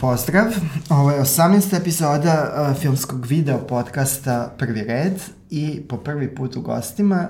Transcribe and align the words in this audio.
Pozdrav, 0.00 0.46
ovo 0.90 1.10
je 1.10 1.20
18. 1.20 1.80
epizoda 1.80 2.66
uh, 2.70 2.80
filmskog 2.80 3.26
video 3.26 3.58
podcasta 3.58 4.54
Prvi 4.58 4.84
red 4.84 5.12
i 5.50 5.82
po 5.88 5.96
prvi 5.96 6.34
put 6.34 6.56
u 6.56 6.60
gostima 6.60 7.28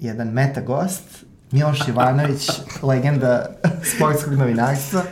jedan 0.00 0.28
meta 0.28 0.60
gost, 0.60 1.02
Miloš 1.50 1.88
Ivanović, 1.88 2.50
legenda 2.90 3.46
sportskog 3.82 4.32
novinarstva 4.32 5.02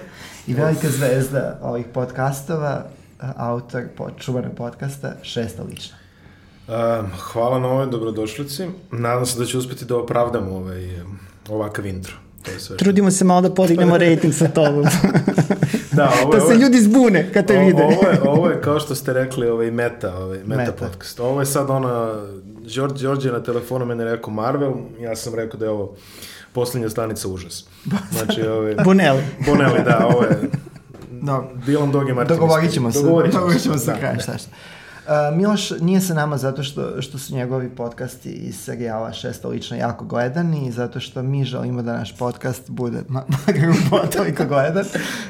i 0.47 0.55
velika 0.55 0.89
zvezda 0.91 1.59
ovih 1.63 1.87
podcastova, 1.95 2.85
uh, 3.23 3.29
autor 3.37 3.83
čuvanog 4.19 4.53
podcasta 4.57 5.13
Šesta 5.23 5.63
lična. 5.63 5.97
Uh, 6.69 6.75
hvala 7.33 7.59
na 7.59 7.69
ovoj 7.69 7.87
dobrodošlici. 7.87 8.69
Nadam 8.91 9.27
se 9.27 9.39
da 9.39 9.45
će 9.45 9.59
uspeti 9.59 9.85
da 9.85 9.97
opravdamo 9.97 10.57
ovaj, 10.57 11.01
ovakav 11.49 11.87
intro. 11.87 12.15
To 12.43 12.51
je 12.51 12.61
sve 12.61 12.77
Trudimo 12.77 13.11
se 13.11 13.25
malo 13.25 13.41
da 13.41 13.55
podignemo 13.55 13.99
rating 14.09 14.35
sa 14.35 14.49
tobom. 14.49 14.85
da, 15.97 16.13
ovo 16.23 16.33
da 16.33 16.41
se 16.41 16.55
ljudi 16.55 16.81
zbune 16.81 17.31
kad 17.33 17.47
te 17.47 17.59
vide. 17.59 17.83
ovo, 17.83 18.09
je, 18.09 18.21
ovo 18.35 18.51
je, 18.51 18.61
kao 18.61 18.81
što 18.81 18.95
ste 18.95 19.13
rekli, 19.13 19.49
ovaj 19.49 19.71
meta, 19.71 20.17
ovaj 20.17 20.39
meta, 20.39 20.57
meta. 20.57 20.73
podcast. 20.73 21.21
Ovo 21.21 21.41
je 21.41 21.47
sad 21.47 21.71
ona, 21.71 22.15
Đorđe, 22.75 23.07
Đorđe 23.07 23.33
na 23.33 23.43
telefonu 23.43 23.85
mene 23.85 24.05
rekao 24.05 24.33
Marvel, 24.33 24.73
ja 25.01 25.17
sam 25.17 25.35
rekao 25.35 25.59
da 25.59 25.65
je 25.65 25.71
ovo 25.71 25.95
poslednja 26.53 26.89
stanica 26.89 27.29
užas. 27.29 27.65
Znači, 28.11 28.43
ovaj, 28.43 28.75
Bonelli. 28.85 29.23
Bonelli, 29.47 29.81
da, 29.85 30.07
ovo 30.07 30.23
je 30.23 30.51
No, 31.27 31.45
Dylan 31.67 31.91
Dog 31.93 32.09
je 32.09 32.15
Martin. 32.15 32.37
Dogovorit 32.37 32.73
ćemo 32.73 32.93
se. 32.93 33.03
Dogovorit 33.03 33.63
ćemo 33.63 33.79
se. 33.79 33.93
Da, 33.93 34.19
šta, 34.19 34.39
šta. 34.39 34.51
Uh, 35.07 35.37
Miloš 35.37 35.71
nije 35.71 36.01
sa 36.01 36.15
nama 36.15 36.37
zato 36.37 36.63
što, 36.63 37.03
što 37.03 37.19
su 37.19 37.35
njegovi 37.35 37.69
podcasti 37.69 38.31
iz 38.31 38.61
serijala 38.61 39.13
Šesta 39.13 39.49
lično 39.49 39.77
jako 39.77 40.05
gledani 40.05 40.67
i 40.67 40.73
zato 40.73 41.01
što 41.01 41.23
mi 41.23 41.45
želimo 41.45 41.83
da 41.83 41.99
naš 41.99 42.19
podcast 42.19 42.71
bude 42.71 43.03
makar 43.09 43.55
u 44.05 44.13
toliko 44.13 44.45
gledan, 44.45 44.85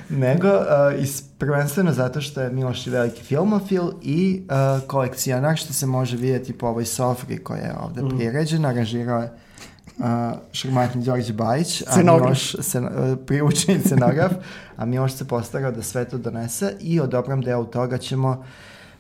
nego 0.09 0.49
uh, 0.49 1.03
is, 1.03 1.23
prvenstveno 1.39 1.93
zato 1.93 2.21
što 2.21 2.41
je 2.41 2.51
Miloš 2.51 2.87
i 2.87 2.91
veliki 2.91 3.23
filmofil 3.23 3.91
i 4.03 4.43
uh, 4.43 4.87
kolekcionar 4.87 5.57
što 5.57 5.73
se 5.73 5.87
može 5.87 6.17
vidjeti 6.17 6.59
po 6.59 6.67
ovoj 6.67 6.85
sofri 6.85 7.39
koja 7.39 7.61
je 7.61 7.75
ovde 7.85 8.03
mm. 8.03 8.09
priređena, 8.09 8.69
aranžirao 8.69 9.21
je 9.23 9.33
uh, 9.99 10.05
šarmantni 10.53 11.03
Đorđe 11.03 11.33
Bajić, 11.33 11.83
a 11.87 12.03
Miloš 12.03 12.57
se, 12.61 12.81
uh, 12.81 12.89
priučeni 13.27 13.81
scenograf, 13.81 14.33
a 14.77 14.85
Miloš 14.85 15.13
se 15.13 15.29
postarao 15.29 15.73
da 15.73 15.83
sve 15.83 16.05
to 16.05 16.19
donese 16.19 16.75
i 16.81 17.01
o 17.01 17.07
dobrom 17.07 17.41
delu 17.43 17.65
toga 17.65 17.99
ćemo 17.99 18.31
uh, 18.31 18.45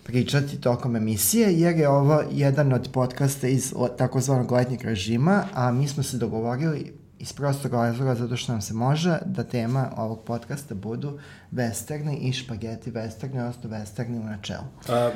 pričati 0.04 0.60
tokom 0.60 0.96
emisije, 0.96 1.52
jer 1.52 1.76
je 1.76 1.88
ovo 1.88 2.22
jedan 2.30 2.72
od 2.72 2.88
podcasta 2.92 3.48
iz 3.48 3.74
takozvanog 3.98 4.52
letnjeg 4.52 4.82
režima, 4.82 5.44
a 5.54 5.72
mi 5.72 5.88
smo 5.88 6.02
se 6.02 6.16
dogovorili 6.16 6.92
iz 7.18 7.32
prostog 7.32 7.72
razloga 7.72 8.14
zato 8.14 8.36
što 8.36 8.52
nam 8.52 8.62
se 8.62 8.74
može 8.74 9.18
da 9.24 9.44
tema 9.44 9.90
ovog 9.96 10.24
podcasta 10.24 10.74
budu 10.74 11.18
westerni 11.52 12.16
i 12.20 12.32
špageti 12.32 12.92
westerni, 12.92 13.40
odnosno 13.40 13.70
westerni 13.70 14.20
u 14.20 14.24
načelu. 14.24 14.64
A, 14.88 15.10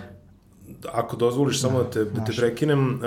ako 0.92 1.16
dozvoliš 1.16 1.60
samo 1.60 1.82
da 1.82 1.90
te, 1.90 2.04
da 2.04 2.24
te 2.24 2.32
prekinem, 2.36 3.00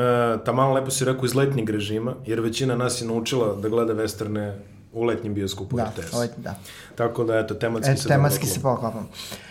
ta 0.45 0.53
malo 0.53 0.73
lepo 0.73 0.91
si 0.91 1.05
rekao 1.05 1.25
iz 1.25 1.35
letnjeg 1.35 1.69
režima, 1.69 2.15
jer 2.25 2.39
većina 2.39 2.75
nas 2.75 3.01
je 3.01 3.07
naučila 3.07 3.55
da 3.55 3.69
gleda 3.69 3.93
westerne 3.93 4.53
u 4.93 5.03
letnjem 5.03 5.33
bioskopu 5.33 5.77
da, 5.77 5.91
RTS. 5.97 6.11
Da, 6.37 6.55
Tako 6.95 7.23
da, 7.23 7.39
eto, 7.39 7.53
tematski 7.53 7.91
eto, 7.91 8.01
se 8.01 8.07
tematski 8.07 8.45
se 8.45 8.61
poklapam. 8.61 9.03
Uh, 9.03 9.50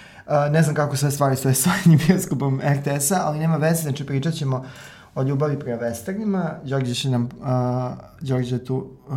ne 0.51 0.63
znam 0.63 0.75
kako 0.75 0.97
sve 0.97 1.11
stvari 1.11 1.37
stoje 1.37 1.55
s 1.55 1.67
ovim 1.67 2.01
bioskopom 2.07 2.61
RTS-a, 2.65 3.23
ali 3.25 3.39
nema 3.39 3.57
veze, 3.57 3.83
znači 3.83 4.07
pričat 4.07 4.35
ćemo 4.35 4.65
o 5.15 5.23
ljubavi 5.23 5.59
prema 5.59 5.83
westernima. 5.83 6.51
Đorđe 6.65 6.95
će 6.95 7.11
nam, 7.11 7.25
uh, 7.25 7.49
Đorđe 8.21 8.65
tu 8.65 8.91
uh, 9.09 9.17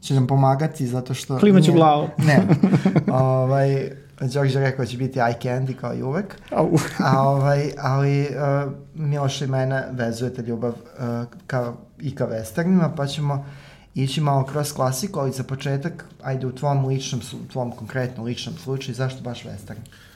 će 0.00 0.14
nam 0.14 0.26
pomagati 0.26 0.86
zato 0.86 1.14
što... 1.14 1.38
Klimaću 1.38 1.72
glavu. 1.72 2.08
Ne. 2.26 2.42
ovaj, 3.12 3.90
Đorđe 4.20 4.60
rekao 4.60 4.84
da 4.84 4.90
će 4.90 4.96
biti 4.96 5.18
eye 5.18 5.42
candy 5.42 5.74
kao 5.74 5.94
i 5.94 6.02
uvek. 6.02 6.36
Au. 6.50 6.70
A, 6.98 7.28
ovaj, 7.28 7.70
ali 7.78 8.20
uh, 8.20 8.72
Miloš 8.94 9.42
i 9.42 9.46
mene 9.46 9.84
vezujete 9.90 10.42
ljubav 10.42 10.70
uh, 10.70 11.28
ka, 11.46 11.72
i 12.00 12.14
ka 12.14 12.26
westernima, 12.26 12.90
pa 12.96 13.06
ćemo 13.06 13.46
ići 13.94 14.20
malo 14.20 14.44
kroz 14.44 14.72
klasiku, 14.72 15.20
ali 15.20 15.32
za 15.32 15.42
početak, 15.42 16.04
ajde 16.22 16.46
u 16.46 16.52
tvom 16.52 16.86
ličnom, 16.86 17.22
tvom 17.52 17.70
konkretno 17.72 18.24
ličnom 18.24 18.56
slučaju, 18.56 18.94
zašto 18.94 19.22
baš 19.22 19.44
western? 19.44 19.78
Uh, 19.78 20.13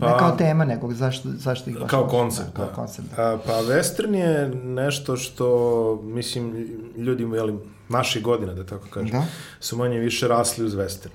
Pa, 0.00 0.12
ne 0.12 0.18
kao 0.18 0.36
tema, 0.36 0.64
nego 0.64 0.92
zašto, 0.92 1.28
zašto 1.28 1.70
ih 1.70 1.78
baš... 1.78 1.90
Kao 1.90 2.06
koncept, 2.06 2.48
da. 2.48 2.56
Kao 2.56 2.66
da. 2.66 2.72
koncept, 2.72 3.08
da. 3.16 3.22
A, 3.22 3.38
pa 3.46 3.52
western 3.52 4.14
je 4.14 4.48
nešto 4.54 5.16
što, 5.16 6.00
mislim, 6.04 6.68
ljudi, 6.96 7.22
jeli, 7.22 7.58
naših 7.88 8.22
godina, 8.22 8.54
da 8.54 8.66
tako 8.66 8.86
kažem, 8.90 9.10
da. 9.10 9.24
su 9.60 9.76
manje 9.76 9.98
više 9.98 10.28
rasli 10.28 10.64
uz 10.64 10.74
western. 10.74 11.10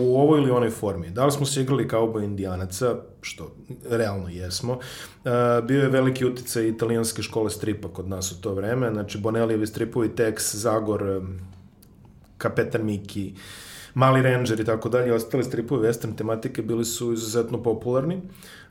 U 0.00 0.20
ovoj 0.20 0.40
ili 0.40 0.50
onoj 0.50 0.70
formi. 0.70 1.10
Da 1.10 1.24
li 1.24 1.32
smo 1.32 1.46
se 1.46 1.62
igrali 1.62 1.88
kao 1.88 2.04
oba 2.04 2.22
indijanaca, 2.22 2.94
što 3.20 3.52
realno 3.90 4.28
jesmo, 4.28 4.78
bio 5.62 5.82
je 5.82 5.88
veliki 5.88 6.26
uticaj 6.26 6.68
italijanske 6.68 7.22
škole 7.22 7.50
stripa 7.50 7.88
kod 7.88 8.08
nas 8.08 8.32
u 8.32 8.40
to 8.40 8.54
vreme, 8.54 8.90
znači 8.92 9.18
Bonellijevi 9.18 9.66
stripovi, 9.66 10.08
Tex, 10.08 10.56
Zagor, 10.56 11.22
Kapetan 12.38 12.84
Miki, 12.84 13.32
uh, 13.34 13.67
Mali 13.98 14.22
Ranger 14.22 14.60
i 14.60 14.64
tako 14.64 14.88
dalje, 14.88 15.14
ostale 15.14 15.44
stripove 15.44 15.88
western 15.88 16.14
tematike 16.16 16.62
bili 16.62 16.84
su 16.84 17.12
izuzetno 17.12 17.62
popularni. 17.62 18.20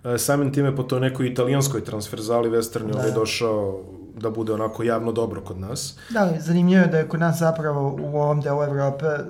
E, 0.03 0.17
samim 0.17 0.53
time 0.53 0.75
po 0.75 0.83
to 0.83 0.99
nekoj 0.99 1.27
italijanskoj 1.27 1.83
transferzali 1.83 2.49
western 2.49 2.83
da. 2.83 2.87
je 2.87 2.95
ovaj 2.95 3.11
došao 3.11 3.83
da 4.17 4.29
bude 4.29 4.53
onako 4.53 4.83
javno 4.83 5.11
dobro 5.11 5.41
kod 5.41 5.59
nas. 5.59 5.97
Da, 6.09 6.33
zanimljivo 6.39 6.81
je 6.81 6.87
da 6.87 6.97
je 6.97 7.07
kod 7.07 7.19
nas 7.19 7.39
zapravo 7.39 7.99
u 8.01 8.19
ovom 8.19 8.41
delu 8.41 8.63
Evrope 8.63 9.05
e, 9.05 9.21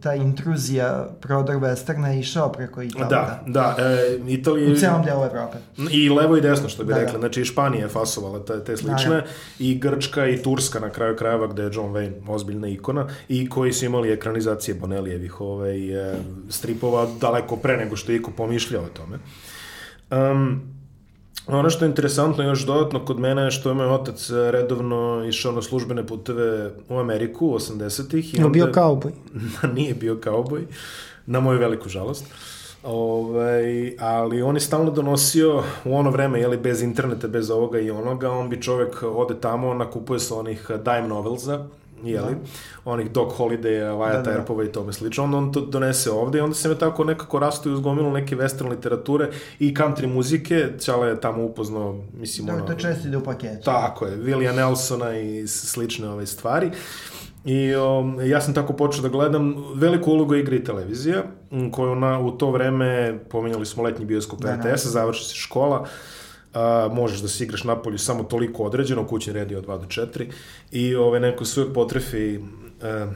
ta 0.00 0.14
intruzija 0.14 1.08
prodor 1.20 1.56
westerna 1.56 2.20
išao 2.20 2.52
preko 2.52 2.82
Italije. 2.82 3.08
Da, 3.08 3.42
da. 3.46 3.76
E, 3.78 4.18
Italije... 4.26 4.72
U 4.72 4.76
celom 4.76 5.04
delu 5.04 5.24
Evrope. 5.24 5.58
I 5.90 6.08
levo 6.08 6.36
i 6.36 6.40
desno, 6.40 6.68
što 6.68 6.84
bi 6.84 6.92
da, 6.92 6.98
rekli. 6.98 7.12
Da. 7.12 7.18
Znači, 7.18 7.40
i 7.40 7.44
Španija 7.44 7.82
je 7.82 7.88
fasovala 7.88 8.44
te, 8.44 8.64
te 8.64 8.76
slične, 8.76 9.10
da, 9.10 9.20
da. 9.20 9.26
i 9.58 9.78
Grčka 9.78 10.26
i 10.26 10.42
Turska 10.42 10.80
na 10.80 10.90
kraju 10.90 11.16
krajeva, 11.16 11.46
gde 11.46 11.62
je 11.62 11.70
John 11.72 11.92
Wayne 11.92 12.12
ozbiljna 12.28 12.68
ikona, 12.68 13.08
i 13.28 13.48
koji 13.48 13.72
su 13.72 13.84
imali 13.84 14.12
ekranizacije 14.12 14.74
Bonelijevih 14.74 15.40
ovaj, 15.40 15.78
stripova 16.48 17.06
daleko 17.20 17.56
pre 17.56 17.76
nego 17.76 17.96
što 17.96 18.12
je 18.12 18.16
Iko 18.16 18.30
pomišljao 18.30 18.82
o 18.82 18.88
tome. 18.88 19.18
Um, 20.10 20.81
Ono 21.46 21.70
što 21.70 21.84
je 21.84 21.88
interesantno 21.88 22.44
još 22.44 22.66
dodatno 22.66 23.04
kod 23.04 23.18
mene 23.18 23.42
je 23.42 23.50
što 23.50 23.68
je 23.68 23.74
moj 23.74 23.86
otac 23.86 24.30
redovno 24.30 25.24
išao 25.28 25.52
na 25.52 25.62
službene 25.62 26.06
puteve 26.06 26.70
u 26.88 26.98
Ameriku 26.98 27.46
80-ih. 27.46 28.34
Je 28.34 28.48
bio 28.48 28.70
kauboj? 28.72 29.12
nije 29.74 29.94
bio 29.94 30.16
kauboj, 30.16 30.66
na 31.26 31.40
moju 31.40 31.58
veliku 31.58 31.88
žalost. 31.88 32.24
Ovaj, 32.82 33.96
ali 33.98 34.42
on 34.42 34.56
je 34.56 34.60
stalno 34.60 34.90
donosio 34.90 35.62
u 35.84 35.96
ono 35.96 36.10
vreme, 36.10 36.40
jeli, 36.40 36.56
bez 36.56 36.82
interneta, 36.82 37.28
bez 37.28 37.50
ovoga 37.50 37.78
i 37.78 37.90
onoga, 37.90 38.30
on 38.30 38.48
bi 38.48 38.62
čovek 38.62 39.02
ode 39.02 39.34
tamo, 39.40 39.74
nakupuje 39.74 40.20
se 40.20 40.34
onih 40.34 40.70
dime 40.84 41.08
novelsa, 41.08 41.66
jeli, 42.04 42.34
da. 42.34 42.40
onih 42.84 43.10
Doc 43.10 43.32
Holiday, 43.38 43.80
Wyatt 43.80 44.12
da, 44.12 44.22
da, 44.22 44.22
da. 44.22 44.32
Earpova 44.32 44.64
i 44.64 44.72
tome 44.72 44.92
slično, 44.92 45.24
onda 45.24 45.36
on 45.36 45.52
to 45.52 45.60
donese 45.60 46.10
ovde 46.10 46.38
i 46.38 46.40
onda 46.40 46.54
se 46.54 46.68
me 46.68 46.78
tako 46.78 47.04
nekako 47.04 47.38
rastu 47.38 47.70
i 47.70 47.72
uzgomilo 47.72 48.10
neke 48.10 48.36
western 48.36 48.70
literature 48.70 49.30
i 49.58 49.74
country 49.74 50.06
muzike, 50.06 50.68
Ćale 50.80 51.08
je 51.08 51.20
tamo 51.20 51.44
upoznao, 51.44 52.00
mislim, 52.14 52.46
da, 52.46 52.54
ono... 52.54 52.66
To 52.66 52.74
često 52.74 53.08
ide 53.08 53.16
u 53.16 53.24
paketu. 53.24 53.64
Tako 53.64 54.06
je, 54.06 54.16
Willia 54.16 54.56
Nelsona 54.56 55.18
i 55.18 55.46
slične 55.48 56.08
ove 56.08 56.26
stvari. 56.26 56.70
I 57.44 57.74
um, 57.74 58.20
ja 58.24 58.40
sam 58.40 58.54
tako 58.54 58.72
počeo 58.72 59.02
da 59.02 59.08
gledam 59.08 59.54
veliku 59.74 60.10
ulogu 60.10 60.34
igre 60.34 60.56
i 60.56 60.64
televizija, 60.64 61.22
koju 61.72 61.94
na, 61.94 62.20
u 62.20 62.30
to 62.30 62.50
vreme, 62.50 63.18
pominjali 63.30 63.66
smo 63.66 63.82
letnji 63.82 64.04
bioskop 64.04 64.40
da, 64.40 64.54
RTS, 64.54 64.84
da. 64.84 64.90
završi 64.90 65.24
se 65.24 65.34
škola, 65.34 65.80
uh, 65.80 65.88
a, 66.54 66.88
možeš 66.92 67.20
da 67.20 67.28
se 67.28 67.44
igraš 67.44 67.64
napolju 67.64 67.98
samo 67.98 68.22
toliko 68.22 68.62
određeno, 68.62 69.06
kućni 69.06 69.32
red 69.32 69.50
je 69.50 69.58
od 69.58 69.66
2 69.66 69.78
do 69.80 69.86
4 69.86 70.26
i 70.72 70.94
ove, 70.94 71.20
neko 71.20 71.44
sve 71.44 71.72
potrefi 71.74 72.38
a, 72.82 73.06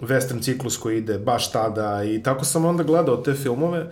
western 0.00 0.42
ciklus 0.42 0.76
koji 0.76 0.98
ide 0.98 1.18
baš 1.18 1.52
tada 1.52 2.04
i 2.04 2.22
tako 2.22 2.44
sam 2.44 2.64
onda 2.64 2.82
gledao 2.82 3.16
te 3.16 3.34
filmove 3.34 3.90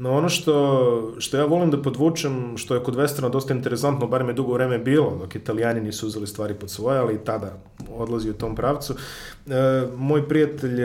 No 0.00 0.12
ono 0.12 0.28
što, 0.28 1.14
što 1.18 1.36
ja 1.36 1.44
volim 1.44 1.70
da 1.70 1.82
podvučem, 1.82 2.56
što 2.56 2.74
je 2.74 2.82
kod 2.82 2.96
Westerna 2.96 3.30
dosta 3.30 3.54
interesantno, 3.54 4.06
bar 4.06 4.24
me 4.24 4.32
dugo 4.32 4.52
vreme 4.52 4.78
bilo, 4.78 5.16
dok 5.18 5.34
italijani 5.34 5.80
nisu 5.80 6.06
uzeli 6.06 6.26
stvari 6.26 6.54
pod 6.54 6.70
svoje, 6.70 6.98
ali 6.98 7.14
i 7.14 7.18
tada 7.18 7.52
odlazi 7.96 8.30
u 8.30 8.32
tom 8.32 8.56
pravcu. 8.56 8.94
E, 9.46 9.52
moj 9.96 10.28
prijatelj 10.28 10.80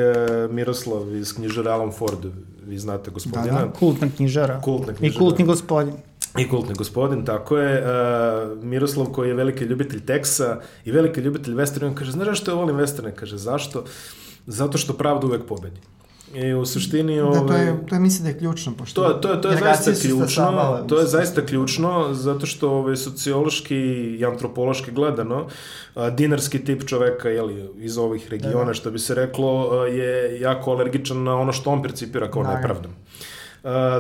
Miroslav 0.50 1.16
iz 1.16 1.34
knjižara 1.36 1.72
Alan 1.72 1.92
Ford, 1.92 2.26
vi 2.66 2.78
znate 2.78 3.12
gospodina. 3.12 3.60
Da, 3.60 3.66
da, 3.66 3.72
kultna 3.72 4.08
knjižara. 4.16 4.62
Kultna 4.62 4.94
knjižara. 4.94 5.16
I 5.16 5.20
kultni 5.20 5.46
gospodin. 5.46 5.94
I 6.38 6.50
kultni 6.50 6.74
gospodin, 6.74 7.26
tako 7.26 7.58
je. 7.58 7.82
Uh, 7.82 8.64
Miroslav 8.64 9.06
koji 9.06 9.28
je 9.28 9.34
veliki 9.34 9.64
ljubitelj 9.64 10.06
teksa 10.06 10.60
i 10.86 10.92
veliki 10.92 11.22
ljubitelj 11.22 11.54
westerna, 11.54 11.88
on 11.88 11.96
kaže, 11.96 12.12
znaš 12.12 12.42
što 12.42 12.52
ja 12.52 12.56
volim 12.56 12.78
westerne? 12.78 13.12
Kaže, 13.12 13.38
zašto? 13.38 13.84
Zato 14.48 14.78
što 14.78 14.94
pravda 14.94 15.28
uvek 15.28 15.46
pobedi. 15.48 15.80
I 16.34 16.54
u 16.54 16.66
suštini... 16.66 17.20
Ove, 17.22 17.40
da, 17.40 17.46
to 17.48 17.54
je, 17.54 17.72
ovaj, 17.72 17.86
to 17.88 17.96
je 17.96 18.00
mislim 18.00 18.24
da 18.24 18.30
je 18.30 18.38
ključno, 18.38 18.74
pošto... 18.78 19.04
To, 19.04 19.14
to, 19.14 19.36
to 19.36 19.50
je 19.50 19.58
zaista 19.58 19.92
ključno, 20.02 20.86
to 20.88 21.00
je 21.00 21.06
zaista 21.06 21.46
ključno, 21.46 22.14
zato 22.14 22.46
što 22.46 22.70
ove, 22.70 22.80
ovaj, 22.80 22.96
sociološki 22.96 23.78
i 24.20 24.26
antropološki 24.26 24.92
gledano, 24.92 25.48
a, 25.96 26.10
dinarski 26.10 26.66
tip 26.66 26.86
čoveka, 26.86 27.30
jeli, 27.30 27.70
iz 27.78 27.98
ovih 27.98 28.30
regiona, 28.30 28.60
da, 28.60 28.66
da. 28.66 28.74
što 28.74 28.92
bi 28.92 29.00
se 29.00 29.16
reklo, 29.16 29.86
je 29.86 30.42
jako 30.42 30.72
alergičan 30.72 31.24
na 31.24 31.36
ono 31.36 31.54
što 31.54 31.70
on 31.70 31.84
percipira 31.84 32.32
kao 32.32 32.44
nepravdom. 32.44 32.92
Uh, 32.92 32.98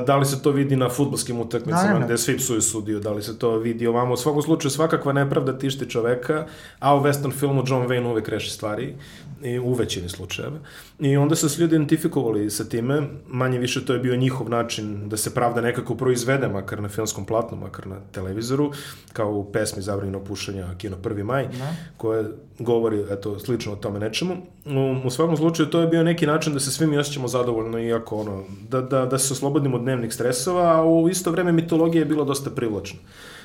da 0.05 0.17
li 0.17 0.25
se 0.25 0.41
to 0.41 0.51
vidi 0.51 0.75
na 0.75 0.89
futbolskim 0.89 1.39
utakmicama 1.39 1.83
Naravno. 1.83 2.05
gde 2.05 2.17
svi 2.17 2.37
psuju 2.37 2.61
sudiju, 2.61 2.99
da 2.99 3.11
li 3.11 3.23
se 3.23 3.39
to 3.39 3.57
vidi 3.57 3.87
ovamo. 3.87 4.13
U 4.13 4.17
svakom 4.17 4.41
slučaju 4.41 4.71
svakakva 4.71 5.13
nepravda 5.13 5.57
tišti 5.57 5.89
čoveka, 5.89 6.45
a 6.79 6.95
u 6.95 7.01
western 7.01 7.31
filmu 7.39 7.63
John 7.67 7.87
Wayne 7.87 8.07
uvek 8.11 8.27
reši 8.29 8.49
stvari 8.49 8.95
i 9.43 9.59
u 9.59 9.73
većini 9.73 10.09
slučajeva. 10.09 10.57
I 10.99 11.17
onda 11.17 11.35
su 11.35 11.49
se 11.49 11.61
ljudi 11.61 11.75
identifikovali 11.75 12.49
sa 12.49 12.63
time, 12.63 13.01
manje 13.27 13.59
više 13.59 13.85
to 13.85 13.93
je 13.93 13.99
bio 13.99 14.15
njihov 14.15 14.49
način 14.49 15.09
da 15.09 15.17
se 15.17 15.33
pravda 15.33 15.61
nekako 15.61 15.95
proizvede, 15.95 16.47
makar 16.47 16.81
na 16.81 16.89
filmskom 16.89 17.25
platnu, 17.25 17.57
makar 17.57 17.87
na 17.87 17.95
televizoru, 18.11 18.71
kao 19.13 19.31
u 19.31 19.51
pesmi 19.51 19.81
Zabranjeno 19.81 20.19
pušanja 20.19 20.67
Kino 20.77 20.97
1. 21.03 21.23
maj, 21.23 21.47
Da. 21.47 21.75
koje 21.97 22.25
govori 22.59 23.05
eto, 23.11 23.39
slično 23.39 23.73
o 23.73 23.75
tome 23.75 23.99
nečemu. 23.99 24.33
U, 24.65 25.07
u 25.07 25.09
svakom 25.09 25.37
slučaju 25.37 25.69
to 25.69 25.81
je 25.81 25.87
bio 25.87 26.03
neki 26.03 26.27
način 26.27 26.53
da 26.53 26.59
se 26.59 26.71
svi 26.71 26.87
mi 26.87 26.97
osjećamo 26.97 27.27
zadovoljno, 27.27 27.79
iako 27.79 28.17
ono, 28.17 28.43
da, 28.69 28.81
da, 28.81 29.05
da 29.05 29.17
se 29.17 29.33
oslobodimo 29.33 29.52
od 29.73 29.81
dnevnih 29.81 30.13
stresova, 30.13 30.71
a 30.71 30.83
u 30.83 31.09
isto 31.09 31.31
vreme 31.31 31.51
mitologija 31.51 31.99
je 31.99 32.05
bila 32.05 32.25
dosta 32.25 32.49
privlačna. 32.49 32.99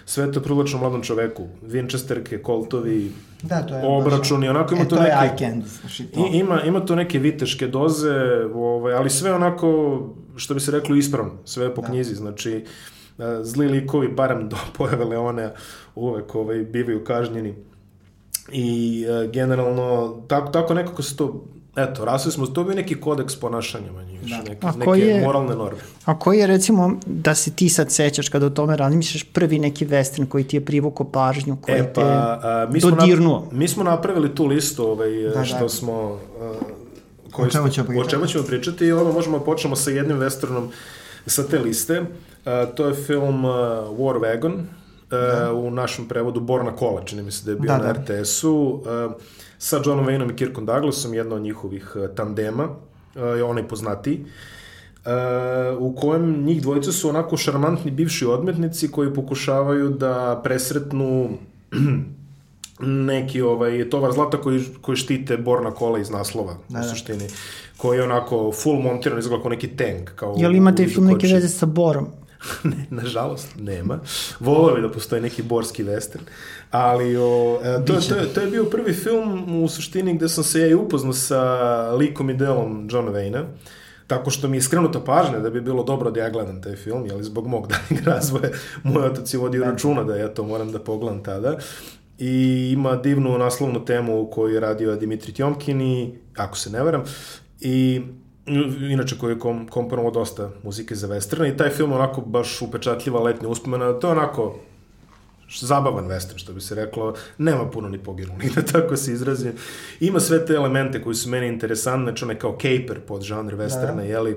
Sve 0.05 0.33
to 0.33 0.41
privlačno 0.41 0.79
mladom 0.79 1.03
čoveku. 1.03 1.47
Winchesterke, 1.65 2.39
koltovi, 2.39 3.13
Da, 3.43 3.63
to 3.63 3.75
je 3.75 3.87
obračuni, 3.87 4.49
onako 4.49 4.75
ima 4.75 4.83
e, 4.83 4.89
to 4.89 4.97
to 4.97 5.03
neke- 5.03 5.61
znači 5.81 6.05
to. 6.05 6.21
I, 6.27 6.39
ima, 6.39 6.63
ima 6.63 6.81
to 6.81 6.95
neke 6.95 7.19
viteške 7.19 7.67
doze, 7.69 8.15
ovaj, 8.55 8.95
ali 8.95 9.11
sve 9.11 9.35
onako, 9.35 10.01
što 10.37 10.55
bi 10.55 10.61
se 10.61 10.71
reklo, 10.71 10.97
ispravno. 10.97 11.33
Sve 11.45 11.75
po 11.75 11.81
Da. 11.81 11.87
knjizi, 11.89 12.15
znači 12.15 12.53
e, 12.53 12.65
zli 13.43 13.69
likovi, 13.69 14.09
barem 14.09 14.49
do 14.49 14.57
pojave 14.79 15.05
Leone, 15.05 15.53
uvek 15.95 16.35
ovaj, 16.35 16.59
bivaju 16.59 17.05
kažnjeni. 17.05 17.55
I 18.53 18.69
e, 19.05 19.29
generalno, 19.29 20.17
tako, 20.29 20.49
tako 20.49 20.75
nekako 20.75 21.03
se 21.03 21.17
to, 21.17 21.45
eto, 21.81 22.05
rasli 22.05 22.33
smo, 22.33 22.47
to 22.47 22.65
bio 22.65 22.75
neki 22.75 22.95
kodeks 22.97 23.37
ponašanja, 23.37 23.93
manje 23.93 24.19
više, 24.19 24.37
Da. 24.37 24.43
neke, 24.45 24.59
A 24.63 24.71
neke 24.71 24.85
koji 24.85 25.01
je- 25.01 25.21
moralne 25.21 25.55
norme. 25.55 25.79
A 26.05 26.19
koji 26.19 26.39
je 26.39 26.47
recimo, 26.47 26.93
da 27.07 27.35
se 27.35 27.51
ti 27.53 27.69
sad 27.69 27.93
sećaš 27.93 28.29
kada 28.29 28.47
o 28.47 28.51
tome 28.51 28.77
razmišljaš, 28.77 29.23
prvi 29.25 29.59
neki 29.59 29.87
western 29.87 30.29
koji 30.29 30.45
ti 30.45 30.57
je 30.57 30.63
privukao 30.63 31.07
pažnju, 31.07 31.57
koji 31.57 31.75
E, 31.75 31.85
pa, 31.85 31.93
te 31.95 32.07
a, 32.07 32.69
mi, 32.71 32.81
smo 32.81 32.91
dodirnuo? 32.91 33.41
nap, 33.41 33.53
mi 33.53 33.69
smo 33.69 33.85
napravili 33.85 34.35
tu 34.35 34.47
listu 34.47 34.85
ovaj, 34.85 35.11
Da, 35.25 35.45
što 35.45 35.59
da. 35.59 35.69
smo... 35.69 35.93
a, 36.41 36.53
O 37.35 37.41
čemu 37.41 37.51
smo- 37.53 37.69
ćemo 37.69 37.87
pričati? 37.87 38.07
O 38.07 38.11
čemu 38.11 38.27
ćemo 38.27 38.45
pričati 38.45 38.85
i 38.85 38.93
ovo 38.93 39.13
možemo 39.13 39.39
da 39.39 39.45
počnemo 39.45 39.77
sa 39.77 39.91
jednim 39.91 40.19
westernom 40.19 40.69
sa 41.27 41.43
te 41.45 41.59
liste. 41.59 42.03
A, 42.45 42.67
to 42.67 42.87
je 42.87 42.95
film 42.97 43.45
uh, 43.45 43.51
War 43.91 44.21
Wagon, 44.21 44.55
uh, 45.53 45.59
u 45.59 45.71
našem 45.71 46.05
prevodu 46.07 46.41
Borna 46.41 46.73
kola, 46.73 47.05
čini 47.05 47.23
mi 47.23 47.31
se 47.31 47.45
da 47.45 47.51
je 47.51 47.57
bio 47.57 47.69
Da, 47.69 47.79
na 47.79 47.85
da. 47.85 47.93
RTS-u, 47.93 48.53
uh, 48.53 49.13
sa 49.59 49.81
Johnom 49.85 50.07
Wayneom 50.07 50.33
i 50.33 50.37
Kirkom 50.37 50.67
Douglasom, 50.67 51.15
jedno 51.15 51.37
od 51.37 51.43
njihovih 51.43 51.97
uh, 51.97 52.15
tandema, 52.15 52.65
uh, 52.65 53.23
je 53.37 53.45
onaj 53.45 53.69
poznatiji. 53.69 54.25
Uh, 54.25 55.13
u 55.79 55.95
kojem 55.97 56.45
njih 56.45 56.63
dvojica 56.63 56.93
su 56.93 57.09
onako 57.09 57.37
šarmantni 57.37 57.91
bivši 57.91 58.27
odmetnici 58.27 58.91
koji 58.91 59.15
pokušavaju 59.15 59.89
da 59.89 60.41
presretnu 60.45 61.29
neki 63.11 63.43
ovaj 63.43 63.91
tovar 63.91 64.13
zlata 64.13 64.41
koji, 64.41 64.65
koji 64.81 64.97
štite 64.97 65.37
borna 65.37 65.71
kola 65.71 65.99
iz 65.99 66.11
naslova 66.11 66.55
Da, 66.69 66.79
u 66.79 66.83
da. 66.83 66.89
suštini 66.89 67.25
koji 67.77 67.99
je 67.99 68.05
onako 68.05 68.53
full 68.53 68.81
montiran 68.81 69.19
izgleda 69.19 69.43
kao 69.43 69.51
neki 69.51 69.69
tank 69.69 70.11
kao 70.17 70.35
Jel 70.39 70.55
ima 70.55 70.75
taj 70.75 70.87
u 70.87 70.89
film 70.89 71.07
neke 71.07 71.27
veze 71.27 71.49
sa 71.49 71.67
Borom? 71.67 72.07
ne, 72.71 72.87
nažalost, 72.91 73.49
nema. 73.59 73.99
Volio 74.41 74.75
bi 74.75 74.83
da 74.83 74.91
postoji 74.91 75.23
neki 75.23 75.43
borski 75.43 75.85
western. 75.85 76.21
Ali 76.71 77.17
o, 77.17 77.61
e, 77.65 77.85
to, 77.85 78.01
to, 78.09 78.15
je, 78.15 78.33
to 78.35 78.41
je 78.41 78.47
bio 78.47 78.65
prvi 78.65 78.93
film 78.93 79.63
u 79.63 79.69
suštini 79.69 80.15
gde 80.15 80.29
sam 80.29 80.45
se 80.45 80.61
ja 80.61 80.67
i 80.69 80.75
upoznao 80.75 81.13
sa 81.13 81.43
likom 81.93 82.31
i 82.31 82.35
delom 82.35 82.89
Johna 82.93 83.11
Wayne-a. 83.11 83.45
Tako 84.07 84.31
što 84.31 84.49
mi 84.49 84.57
je 84.57 84.63
skrenuta 84.63 85.01
pažnja 85.01 85.39
da 85.39 85.51
bi 85.51 85.61
bilo 85.61 85.83
dobro 85.85 86.11
da 86.11 86.21
ja 86.21 86.31
gledam 86.31 86.63
taj 86.63 86.77
film, 86.77 87.07
jeli 87.07 87.25
zbog 87.25 87.47
mog 87.47 87.69
daljeg 87.73 88.07
razvoja 88.07 88.51
moj 88.83 89.05
otac 89.05 89.35
je 89.35 89.39
vodio 89.39 89.65
računa 89.65 90.05
da 90.05 90.17
ja 90.17 90.29
to 90.29 90.45
moram 90.45 90.73
da 90.73 90.79
pogledam 90.79 91.23
tada. 91.23 91.59
I 92.19 92.71
ima 92.73 92.97
divnu 92.97 93.39
naslovnu 93.39 93.85
temu 93.85 94.31
koju 94.31 94.55
je 94.55 94.61
radio 94.61 94.97
Dimitri 94.97 95.33
Tjomkin 95.33 95.81
i, 95.81 96.19
ako 96.37 96.57
se 96.57 96.71
ne 96.71 96.83
varam, 96.83 97.05
i 97.61 98.03
inače 98.91 99.19
koji 99.19 99.33
je 99.33 99.39
kom, 99.39 99.69
komponovao 99.69 100.11
dosta 100.11 100.51
muzike 100.63 100.95
za 100.95 101.09
westerna 101.09 101.55
i 101.55 101.57
taj 101.57 101.71
film 101.71 101.91
je 101.91 101.97
onako 101.97 102.21
baš 102.21 102.63
upečatljiva 102.63 103.21
letnja 103.21 103.49
uspomena, 103.49 103.93
to 103.93 104.07
je 104.07 104.13
onako 104.13 104.59
zabavan 105.61 106.05
western, 106.07 106.37
što 106.37 106.53
bi 106.53 106.61
se 106.61 106.75
reklo, 106.75 107.15
nema 107.39 107.71
puno 107.71 107.89
ni 107.89 107.99
poginulih, 107.99 108.55
da 108.57 108.63
tako 108.63 108.97
se 108.97 109.13
izrazim. 109.13 109.53
Ima 110.01 110.21
sve 110.21 110.47
te 110.47 110.53
elemente 110.53 111.03
koji 111.03 111.15
su 111.15 111.29
meni 111.29 111.47
interesantne, 111.49 112.05
znači 112.05 112.25
onaj 112.25 112.39
kao 112.39 112.53
caper 112.53 113.01
pod 113.01 113.23
žanr 113.23 113.55
westerna, 113.55 113.97
Da. 113.97 114.03
jeli, 114.03 114.37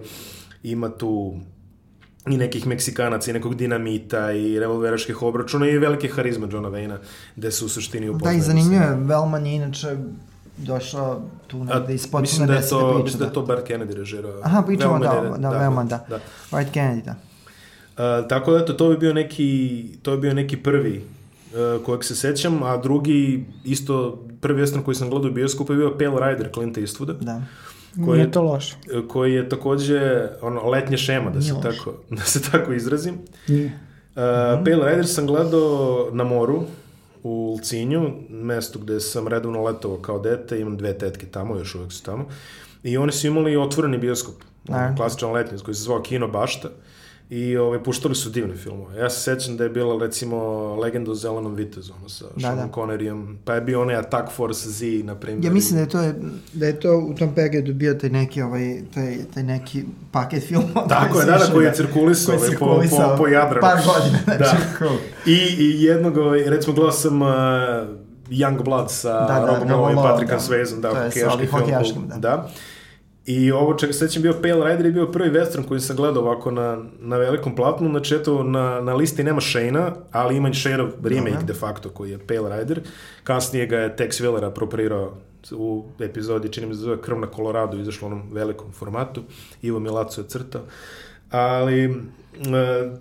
ima 0.63 0.89
tu 0.89 1.33
i 2.27 2.37
nekih 2.37 2.67
Meksikanaca 2.67 3.31
i 3.31 3.33
nekog 3.33 3.55
dinamita 3.55 4.31
i 4.31 4.59
revolveraških 4.59 5.21
obračuna 5.21 5.67
i 5.67 5.77
velike 5.77 6.07
harizme 6.07 6.47
Johna 6.51 6.69
Wayna, 6.69 6.97
gde 7.35 7.51
se 7.51 7.65
u 7.65 7.69
suštini 7.69 8.05
Da, 8.05 8.11
upoznaje. 8.11 8.37
i 8.37 8.41
zanimljivo 8.41 8.83
je, 8.83 8.95
Velman 8.95 9.45
je 9.45 9.55
inače 9.55 9.97
došao 10.61 11.21
tu 11.47 11.63
negde 11.63 11.93
iz 11.93 12.03
potpuno 12.03 12.21
mislim 12.21 12.47
da 12.47 12.53
desete 12.53 12.69
to, 12.71 12.89
priče. 12.89 13.03
mislim 13.03 13.19
da 13.19 13.25
je 13.25 13.33
to 13.33 13.41
Bart 13.41 13.67
Kennedy 13.67 13.93
režirao. 13.93 14.41
Aha, 14.43 14.61
pričamo 14.61 14.99
da, 14.99 15.07
da, 15.39 15.47
je- 15.49 15.59
Velman, 15.59 15.87
da. 15.87 16.05
da. 16.09 16.19
White 16.51 16.71
Kennedy, 16.71 17.03
da. 17.03 17.15
Uh, 17.91 18.27
tako 18.27 18.51
da 18.51 18.57
eto, 18.57 18.73
to 18.73 18.89
bi 18.89 18.97
bio 18.97 19.13
neki, 19.13 19.49
to 20.01 20.11
bi 20.11 20.17
bio 20.19 20.33
neki 20.33 20.57
prvi 20.57 21.03
uh, 21.77 21.85
kojeg 21.85 22.03
se 22.03 22.15
sećam, 22.15 22.63
a 22.63 22.77
drugi 22.77 23.45
isto 23.65 24.19
prvi 24.41 24.61
western 24.61 24.83
koji 24.83 24.95
sam 24.95 25.09
gledao 25.09 25.29
u 25.29 25.33
bioskopu 25.33 25.73
je 25.73 25.77
bio 25.77 25.97
Pale 25.99 26.29
Rider 26.29 26.49
Clint 26.53 26.77
Eastwooda, 26.77 27.13
Da. 27.15 27.41
Koji 27.95 28.05
Nije 28.09 28.19
je- 28.19 28.31
to 28.31 28.41
loše. 28.43 28.75
uh, 28.95 29.07
koji 29.07 29.33
je 29.33 29.49
takođe 29.49 30.01
ono, 30.41 30.61
letnja 30.61 30.97
šema, 30.97 31.29
da 31.29 31.41
se, 31.41 31.53
tako, 31.53 31.93
da 32.09 32.21
se 32.21 32.41
tako 32.41 32.73
izrazim. 32.73 33.17
Nije. 33.47 33.65
Uh, 33.65 34.21
Pale 34.57 34.89
Rider 34.89 35.07
sam 35.07 35.27
gledao 35.27 36.07
na 36.11 36.23
moru 36.23 36.63
u 37.23 37.51
Ulcinju, 37.51 38.11
mestu 38.29 38.79
gde 38.79 38.99
sam 38.99 39.27
redovno 39.27 39.63
letovao 39.63 39.97
kao 39.97 40.19
dete, 40.19 40.59
imam 40.59 40.77
dve 40.77 40.97
tetke 40.97 41.25
tamo, 41.25 41.57
još 41.57 41.75
uvek 41.75 41.91
su 41.91 42.03
tamo. 42.03 42.25
I 42.83 42.97
oni 42.97 43.11
su 43.11 43.27
imali 43.27 43.57
otvoreni 43.57 43.97
bioskop, 43.97 44.35
Da. 44.63 44.93
klasičan 44.97 45.31
letnji, 45.31 45.59
koji 45.59 45.75
se 45.75 45.81
zvao 45.81 46.01
Kino 46.01 46.27
Bašta. 46.27 46.69
I 47.31 47.57
ovaj, 47.57 47.83
puštali 47.83 48.15
su 48.15 48.29
divne 48.29 48.55
filmove. 48.55 48.99
Ja 48.99 49.09
se 49.09 49.21
sećam 49.21 49.57
da 49.57 49.63
je 49.63 49.69
bila 49.69 50.05
recimo 50.05 50.37
Legenda 50.75 51.11
o 51.11 51.15
zelenom 51.15 51.55
vitezu, 51.55 51.93
ono 51.99 52.09
sa 52.09 52.25
Da, 52.35 52.41
Seanom 52.41 52.67
da. 52.67 52.73
Conneryjem, 52.73 53.35
pa 53.45 53.53
je 53.53 53.61
bio 53.61 53.81
onaj 53.81 53.95
Attack 53.95 54.31
Force 54.31 54.69
Z, 54.69 54.85
na 55.03 55.15
primjer. 55.15 55.45
Ja 55.45 55.51
mislim 55.51 55.75
da 55.75 55.81
je 55.81 55.89
to, 55.89 56.19
da 56.53 56.65
je 56.65 56.79
to 56.79 56.97
u 56.97 57.13
tom 57.13 57.35
periodu 57.35 57.73
bio 57.73 57.93
taj 57.93 58.09
neki, 58.09 58.41
ovaj, 58.41 58.81
taj, 58.93 59.17
taj 59.33 59.43
neki 59.43 59.83
paket 60.11 60.43
filmova. 60.43 60.87
Tako 60.87 61.19
je, 61.19 61.25
da, 61.25 61.37
da, 61.37 61.53
koji 61.53 61.65
je 61.65 61.73
cirkulisao 61.73 62.37
koji 62.37 62.49
je 62.51 62.57
ovaj, 62.57 62.59
po, 62.59 62.65
po, 62.65 62.81
cirkulisao 62.81 63.17
po 63.17 63.27
Jadranu. 63.27 63.61
Par 63.61 63.77
godina, 63.85 64.19
znači, 64.25 64.39
Da. 64.39 64.77
cool. 64.77 64.97
I, 65.25 65.55
I 65.59 65.83
jednog, 65.83 66.17
ovaj, 66.17 66.43
recimo, 66.43 66.73
gledao 66.73 66.91
sam 66.91 67.21
uh, 67.21 67.27
Young 68.29 68.63
Blood 68.63 68.91
sa 68.91 69.27
Da, 69.27 69.39
da, 69.39 69.45
Robom 69.45 69.69
Lowe 69.69 69.91
i 69.91 69.95
Patrickom 69.95 70.37
da. 70.37 70.43
Swayzom, 70.43 70.81
da, 70.81 70.87
je 70.87 70.93
hokejaški 70.95 71.23
ovim 71.53 71.83
film. 71.83 72.07
da. 72.07 72.17
da. 72.17 72.49
I 73.31 73.51
ovo 73.51 73.73
čega 73.73 73.93
se 73.93 74.07
sećam 74.07 74.21
bio 74.21 74.33
Pale 74.33 74.69
Rider 74.69 74.85
je 74.85 74.91
bio 74.91 75.11
prvi 75.11 75.29
western 75.29 75.67
koji 75.67 75.79
sam 75.79 75.95
gledao 75.95 76.23
ovako 76.23 76.51
na, 76.51 76.83
na 76.99 77.17
velikom 77.17 77.55
platnu, 77.55 77.89
znači 77.89 78.15
eto 78.15 78.43
na, 78.43 78.81
na 78.81 78.93
listi 78.93 79.23
nema 79.23 79.41
Shane-a, 79.41 79.93
ali 80.11 80.37
ima 80.37 80.53
Shane-ov 80.53 80.89
remake 81.03 81.31
Dobro. 81.31 81.45
de 81.47 81.53
facto 81.53 81.89
koji 81.89 82.11
je 82.11 82.19
Pale 82.27 82.59
Rider. 82.59 82.81
Kasnije 83.23 83.65
ga 83.65 83.77
je 83.77 83.95
Tex 83.95 84.23
Willer 84.23 84.45
aproprirao 84.45 85.13
u 85.51 85.85
epizodi, 85.99 86.49
čini 86.49 86.67
mi 86.67 86.73
se 86.73 86.79
zove 86.79 87.01
Krv 87.01 87.19
na 87.19 87.27
Koloradu, 87.27 87.79
izašlo 87.79 88.07
u 88.07 88.11
onom 88.11 88.33
velikom 88.33 88.71
formatu. 88.71 89.21
Ivo 89.61 89.79
Milaco 89.79 90.21
je 90.21 90.27
crtao. 90.27 90.61
Ali, 91.29 91.95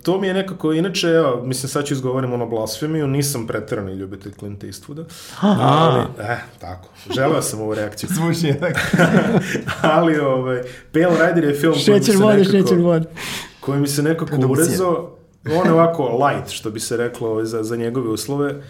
to 0.03 0.19
mi 0.21 0.27
je 0.27 0.33
nekako, 0.33 0.73
inače, 0.73 1.07
evo, 1.07 1.41
mislim, 1.45 1.69
sad 1.69 1.85
ću 1.85 1.93
izgovorim 1.93 2.33
ono 2.33 2.45
blasfemiju, 2.45 3.07
nisam 3.07 3.47
preterani 3.47 3.93
ljubitelj 3.93 4.31
Clint 4.39 4.63
Eastwooda. 4.63 5.03
Ali, 5.41 6.03
eh, 6.19 6.37
tako, 6.59 6.87
želeo 7.15 7.41
sam 7.41 7.61
ovu 7.61 7.73
reakciju. 7.73 8.09
Zvuči 8.15 8.47
je 8.47 8.59
tako. 8.59 8.79
ali, 9.95 10.19
ovaj, 10.19 10.61
Pale 10.91 11.27
Rider 11.27 11.43
je 11.43 11.59
film 11.59 11.73
koji 11.73 11.99
mi 11.99 11.99
Šećer 11.99 12.15
se 12.15 12.23
vode, 12.23 12.37
nekako, 12.37 12.57
šećer 12.57 12.77
vode. 12.77 13.05
koji 13.59 13.79
mi 13.79 13.87
se 13.87 14.03
nekako 14.03 14.35
urezao, 14.49 15.15
on 15.45 15.65
je 15.67 15.73
ovako 15.73 16.25
light, 16.25 16.49
što 16.51 16.71
bi 16.71 16.79
se 16.79 16.97
reklo 16.97 17.29
ovaj, 17.29 17.45
za, 17.45 17.63
za 17.63 17.75
njegove 17.75 18.09
uslove. 18.09 18.61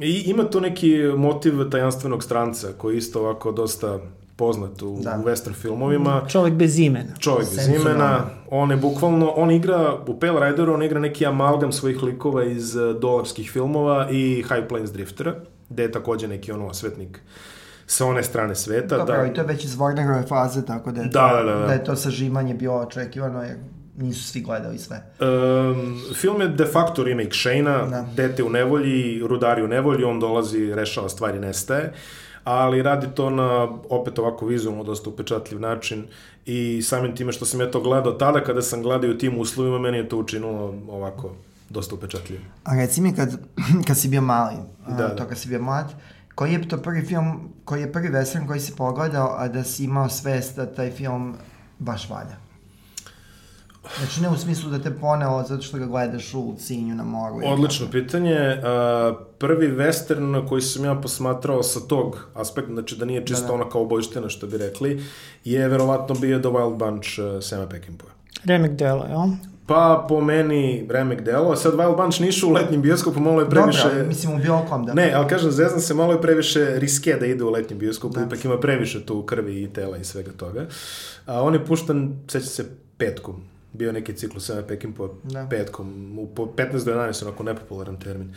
I 0.00 0.22
ima 0.26 0.50
tu 0.50 0.60
neki 0.60 0.98
motiv 1.16 1.70
tajanstvenog 1.70 2.24
stranca, 2.24 2.68
koji 2.78 2.96
isto 2.96 3.20
ovako 3.20 3.52
dosta 3.52 3.98
poznat 4.36 4.82
u, 4.82 4.98
Da. 5.02 5.18
u 5.18 5.28
western 5.28 5.54
filmovima. 5.54 6.22
Čovjek 6.28 6.54
bez 6.54 6.78
imena. 6.78 7.16
Čovjek 7.18 7.48
bez 7.50 7.68
imena, 7.68 8.20
on 8.50 8.70
je 8.70 8.76
bukvalno, 8.76 9.28
on 9.28 9.50
igra, 9.50 9.94
u 10.06 10.20
Pale 10.20 10.50
Rideru 10.50 10.74
on 10.74 10.82
igra 10.82 11.00
neki 11.00 11.26
amalgam 11.26 11.72
svojih 11.72 12.02
likova 12.02 12.44
iz 12.44 12.76
uh, 12.76 12.96
dolarskih 12.96 13.50
filmova 13.50 14.08
i 14.10 14.34
High 14.48 14.68
Plains 14.68 14.92
Driftera, 14.92 15.34
gde 15.68 15.82
je 15.82 15.92
takođe 15.92 16.28
neki 16.28 16.52
ono 16.52 16.66
osvetnik 16.66 17.20
sa 17.86 18.06
one 18.06 18.22
strane 18.22 18.54
sveta. 18.54 18.96
Dobro, 18.96 19.16
da, 19.16 19.26
i 19.26 19.34
to 19.34 19.40
je 19.40 19.46
već 19.46 19.64
iz 19.64 19.76
Wagnerove 19.76 20.28
faze, 20.28 20.66
tako 20.66 20.92
da 20.92 21.00
je, 21.00 21.08
Da, 21.08 21.28
to, 21.30 21.36
da, 21.36 21.42
da, 21.44 21.58
da. 21.58 21.66
da 21.66 21.72
je 21.72 21.84
to 21.84 21.96
sažimanje 21.96 22.54
bilo 22.54 22.74
očekivano, 22.76 23.42
jer 23.42 23.56
nisu 23.96 24.24
svi 24.24 24.40
gledali 24.40 24.78
sve. 24.78 25.02
Um, 25.20 26.00
film 26.14 26.40
je 26.40 26.48
de 26.48 26.64
facto 26.64 27.04
remake 27.04 27.32
Shane-a, 27.32 27.86
Da. 27.86 28.06
dete 28.16 28.42
u 28.42 28.50
nevolji, 28.50 29.22
rudari 29.26 29.62
u 29.62 29.68
nevolji, 29.68 30.04
on 30.04 30.20
dolazi, 30.20 30.74
rešava 30.74 31.08
stvari, 31.08 31.38
nestaje, 31.38 31.92
ali 32.44 32.82
radi 32.82 33.06
to 33.14 33.30
na, 33.30 33.68
opet 33.88 34.18
ovako 34.18 34.46
vizualno, 34.46 34.84
dosta 34.84 35.10
upečatljiv 35.10 35.60
način 35.60 36.06
i 36.46 36.82
samim 36.82 37.16
time 37.16 37.32
što 37.32 37.44
sam 37.44 37.60
ja 37.60 37.70
to 37.70 37.80
gledao 37.80 38.12
tada, 38.12 38.44
kada 38.44 38.62
sam 38.62 38.82
gledao 38.82 39.10
u 39.10 39.14
tim 39.18 39.38
uslovima, 39.38 39.78
meni 39.78 39.98
je 39.98 40.08
to 40.08 40.18
učinilo 40.18 40.74
ovako, 40.88 41.30
dosta 41.68 41.94
upečatljivo. 41.94 42.42
A 42.64 42.76
reci 42.76 43.00
mi 43.00 43.14
kad, 43.14 43.40
kad 43.86 43.98
si 43.98 44.08
bio 44.08 44.20
mali, 44.20 44.56
Da, 44.88 44.94
da, 44.94 45.08
da. 45.08 45.16
to 45.16 45.24
kad 45.28 45.38
si 45.38 45.48
bio 45.48 45.62
mlad, 45.62 45.92
koji 46.34 46.52
je 46.52 46.68
to 46.68 46.76
prvi 46.76 47.02
film, 47.02 47.48
koji 47.64 47.80
je 47.80 47.92
prvi 47.92 48.08
western 48.08 48.46
koji 48.46 48.60
si 48.60 48.76
pogledao, 48.76 49.34
a 49.38 49.48
da 49.48 49.64
si 49.64 49.84
imao 49.84 50.08
svest 50.08 50.56
da 50.56 50.66
taj 50.66 50.90
film 50.90 51.34
baš 51.78 52.10
valja? 52.10 52.36
Znači 53.98 54.22
ne 54.22 54.28
u 54.28 54.36
smislu 54.36 54.70
da 54.70 54.78
te 54.78 54.90
poneo 54.90 55.44
zato 55.48 55.62
što 55.62 55.78
ga 55.78 55.86
gledaš 55.86 56.34
u 56.34 56.54
Sinju 56.58 56.94
na 56.94 57.04
moru. 57.04 57.40
Odlično 57.44 57.86
pitanje. 57.90 58.36
Uh, 58.56 59.16
prvi 59.38 59.68
western 59.68 60.48
koji 60.48 60.62
sam 60.62 60.84
ja 60.84 60.94
posmatrao 60.94 61.62
sa 61.62 61.80
tog 61.80 62.26
aspekta, 62.34 62.72
znači 62.72 62.96
da 62.96 63.04
nije 63.04 63.26
čisto 63.26 63.42
Da, 63.42 63.48
da. 63.48 63.54
ona 63.54 63.68
kao 63.68 63.84
bojština 63.84 64.28
što 64.28 64.46
bi 64.46 64.58
rekli, 64.58 65.02
je 65.44 65.68
verovatno 65.68 66.14
bio 66.14 66.38
The 66.38 66.48
Wild 66.48 66.76
Bunch 66.76 67.08
uh, 67.18 67.42
Sema 67.42 67.66
Peckinpah. 67.66 68.08
Remek 68.44 68.72
dela, 68.72 69.06
jel? 69.06 69.20
Pa 69.66 70.06
po 70.08 70.20
meni 70.20 70.86
remek 70.90 71.20
delo, 71.20 71.56
sad 71.56 71.74
Wild 71.74 71.96
Bunch 71.96 72.20
nišu 72.20 72.48
u 72.48 72.52
letnjem 72.52 72.82
bioskopu, 72.82 73.20
malo 73.20 73.40
je 73.40 73.50
previše... 73.50 73.88
Dobro, 73.88 74.06
mislim 74.08 74.32
u 74.34 74.38
bilo 74.38 74.66
kom 74.68 74.86
da. 74.86 74.94
Ne, 74.94 75.12
ali 75.14 75.28
kažem, 75.28 75.50
zezam 75.50 75.80
se, 75.80 75.94
malo 75.94 76.12
je 76.12 76.20
previše 76.20 76.78
riske 76.78 77.16
da 77.20 77.26
ide 77.26 77.44
u 77.44 77.50
letnjem 77.50 77.78
bioskopu, 77.78 78.14
Da. 78.14 78.24
ipak 78.26 78.44
ima 78.44 78.60
previše 78.60 79.06
tu 79.06 79.22
krvi 79.22 79.62
i 79.62 79.72
tela 79.72 79.96
i 79.96 80.04
svega 80.04 80.30
toga. 80.36 80.66
A 81.26 81.42
on 81.42 81.54
je 81.54 81.64
pušten, 81.66 82.16
seća 82.28 82.46
se, 82.46 82.64
petkom. 82.96 83.51
Bio 83.72 83.86
je 83.86 83.92
neki 83.92 84.12
ciklus 84.12 84.46
Sema 84.46 84.62
Peckinpah 84.62 85.10
Da. 85.24 85.46
petkom, 85.50 85.86
u 86.18 86.26
po 86.26 86.46
15 86.46 86.84
do 86.84 86.92
11, 86.92 87.22
onako 87.22 87.42
nepopularan 87.42 87.96
termin. 87.96 88.34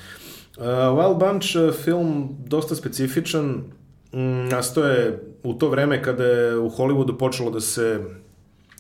Uh, 0.58 0.64
Wild 0.66 1.18
Bunch 1.20 1.46
uh, 1.58 1.76
film 1.76 2.30
dosta 2.40 2.76
specifičan, 2.76 3.64
mm, 4.14 4.20
nastao 4.48 4.84
je 4.84 5.04
u 5.44 5.54
to 5.54 5.70
vreme 5.70 6.04
kada 6.04 6.24
je 6.24 6.58
u 6.58 6.70
Hollywoodu 6.70 7.18
počelo 7.18 7.52
da 7.52 7.60
se 7.60 8.00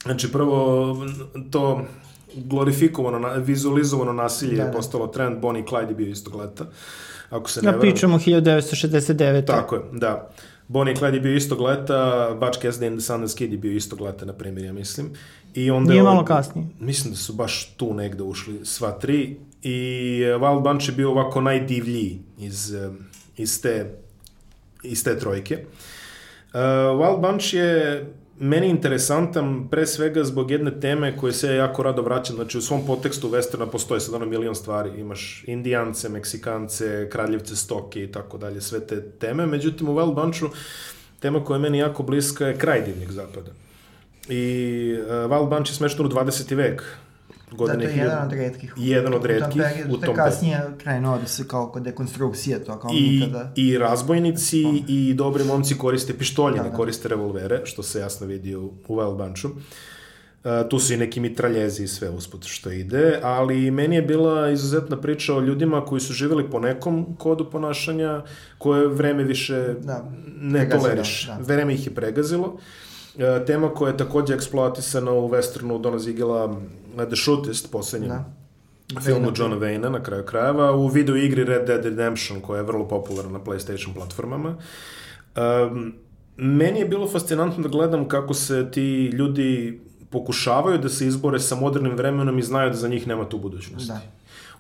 Znači, 0.04 0.32
prvo, 0.32 0.98
to 1.52 1.82
glorifikovano, 2.36 3.30
vizualizovano 3.38 4.14
nasilje 4.14 4.56
Da, 4.56 4.62
je 4.62 4.68
da. 4.68 4.74
postalo 4.74 5.08
trend, 5.08 5.40
Bonnie 5.40 5.64
Clyde 5.64 5.88
je 5.90 5.96
bio 5.96 6.08
istog 6.08 6.36
leta, 6.36 6.66
ako 7.30 7.50
se 7.50 7.62
ne 7.62 7.66
Ja 7.66 7.72
varam. 7.72 7.82
pričam 7.82 8.14
o 8.14 8.18
1969. 8.18 9.46
Tako 9.46 9.76
je, 9.76 9.82
da. 9.94 10.30
Bonnie 10.68 10.94
i 10.94 10.98
Clyde 10.98 11.14
je 11.14 11.20
bio 11.20 11.36
istog 11.36 11.62
leta, 11.62 12.30
Butch 12.40 12.60
Cassidy 12.60 12.88
and 12.88 13.00
the 13.00 13.06
Sundance 13.06 13.38
Kid 13.38 13.52
je 13.52 13.58
bio 13.58 13.72
istog 13.72 14.02
leta, 14.02 14.26
na 14.26 14.34
primjer, 14.34 14.66
ja 14.66 14.74
mislim. 14.74 15.10
I 15.54 15.72
onda 15.72 15.90
Nije 15.90 16.00
je 16.00 16.04
malo 16.04 16.26
kasnije. 16.26 16.68
Mislim 16.80 17.14
da 17.14 17.18
su 17.18 17.34
baš 17.34 17.74
tu 17.78 17.94
negde 17.94 18.24
ušli 18.24 18.66
sva 18.66 18.92
tri. 18.92 19.38
I 19.64 20.22
e, 20.26 20.36
Wild 20.36 20.64
Bunch 20.64 20.90
je 20.90 20.96
bio 20.96 21.12
ovako 21.12 21.42
najdivljiji 21.42 22.20
iz, 22.40 22.74
e, 22.74 22.90
iz, 23.38 23.62
te, 23.62 23.96
iz 24.84 25.04
te 25.04 25.20
trojke. 25.20 25.66
Uh, 26.54 26.62
Wild 27.00 27.22
Bunch 27.22 27.54
je 27.54 28.06
meni 28.40 28.68
interesantan 28.68 29.68
pre 29.72 29.86
svega 29.88 30.24
zbog 30.24 30.52
jedne 30.52 30.80
teme 30.80 31.18
koje 31.18 31.34
se 31.34 31.48
ja 31.48 31.54
jako 31.54 31.84
rado 31.84 32.02
vraćam. 32.02 32.36
Znači 32.36 32.58
u 32.58 32.62
svom 32.62 32.86
potekstu 32.86 33.30
westerna 33.30 33.72
postoje 33.72 34.00
sad 34.00 34.14
ono 34.14 34.26
milion 34.26 34.56
stvari. 34.56 35.00
Imaš 35.00 35.44
indijance, 35.48 36.10
meksikance, 36.10 37.10
kraljevce 37.12 37.56
stoke 37.56 38.04
i 38.04 38.12
tako 38.12 38.38
dalje, 38.38 38.62
sve 38.62 38.88
te 38.88 39.02
teme. 39.02 39.46
Međutim 39.46 39.90
u 39.90 39.96
Wild 39.96 40.16
Bunchu 40.16 40.50
tema 41.20 41.44
koja 41.44 41.56
je 41.56 41.62
meni 41.62 41.78
jako 41.78 42.04
bliska 42.04 42.48
je 42.48 42.58
kraj 42.58 42.82
divljeg 42.82 43.12
zapada. 43.12 43.52
I 44.30 44.96
uh, 45.00 45.08
Wild 45.10 45.50
Bunch 45.50 45.70
je 45.70 45.76
smešten 45.76 46.06
u 46.06 46.10
20. 46.10 46.56
vek. 46.56 46.84
Da, 47.58 47.64
Godine 47.66 47.84
to 47.86 47.90
je 47.90 47.96
1000 47.96 48.00
jedan 48.00 48.26
od 48.26 48.34
redkih. 48.34 48.74
jedan 48.78 49.14
od 49.14 49.26
retkih 49.26 49.48
U 49.52 49.52
tom 49.54 49.62
u 49.62 49.64
periodu, 49.66 49.92
tom 49.92 50.02
to 50.02 50.12
je 50.12 50.16
kasnije 50.16 50.62
krenuo 50.78 51.18
da 51.18 51.28
se 51.28 51.48
kao 51.48 51.68
kod 51.68 51.84
dekonstrukcije 51.84 52.64
to, 52.64 52.80
kao 52.80 52.92
I, 52.94 53.10
nikada. 53.10 53.52
I 53.56 53.78
razbojnici 53.78 54.64
i 54.88 55.14
dobri 55.14 55.44
momci 55.44 55.78
koriste 55.78 56.14
pištolje, 56.14 56.58
Da, 56.58 56.64
ne 56.64 56.70
da. 56.70 56.76
koriste 56.76 57.08
revolvere, 57.08 57.62
što 57.64 57.84
se 57.84 58.00
jasno 58.00 58.28
vidi 58.28 58.56
u, 58.56 58.66
u 58.88 58.96
Wild 58.96 59.18
Bunchu. 59.18 59.48
Uh, 59.48 60.70
tu 60.70 60.80
su 60.80 60.94
i 60.94 60.98
neki 60.98 61.20
mitraljezi 61.20 61.84
i 61.84 61.88
sve 61.88 62.10
usput 62.10 62.46
što 62.46 62.72
ide, 62.72 63.20
ali 63.24 63.72
meni 63.72 63.96
je 63.96 64.02
bila 64.02 64.50
izuzetna 64.50 64.98
priča 64.98 65.36
o 65.36 65.42
ljudima 65.42 65.86
koji 65.86 66.02
su 66.02 66.14
živjeli 66.14 66.50
po 66.50 66.60
nekom 66.60 67.16
kodu 67.16 67.50
ponašanja 67.52 68.24
koje 68.58 68.88
vreme 68.88 69.24
više 69.24 69.74
Da, 69.80 70.06
ne 70.38 70.60
pregazilo, 70.60 70.82
toleriš. 70.84 71.26
da. 71.28 71.38
Vreme 71.44 71.74
ih 71.74 71.88
je 71.88 71.96
pregazilo. 71.96 72.48
Uh, 72.48 73.22
tema 73.48 73.70
koja 73.70 73.92
je 73.92 73.98
takođe 73.98 74.34
eksploatisana 74.34 75.12
u 75.12 75.30
westernu 75.30 75.82
Dona 75.82 76.00
Zigela 76.00 76.62
The 76.96 77.16
Shootist, 77.16 77.72
poslednjem 77.72 78.10
Da. 78.10 79.02
filmu 79.02 79.28
Wayne-a. 79.28 79.34
Johna 79.38 79.56
Wayne-a 79.56 79.90
na 79.90 80.04
kraju 80.04 80.24
krajeva, 80.26 80.72
u 80.76 80.88
video 80.88 81.16
igri 81.16 81.44
Red 81.44 81.68
Dead 81.68 81.86
Redemption 81.86 82.42
koja 82.42 82.58
je 82.58 82.64
vrlo 82.64 82.88
popularna 82.88 83.32
na 83.32 83.40
PlayStation 83.40 83.94
platformama. 83.94 84.56
Um, 85.36 85.94
meni 86.38 86.80
je 86.80 86.86
bilo 86.86 87.08
fascinantno 87.08 87.64
da 87.64 87.70
gledam 87.70 88.08
kako 88.08 88.34
se 88.34 88.72
ti 88.72 89.06
ljudi 89.06 89.82
pokušavaju 90.10 90.78
da 90.78 90.90
se 90.90 91.08
izbore 91.08 91.40
sa 91.40 91.56
modernim 91.56 91.96
vremenom 91.96 92.40
i 92.40 92.44
znaju 92.44 92.70
da 92.70 92.76
za 92.76 92.88
njih 92.88 93.08
nema 93.08 93.30
tu 93.30 93.38
budućnosti. 93.38 93.88
Da. 93.88 94.02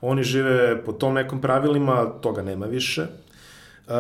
Oni 0.01 0.23
žive 0.23 0.83
po 0.85 0.91
tom 0.91 1.13
nekom 1.13 1.41
pravilima, 1.41 2.05
toga 2.21 2.41
nema 2.41 2.65
više. 2.65 3.01
Uh, 3.87 3.93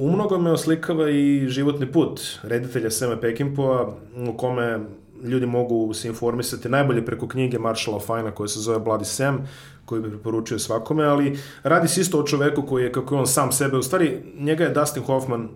u 0.00 0.10
mnogo 0.12 0.38
me 0.38 0.50
oslikava 0.50 1.10
i 1.10 1.48
životni 1.48 1.92
put 1.92 2.20
reditelja 2.42 2.90
Sema 2.90 3.16
Peckinpah, 3.16 3.88
u 4.28 4.36
kome 4.36 4.80
ljudi 5.24 5.46
mogu 5.46 5.94
se 5.94 6.08
informisati 6.08 6.68
najbolje 6.68 7.06
preko 7.06 7.28
knjige 7.28 7.58
Marshalla 7.58 8.00
Fina 8.00 8.30
koja 8.30 8.48
se 8.48 8.60
zove 8.60 8.78
Bloody 8.78 9.04
Sam, 9.04 9.48
koju 9.84 10.02
bi 10.02 10.08
preporučio 10.08 10.58
svakome, 10.58 11.04
ali 11.04 11.38
radi 11.62 11.88
se 11.88 12.00
isto 12.00 12.18
o 12.18 12.26
čoveku 12.26 12.62
koji 12.62 12.84
je, 12.84 12.92
kako 12.92 13.14
je 13.14 13.18
on 13.18 13.26
sam 13.26 13.52
sebe, 13.52 13.76
u 13.76 13.82
stvari 13.82 14.22
njega 14.38 14.64
je 14.64 14.70
Dustin 14.70 15.02
Hoffman 15.02 15.48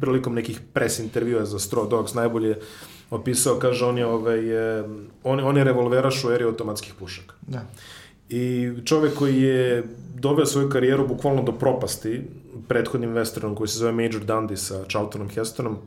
prilikom 0.00 0.34
nekih 0.34 0.60
pres 0.72 0.98
intervjua 0.98 1.44
za 1.44 1.58
Straw 1.58 1.88
Dogs 1.88 2.14
najbolje 2.14 2.56
opisao, 3.10 3.58
kaže 3.58 3.84
on 3.84 3.98
je, 3.98 4.06
ovaj, 4.06 4.78
e, 4.78 4.84
on, 5.24 5.40
on 5.40 5.56
je 5.56 5.64
revolveraš 5.64 6.24
u 6.24 6.30
eri 6.30 6.44
automatskih 6.44 6.94
pušaka. 6.94 7.34
Da. 7.46 7.66
I 8.28 8.72
čovek 8.84 9.14
koji 9.14 9.42
je 9.42 9.84
doveo 10.14 10.46
svoju 10.46 10.68
karijeru 10.68 11.08
bukvalno 11.08 11.42
do 11.42 11.52
propasti 11.52 12.22
prethodnim 12.68 13.14
westernom 13.14 13.54
koji 13.54 13.68
se 13.68 13.78
zove 13.78 13.92
Major 13.92 14.24
Dundee 14.24 14.56
sa 14.56 14.84
Charltonom 14.84 15.28
Hestonom, 15.28 15.78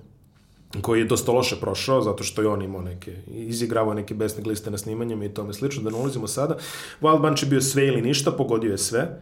koji 0.82 1.00
je 1.00 1.06
dosta 1.06 1.32
loše 1.32 1.56
prošao, 1.56 2.02
zato 2.02 2.24
što 2.24 2.42
je 2.42 2.48
on 2.48 2.62
imao 2.62 2.82
neke, 2.82 3.16
izigravao 3.28 3.94
neke 3.94 4.14
besne 4.14 4.44
gliste 4.44 4.72
na 4.72 4.78
snimanjima 4.78 5.26
i 5.26 5.30
tome 5.30 5.54
slično, 5.54 5.84
da 5.84 5.90
ne 5.90 5.98
ulazimo 5.98 6.28
sada. 6.28 6.58
Wild 7.02 7.22
Bunch 7.22 7.44
je 7.44 7.50
bio 7.50 7.62
sve 7.62 7.88
ili 7.88 8.02
ništa, 8.02 8.32
pogodio 8.32 8.72
je 8.72 8.78
sve 8.78 9.22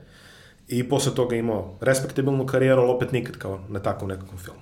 i 0.68 0.90
posle 0.90 1.16
toga 1.16 1.36
imao 1.36 1.78
respektabilnu 1.82 2.46
karijeru, 2.46 2.82
ali 2.82 2.92
opet 2.92 3.12
nikad 3.12 3.38
kao 3.38 3.60
na 3.70 3.80
takvom 3.80 4.10
nekakvom 4.10 4.38
filmu. 4.38 4.60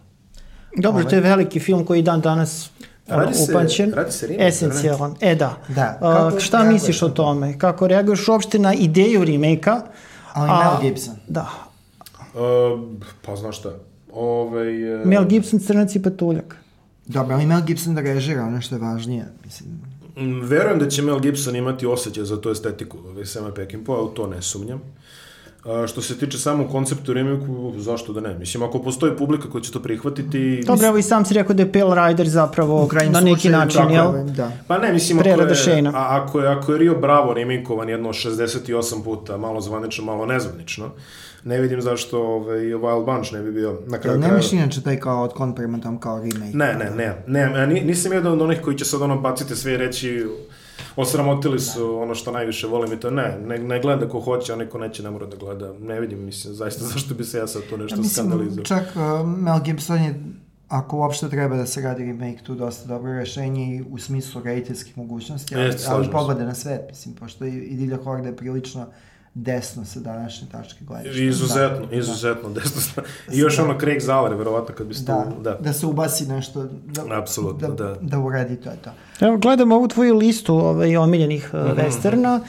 Dobro, 0.78 1.04
to 1.04 1.16
je 1.16 1.22
veliki 1.22 1.60
film 1.60 1.86
koji 1.86 2.02
dan 2.02 2.22
danas 2.22 2.70
ono, 3.10 3.20
Radi 3.20 3.34
se- 3.34 3.52
upančen, 3.52 3.94
radi 3.94 4.12
se 4.12 4.28
remake, 4.28 4.48
esencijalan. 4.48 5.16
E 5.22 5.36
da. 5.36 5.58
Da, 5.68 5.98
A, 6.02 6.14
kako 6.14 6.40
šta 6.40 6.58
reaguješ 6.58 6.74
misliš 6.74 7.02
o 7.02 7.10
tome? 7.10 7.60
Kako 7.60 7.88
reaguješ 7.88 8.28
uopšte 8.28 8.60
na 8.60 8.74
ideju 8.74 9.24
remake-a? 9.24 9.82
Ali 10.34 10.50
A- 10.52 10.60
Mel 10.64 10.82
Gibson. 10.82 11.16
Da. 11.28 11.50
Uh, 12.34 12.82
pa 13.22 13.36
znaš 13.36 13.60
šta, 13.60 13.72
ovaj, 14.14 14.96
uh, 14.96 15.06
Mel 15.06 15.26
Gibson, 15.26 15.60
Crnac 15.60 15.96
i 15.96 16.02
Patuljak. 16.02 16.58
Dobro, 17.06 17.36
ali 17.36 17.46
Mel 17.46 17.62
Gibson 17.62 17.96
da 17.96 18.02
režira, 18.02 18.44
ono 18.44 18.62
što 18.62 18.76
je 18.76 18.80
važnije. 18.80 19.26
Mislim, 19.46 19.70
Mm, 20.18 20.40
Verujem 20.42 20.80
da 20.80 20.90
će 20.90 21.02
Mel 21.02 21.20
Gibson 21.20 21.56
imati 21.56 21.86
osjećaj 21.86 22.24
za 22.24 22.42
tu 22.42 22.50
estetiku 22.50 22.98
ovaj, 23.10 23.26
Sema 23.26 23.52
Peckinpah, 23.52 23.96
u 23.96 24.08
to 24.08 24.28
ne 24.28 24.42
sumnjam. 24.42 24.82
A, 25.66 25.88
što 25.88 26.02
se 26.02 26.18
tiče 26.18 26.38
samog 26.38 26.72
konceptu 26.72 27.14
remake 27.14 27.46
zašto 27.78 28.14
da 28.14 28.22
ne? 28.22 28.38
Mislim, 28.38 28.64
ako 28.64 28.80
postoji 28.84 29.18
publika 29.18 29.50
koja 29.50 29.62
će 29.62 29.72
to 29.72 29.80
prihvatiti... 29.80 30.64
Dobro, 30.66 30.88
evo 30.88 30.98
i 30.98 31.02
sam 31.02 31.26
si 31.26 31.34
rekao 31.34 31.56
da 31.56 31.64
je 31.64 31.72
Pale 31.72 32.08
Rider 32.08 32.30
zapravo 32.30 32.84
U 32.84 32.88
krajnjem 32.88 33.14
na 33.14 33.22
neki 33.22 33.42
slučaju, 33.42 33.58
način, 33.58 33.82
tako 33.82 33.94
jel? 33.94 34.16
je, 34.16 34.24
Da. 34.24 34.52
Pa 34.68 34.78
ne, 34.78 34.94
mislim, 34.94 35.20
ako 35.20 35.30
je, 35.30 35.84
a, 35.86 35.92
ako, 35.94 36.40
je, 36.40 36.48
ako 36.48 36.72
je 36.72 36.78
Rio 36.78 36.96
Bravo 36.96 37.34
remikovan 37.34 37.90
jedno 37.90 38.10
68 38.10 39.04
puta, 39.04 39.38
malo 39.38 39.62
zvanično, 39.62 40.06
malo 40.06 40.26
nezvanično, 40.26 40.92
ne 41.46 41.60
vidim 41.60 41.82
zašto 41.82 42.22
ovaj, 42.24 42.58
Wild 42.60 43.06
Bunch 43.08 43.34
ne 43.34 43.42
bi 43.42 43.52
bio 43.52 43.72
na 43.72 43.78
kraju 43.78 43.90
Jel 43.90 44.00
krajeva. 44.00 44.28
nemaš 44.28 44.54
inače 44.54 44.82
taj 44.82 45.00
kao 45.00 45.24
otklon 45.24 45.56
prema 45.56 45.78
tom 45.78 46.00
kao 46.00 46.18
remake? 46.18 46.52
Ne, 46.54 46.74
ne, 46.74 46.92
ne, 46.92 47.16
ne, 47.28 47.40
ja 47.52 47.66
ni- 47.66 47.82
nisam 47.82 48.14
jedan 48.14 48.34
od 48.34 48.42
onih 48.42 48.62
koji 48.62 48.78
će 48.78 48.86
sad 48.86 49.02
ono 49.02 49.18
baciti 49.18 49.56
sve 49.56 49.74
i 49.74 49.78
reći 49.78 50.26
osramotili 50.96 51.60
su 51.60 51.96
ono 51.96 52.16
što 52.16 52.32
najviše 52.32 52.68
volim 52.68 52.94
i 52.94 53.00
to 53.00 53.12
ne, 53.12 53.38
ne, 53.40 53.58
ne 53.60 53.80
gleda 53.80 54.10
ko 54.10 54.20
hoće, 54.20 54.54
onaj 54.54 54.66
ko 54.66 54.78
neće 54.78 55.04
ne 55.04 55.12
mora 55.12 55.26
da 55.26 55.36
gleda, 55.38 55.74
ne 55.76 56.00
vidim, 56.00 56.20
mislim, 56.22 56.54
zaista 56.54 56.86
zašto 56.94 57.16
bi 57.16 57.24
se 57.24 57.38
ja 57.38 57.48
sad 57.48 57.62
tu 57.64 57.78
nešto 57.78 57.98
Ja 57.98 58.04
skandalizao. 58.04 58.64
čak 58.64 58.84
uh, 58.88 59.28
Mel 59.30 59.60
Gibson 59.62 59.98
je, 59.98 60.24
ako 60.70 60.98
uopšte 60.98 61.30
treba 61.30 61.56
da 61.56 61.66
se 61.66 61.82
radi 61.82 62.06
remake, 62.06 62.44
tu 62.44 62.56
dosta 62.56 62.88
dobro 62.88 63.14
rešenje 63.14 63.76
i 63.76 63.84
u 63.84 63.98
smislu 63.98 64.42
rediteljskih 64.44 64.98
mogućnosti, 64.98 65.56
ali, 65.56 65.74
ali 65.88 66.12
pogleda 66.12 66.46
na 66.46 66.56
svet, 66.56 66.82
mislim, 66.90 67.16
pošto 67.16 67.46
i, 67.46 67.58
i 67.58 67.76
Divlja 67.76 67.98
Horda 67.98 68.28
je 68.28 68.36
prilično 68.36 68.86
desno 69.34 69.86
sa 69.86 70.00
današnje 70.00 70.48
tačke 70.52 70.86
gledišta. 70.86 71.22
Izuzetno, 71.22 71.86
Da, 71.86 71.96
izuzetno. 71.96 72.50
desno. 72.64 73.04
I 73.32 73.38
još 73.38 73.60
ono 73.60 73.80
Craig 73.80 74.00
Zahler, 74.02 74.34
verovatno, 74.34 74.76
kad 74.76 74.88
biste... 74.88 75.12
Da, 75.12 75.26
Da, 75.42 75.52
da, 75.52 75.58
da 75.60 75.74
se 75.74 75.86
ubaci 75.86 76.26
nešto, 76.26 76.64
da, 76.86 77.18
Apsolutno, 77.18 77.68
da, 77.68 77.84
da. 77.84 77.96
da 78.02 78.20
uredi 78.20 78.56
to 78.56 78.70
je 78.70 78.76
to. 78.78 78.90
Evo, 79.20 79.38
gledam 79.38 79.72
ovu 79.72 79.88
tvoju 79.88 80.16
listu 80.16 80.56
ovaj, 80.56 80.98
omiljenih 80.98 81.50
uh, 81.54 81.60
Mhm. 81.60 81.80
westerna 81.80 82.40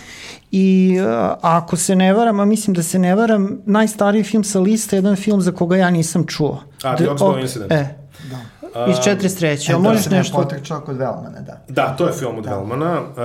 i 0.51 0.97
uh, 1.01 1.07
ako 1.43 1.77
se 1.77 1.97
ne 1.97 2.13
varam, 2.13 2.41
a 2.41 2.45
mislim 2.45 2.75
da 2.75 2.83
se 2.83 2.99
ne 2.99 3.15
varam, 3.15 3.59
najstariji 3.67 4.25
film 4.25 4.45
sa 4.45 4.61
liste 4.61 4.97
je 4.97 4.99
jedan 4.99 5.17
film 5.17 5.41
za 5.41 5.53
koga 5.53 5.77
ja 5.77 5.91
nisam 5.91 6.27
čuo. 6.27 6.63
A, 6.85 6.97
The 6.97 7.05
Oxbow 7.07 7.41
Incident. 7.41 7.73
E, 7.73 7.95
Da. 8.31 8.87
iz 8.87 8.97
43. 8.97 9.47
E, 9.47 9.57
Jel 9.63 9.83
da 9.83 9.89
možeš 9.89 10.07
nešto... 10.07 10.37
potrčao 10.37 10.81
kod 10.81 10.97
Velmana, 10.97 11.41
da. 11.41 11.65
Da, 11.69 11.97
to 11.97 12.07
je 12.07 12.13
film 12.13 12.39
od 12.39 12.47
Velmana. 12.47 13.01
Uh, 13.01 13.17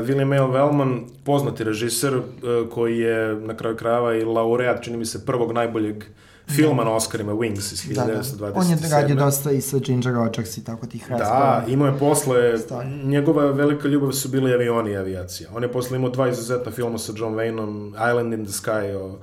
William 0.00 0.36
L. 0.36 0.48
Wellman, 0.48 1.00
poznati 1.24 1.64
režiser, 1.64 2.16
uh, 2.16 2.22
koji 2.70 2.98
je 2.98 3.34
na 3.36 3.56
kraju 3.56 3.76
krajeva 3.76 4.14
i 4.14 4.24
laureat, 4.24 4.82
čini 4.82 4.96
mi 4.96 5.06
se, 5.06 5.26
prvog 5.26 5.52
najboljeg 5.52 6.04
filma 6.48 6.84
na 6.84 6.90
Oscarima, 6.90 7.32
Wings 7.32 7.72
iz 7.72 7.96
Da, 7.96 8.04
da. 8.04 8.12
1927. 8.12 8.52
On 8.54 8.70
je 8.70 8.78
radio 8.90 9.16
dosta 9.16 9.50
i 9.50 9.60
sa 9.60 9.78
Ginger 9.78 10.14
Rogers 10.14 10.56
i 10.56 10.64
tako 10.64 10.86
tih 10.86 11.06
Da, 11.08 11.16
razgovora. 11.16 11.64
imao 11.68 11.86
je 11.86 11.98
posle, 11.98 12.58
Stvarno. 12.58 12.96
njegova 13.04 13.44
velika 13.44 13.88
ljubav 13.88 14.12
su 14.12 14.28
bili 14.28 14.54
avioni 14.54 14.90
i 14.90 14.96
avijacija. 14.96 15.50
On 15.54 15.62
je 15.62 15.72
posle 15.72 15.96
imao 15.96 16.10
dva 16.10 16.28
izuzetna 16.28 16.72
filma 16.72 16.98
sa 16.98 17.12
John 17.16 17.34
Wayneom, 17.34 17.88
Island 18.10 18.32
in 18.32 18.44
the 18.44 18.52
Sky 18.54 18.96
o 18.96 19.18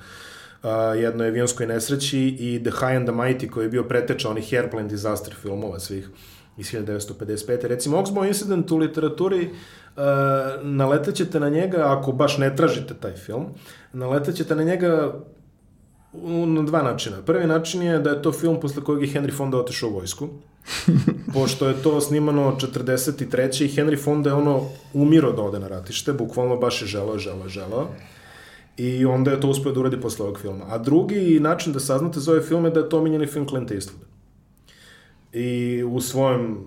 a, 0.66 0.94
jednoj 0.94 1.28
avionskoj 1.28 1.68
nesreći 1.68 2.20
i 2.20 2.62
The 2.64 2.72
High 2.72 2.98
and 2.98 3.08
the 3.08 3.16
Mighty 3.16 3.50
koji 3.50 3.66
je 3.66 3.70
bio 3.70 3.84
preteča 3.84 4.30
onih 4.30 4.54
Airplane 4.54 4.88
disaster 4.88 5.34
filmova 5.42 5.80
svih 5.80 6.10
iz 6.58 6.72
1955. 6.72 7.68
Recimo, 7.68 7.98
Oxbow 7.98 8.28
Incident 8.28 8.72
u 8.72 8.78
literaturi 8.78 9.50
uh, 9.50 10.04
naletećete 10.62 11.40
na 11.40 11.50
njega, 11.50 11.98
ako 11.98 12.12
baš 12.12 12.38
ne 12.38 12.56
tražite 12.56 12.94
taj 12.94 13.14
film, 13.14 13.46
naletećete 13.94 14.56
na 14.56 14.64
njega 14.64 15.14
na 16.46 16.62
dva 16.62 16.82
načina. 16.84 17.22
Prvi 17.22 17.48
način 17.48 17.82
je 17.82 18.00
da 18.00 18.10
je 18.10 18.22
to 18.22 18.32
film 18.32 18.60
posle 18.60 18.84
kojeg 18.84 19.02
je 19.02 19.22
Henry 19.22 19.38
Fonda 19.38 19.58
otišao 19.58 19.90
u 19.90 19.94
vojsku. 19.94 20.30
Pošto 21.34 21.68
je 21.68 21.84
to 21.84 22.02
snimano 22.02 22.58
43. 22.62 23.66
i 23.66 23.68
Henry 23.68 24.04
Fonda 24.04 24.30
je 24.30 24.34
ono 24.34 24.70
umiro 24.94 25.32
da 25.32 25.42
ode 25.42 25.60
na 25.60 25.68
ratište, 25.68 26.14
bukvalno 26.14 26.56
baš 26.56 26.82
je 26.82 26.88
želeo, 26.88 27.18
želeo, 27.18 27.50
želeo. 27.50 27.88
I 28.78 29.06
onda 29.06 29.32
je 29.32 29.42
to 29.42 29.50
uspio 29.50 29.72
da 29.72 29.80
uradi 29.80 30.02
posle 30.02 30.26
ovog 30.26 30.40
filma. 30.40 30.66
A 30.68 30.78
drugi 30.78 31.40
način 31.40 31.74
da 31.74 31.80
saznate 31.80 32.20
za 32.20 32.32
ovaj 32.32 32.44
film 32.44 32.66
je 32.66 32.72
da 32.72 32.80
je 32.80 32.90
to 32.90 33.00
omiljeni 33.00 33.28
film 33.28 33.48
Clint 33.48 33.72
Eastwooda. 33.72 34.06
I 35.34 35.84
u 35.84 36.02
svojem 36.02 36.58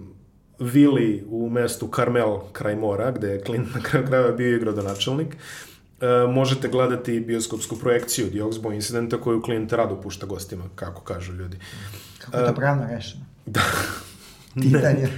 vili 0.58 1.24
u 1.30 1.50
mestu 1.50 1.90
Carmel 1.94 2.38
kraj 2.52 2.76
mora, 2.76 3.10
gde 3.10 3.28
je 3.28 3.42
Clint 3.44 3.74
na 3.74 3.80
kraju 3.80 4.06
krajeva 4.06 4.32
bio 4.32 4.56
i 4.56 4.60
gradonačelnik, 4.60 5.36
e, 6.00 6.06
možete 6.28 6.68
gledati 6.68 7.20
bioskopsku 7.20 7.76
projekciju 7.76 8.30
The 8.30 8.38
Oxbow 8.38 8.74
incidenta 8.74 9.20
koju 9.20 9.42
Clint 9.44 9.72
rado 9.72 10.00
pušta 10.00 10.26
gostima, 10.26 10.64
kako 10.74 11.00
kažu 11.02 11.32
ljudi. 11.32 11.58
Kako 12.18 12.36
je 12.36 12.46
to 12.46 12.54
pravno 12.54 12.86
rešeno? 12.90 13.24
Da. 13.46 13.60
Pitanje. 14.62 15.08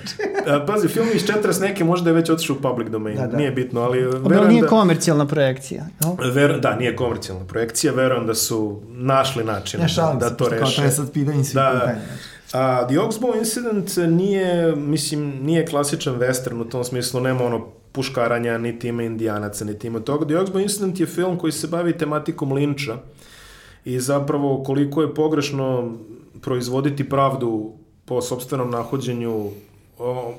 E, 0.47 0.65
Pazi, 0.67 0.89
film 0.89 1.07
iz 1.15 1.23
40 1.27 1.61
neke 1.61 1.85
možda 1.85 2.11
je 2.11 2.15
već 2.15 2.31
otišao 2.31 2.57
u 2.57 2.63
public 2.63 2.89
domain, 2.89 3.17
Da, 3.17 3.27
da. 3.27 3.37
nije 3.37 3.51
bitno, 3.51 3.81
ali 3.81 3.99
verujem 4.03 4.49
nije 4.49 4.63
da... 4.63 4.69
komercijalna 4.69 5.27
projekcija. 5.27 5.85
jel? 6.05 6.33
Ver, 6.33 6.61
da, 6.61 6.77
nije 6.77 6.97
komercijalna 6.97 7.45
projekcija, 7.45 7.93
verujem 7.93 8.27
da 8.27 8.35
su 8.35 8.81
našli 8.89 9.45
način 9.45 9.81
Ja 9.81 10.15
da 10.21 10.31
to 10.31 10.45
pošto 10.45 10.51
kao 10.51 10.67
reše. 10.67 10.77
to 10.77 10.83
je 10.83 10.91
sad 10.91 11.13
pitanje 11.13 11.45
svih 11.45 11.55
Da, 11.55 11.73
da. 11.73 11.95
A, 12.53 12.87
The 12.87 12.97
Oxbow 12.97 13.39
Incident 13.39 13.91
nije, 14.17 14.77
mislim, 14.77 15.35
nije 15.43 15.67
klasičan 15.67 16.15
western 16.15 16.61
u 16.61 16.65
tom 16.65 16.85
smislu, 16.85 17.21
nema 17.21 17.45
ono 17.45 17.67
puškaranja, 17.93 18.59
niti 18.59 18.89
ima 18.89 19.03
indijanaca, 19.03 19.65
niti 19.65 19.87
ima 19.87 20.01
toga. 20.01 20.25
The 20.27 20.35
Oxbow 20.35 20.63
Incident 20.63 21.01
je 21.01 21.07
film 21.07 21.39
koji 21.39 21.53
se 21.53 21.67
bavi 21.67 21.99
tematikom 21.99 22.53
linča 22.53 22.97
i 23.85 24.01
zapravo 24.01 24.63
koliko 24.63 25.03
je 25.03 25.15
pogrešno 25.15 25.93
proizvoditi 26.41 27.09
pravdu 27.09 27.73
po 28.11 28.23
sobstvenom 28.23 28.71
nahođenju 28.71 29.51
o, 29.99 30.35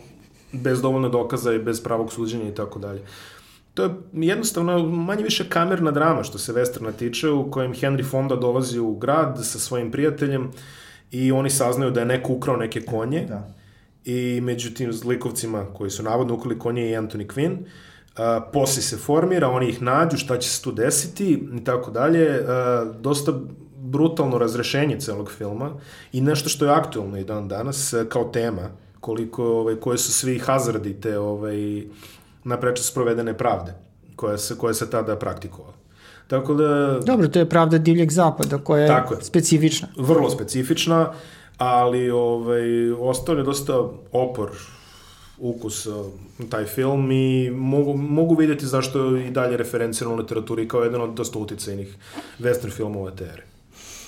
bez 0.51 0.81
dovoljno 0.81 1.09
dokaza 1.09 1.53
i 1.53 1.59
bez 1.59 1.83
pravog 1.83 2.11
suđenja 2.13 2.49
i 2.49 2.55
tako 2.55 2.79
dalje. 2.79 3.01
To 3.73 3.83
je 3.83 3.89
jednostavno 4.13 4.85
manje 4.85 5.23
više 5.23 5.49
kamerna 5.49 5.91
drama 5.91 6.23
što 6.23 6.37
se 6.37 6.53
Westerna 6.53 6.91
tiče 6.91 7.29
u 7.29 7.51
kojem 7.51 7.73
Henry 7.73 8.09
Fonda 8.09 8.35
dolazi 8.35 8.79
u 8.79 8.95
grad 8.95 9.39
sa 9.43 9.59
svojim 9.59 9.91
prijateljem 9.91 10.51
i 11.11 11.31
oni 11.31 11.49
saznaju 11.49 11.91
da 11.91 11.99
je 11.99 12.05
neko 12.05 12.33
ukrao 12.33 12.57
neke 12.57 12.81
konje 12.81 13.25
Da. 13.29 13.47
i 14.05 14.41
među 14.41 14.73
tim 14.73 14.93
zlikovcima 14.93 15.65
koji 15.73 15.89
su 15.89 16.03
navodno 16.03 16.35
ukrali 16.35 16.59
konje 16.59 16.89
i 16.89 16.95
Anthony 16.95 17.27
Quinn 17.27 17.57
Uh, 18.11 18.43
posle 18.53 18.81
se 18.81 18.97
formira, 18.97 19.49
oni 19.49 19.69
ih 19.69 19.81
nađu, 19.81 20.17
šta 20.17 20.37
će 20.37 20.49
se 20.49 20.63
tu 20.63 20.71
desiti 20.71 21.47
i 21.59 21.63
tako 21.63 21.91
dalje. 21.91 22.43
Dosta 22.99 23.31
brutalno 23.91 24.37
razrešenje 24.37 24.99
celog 24.99 25.31
filma 25.31 25.71
i 26.13 26.21
nešto 26.21 26.49
što 26.49 26.65
je 26.65 26.71
aktuelno 26.71 27.17
i 27.17 27.23
dan 27.23 27.47
danas 27.47 27.93
uh, 27.93 28.07
kao 28.07 28.23
tema, 28.23 28.69
koliko, 28.99 29.43
ovaj, 29.45 29.75
koje 29.75 29.97
su 29.97 30.13
svi 30.13 30.39
hazardi 30.39 30.93
te 31.01 31.19
ovaj, 31.19 31.83
napreče 32.43 32.83
sprovedene 32.83 33.37
pravde 33.37 33.73
koja 34.15 34.37
se, 34.37 34.57
koja 34.57 34.73
se 34.73 34.89
tada 34.89 35.15
praktikovala. 35.15 35.73
Tako 36.27 36.53
da, 36.53 36.99
Dobro, 37.05 37.27
to 37.27 37.39
je 37.39 37.49
pravda 37.49 37.77
divljeg 37.77 38.11
zapada 38.11 38.57
koja 38.57 38.81
je, 38.81 38.87
Tako 38.87 39.13
je. 39.13 39.23
specifična. 39.23 39.87
vrlo 39.97 40.29
specifična, 40.29 41.13
ali 41.57 42.09
ovaj, 42.11 42.91
ostao 42.91 43.35
je 43.35 43.43
dosta 43.43 43.73
opor 44.11 44.49
ukus 45.37 45.85
uh, 45.85 46.05
taj 46.49 46.65
film 46.65 47.11
i 47.11 47.49
mogu, 47.49 47.97
mogu 47.97 48.35
vidjeti 48.35 48.65
zašto 48.65 49.15
je 49.15 49.27
i 49.27 49.31
dalje 49.31 49.57
referenciran 49.57 50.13
u 50.13 50.15
literaturi 50.15 50.67
kao 50.67 50.83
jedan 50.83 51.01
od 51.01 51.13
dosta 51.13 51.39
uticajnih 51.39 51.95
western 52.39 52.71
filmova 52.71 53.11
te 53.11 53.23
ere. 53.23 53.50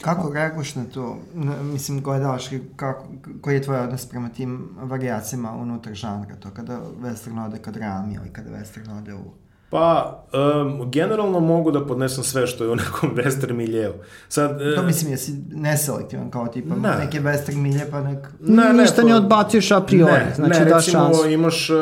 Kako 0.03 0.29
reaguješ 0.29 0.75
na 0.75 0.83
to? 0.85 1.17
Mislim, 1.63 2.01
gledalački, 2.01 2.59
kako, 2.75 3.05
koji 3.41 3.55
je 3.55 3.61
tvoj 3.61 3.77
odnos 3.77 4.05
prema 4.05 4.29
tim 4.29 4.69
varijacijama 4.77 5.51
unutar 5.51 5.93
žanra? 5.93 6.35
To 6.35 6.49
kada 6.51 6.79
western 7.01 7.45
ode 7.45 7.57
ka 7.57 7.71
drami 7.71 8.13
ili 8.13 8.29
kada 8.29 8.49
western 8.49 8.97
ode 8.97 9.13
u... 9.13 9.23
Pa, 9.69 10.23
um, 10.61 10.91
generalno 10.91 11.39
mogu 11.39 11.71
da 11.71 11.85
podnesem 11.85 12.23
sve 12.23 12.47
što 12.47 12.63
je 12.63 12.69
u 12.69 12.75
nekom 12.75 13.09
western 13.17 13.53
miljeu. 13.53 13.93
Sad, 14.29 14.61
e, 14.61 14.75
To 14.75 14.83
mislim, 14.83 15.11
jesi 15.11 15.31
neselektivan 15.51 16.31
kao 16.31 16.47
tipa 16.47 16.75
Ne. 16.75 16.95
neke 16.99 17.21
western 17.21 17.55
milje 17.55 17.91
pa 17.91 18.01
nek... 18.01 18.19
Ne, 18.39 18.73
Ništa 18.73 19.01
to- 19.01 19.07
ne 19.07 19.15
odbacuješ 19.15 19.71
a 19.71 19.81
priori, 19.81 20.11
ne, 20.13 20.31
znači 20.35 20.59
ne, 20.59 20.65
daš 20.65 20.85
recimo, 20.85 21.03
šansu. 21.03 21.29
imaš, 21.29 21.69
uh, 21.69 21.75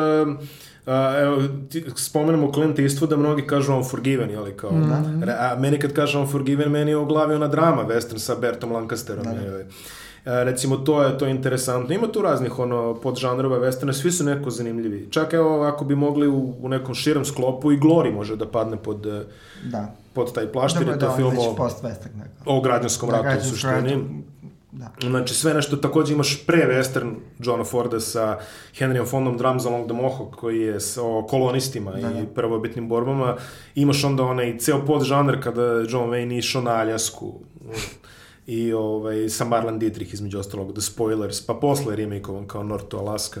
uh, 0.82 0.92
evo, 1.18 1.36
ti, 1.68 1.84
spomenemo 1.96 2.52
Clint 2.52 2.78
Eastwooda, 2.78 3.16
mnogi 3.16 3.42
kažu 3.42 3.74
Unforgiven, 3.74 4.30
jeli 4.30 4.52
kao, 4.52 4.70
Mm. 4.72 5.22
Re- 5.22 5.32
a 5.34 5.56
meni 5.58 5.78
kad 5.78 5.92
kaže 5.92 6.18
Unforgiven, 6.18 6.70
meni 6.70 6.90
je 6.90 6.96
u 6.96 7.06
glavi 7.06 7.34
ona 7.34 7.48
drama, 7.48 7.84
western 7.84 8.18
sa 8.18 8.34
Bertom 8.34 8.72
Lancasterom, 8.72 9.24
da, 9.24 9.32
da. 9.32 9.58
E, 10.32 10.44
recimo, 10.44 10.76
to 10.76 11.02
je, 11.02 11.18
to 11.18 11.24
je 11.24 11.30
interesantno. 11.30 11.94
Ima 11.94 12.06
tu 12.08 12.22
raznih 12.22 12.58
ono, 12.58 12.94
podžanrova 12.94 13.58
westerna, 13.58 13.92
svi 13.92 14.12
su 14.12 14.24
neko 14.24 14.50
zanimljivi. 14.50 15.08
Čak 15.10 15.32
evo, 15.32 15.62
ako 15.62 15.84
bi 15.84 15.94
mogli 15.96 16.28
u, 16.28 16.54
u 16.60 16.68
nekom 16.68 16.94
širem 16.94 17.24
sklopu, 17.24 17.72
i 17.72 17.78
Glory 17.78 18.14
može 18.14 18.36
da 18.36 18.46
padne 18.46 18.76
pod, 18.76 19.06
eh, 19.06 19.22
Da. 19.64 19.94
pod 20.12 20.32
taj 20.32 20.46
plašt, 20.46 20.76
jer 20.76 20.84
Dobro, 20.84 20.94
je 20.94 20.98
da, 20.98 21.06
to 21.06 21.12
on 21.12 21.16
film 21.16 21.38
o. 21.38 21.68
Neko. 21.82 22.28
o 22.46 22.60
građanskom 22.60 23.10
ratu 23.10 23.38
u 23.38 23.44
suštini. 23.44 23.72
ratu, 23.90 24.04
Da. 24.72 24.92
Znači, 25.00 25.34
sve 25.34 25.54
nešto, 25.54 25.76
takođe 25.76 26.12
imaš 26.12 26.46
pre-western 26.46 27.14
Johna 27.38 27.64
Forda 27.64 28.00
sa 28.00 28.38
Henryom 28.78 29.06
Fondom 29.06 29.36
Drums 29.38 29.66
Along 29.66 29.86
the 29.86 29.94
Mohawk, 29.94 30.30
koji 30.30 30.60
je 30.60 30.78
o 31.00 31.26
kolonistima 31.26 31.90
da, 31.90 32.20
i 32.20 32.26
prvobitnim 32.34 32.88
borbama. 32.88 33.36
Imaš 33.74 34.04
onda 34.04 34.22
onaj 34.22 34.58
ceo 34.58 34.86
podžanr 34.86 35.42
kada 35.42 35.62
John 35.62 36.10
Wayne 36.10 36.38
išao 36.38 36.62
na 36.62 36.70
Aljasku 36.70 37.40
i 38.46 38.72
ovaj, 38.72 39.28
sa 39.28 39.44
Marlon 39.44 39.78
Dietrich 39.78 40.14
između 40.14 40.38
ostalog, 40.38 40.72
The 40.72 40.80
Spoilers, 40.80 41.46
pa 41.46 41.54
posle 41.54 41.96
remakeovan 41.96 42.46
kao 42.46 42.62
North 42.62 42.88
to 42.88 42.98
Alaska. 42.98 43.40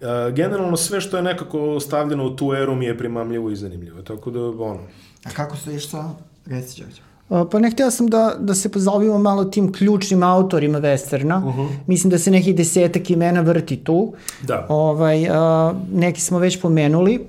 Uh, 0.00 0.34
generalno 0.34 0.76
sve 0.76 1.00
što 1.00 1.16
je 1.16 1.22
nekako 1.22 1.80
stavljeno 1.80 2.26
u 2.26 2.36
tu 2.36 2.52
eru 2.52 2.74
mi 2.74 2.84
je 2.84 2.98
primamljivo 2.98 3.50
i 3.50 3.56
zanimljivo, 3.56 4.02
tako 4.02 4.30
da, 4.30 4.40
ono, 4.40 4.80
A 5.24 5.30
kako 5.30 5.56
stojiš 5.56 5.90
sa... 5.90 6.10
Reci, 6.46 6.82
Đorđe. 6.82 7.02
A, 7.28 7.44
Pa 7.50 7.58
ne 7.58 7.70
htio 7.70 7.90
sam 7.90 8.06
da, 8.06 8.36
da 8.38 8.54
se 8.54 8.68
pozabavimo 8.68 9.18
malo 9.18 9.44
tim 9.44 9.72
ključnim 9.72 10.22
autorima 10.22 10.80
westerna. 10.80 11.48
Uh 11.48 11.56
-huh. 11.56 11.68
Mislim 11.86 12.10
da 12.10 12.18
se 12.18 12.30
nekih 12.30 12.56
desetak 12.56 13.10
imena 13.10 13.40
vrti 13.40 13.76
tu. 13.76 14.12
Da. 14.42 14.66
Ovaj, 14.68 15.28
a, 15.30 15.74
neki 15.92 16.20
smo 16.20 16.38
već 16.38 16.60
pomenuli. 16.60 17.26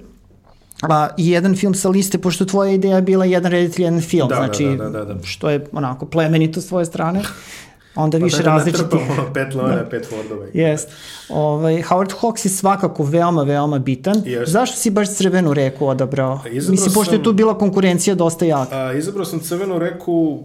A, 0.82 1.08
I 1.18 1.30
jedan 1.30 1.56
film 1.56 1.74
sa 1.74 1.90
liste, 1.90 2.18
pošto 2.18 2.46
tvoja 2.46 2.72
ideja 2.72 2.96
je 2.96 3.02
bila 3.02 3.26
jedan 3.26 3.52
reditelj, 3.52 3.86
jedan 3.86 4.02
film, 4.02 4.30
Da, 4.30 4.36
da, 4.36 4.42
znači, 4.42 4.66
da, 4.66 4.90
da, 4.90 5.06
da, 5.06 5.14
da. 5.14 5.24
što 5.24 5.50
je 5.50 5.66
onako 5.72 6.06
plemenito 6.06 6.62
s 6.62 6.68
tvoje 6.68 6.86
strane. 6.86 7.22
Onda 7.98 8.18
više 8.18 8.38
Pa 8.38 8.44
da 8.44 8.50
ne 8.50 8.56
različitih... 8.58 8.88
trpamo 8.90 9.14
ono 9.14 9.34
pet 9.34 9.56
Leona, 9.56 9.86
pet 9.86 10.08
Fordova. 10.08 10.46
Jest. 10.54 10.90
Ovaj, 11.30 11.82
Howard 11.82 12.14
Hawks 12.14 12.46
je 12.46 12.50
svakako 12.50 13.04
veoma, 13.04 13.44
veoma 13.44 13.80
bitan. 13.80 14.22
Jest. 14.26 14.52
Zašto 14.52 14.78
si 14.78 14.90
baš 14.90 15.10
Crvenu 15.10 15.54
reku 15.54 15.88
odabrao? 15.88 16.40
Izabrao 16.46 16.72
Mislim, 16.72 16.94
pošto 16.94 17.14
je 17.14 17.18
sam- 17.18 17.24
tu 17.24 17.34
bila 17.34 17.58
konkurencija 17.58 18.16
dosta 18.16 18.46
jaka. 18.46 18.76
A, 18.78 18.94
izabrao 18.94 19.26
sam 19.26 19.40
Crvenu 19.40 19.80
reku 19.80 20.44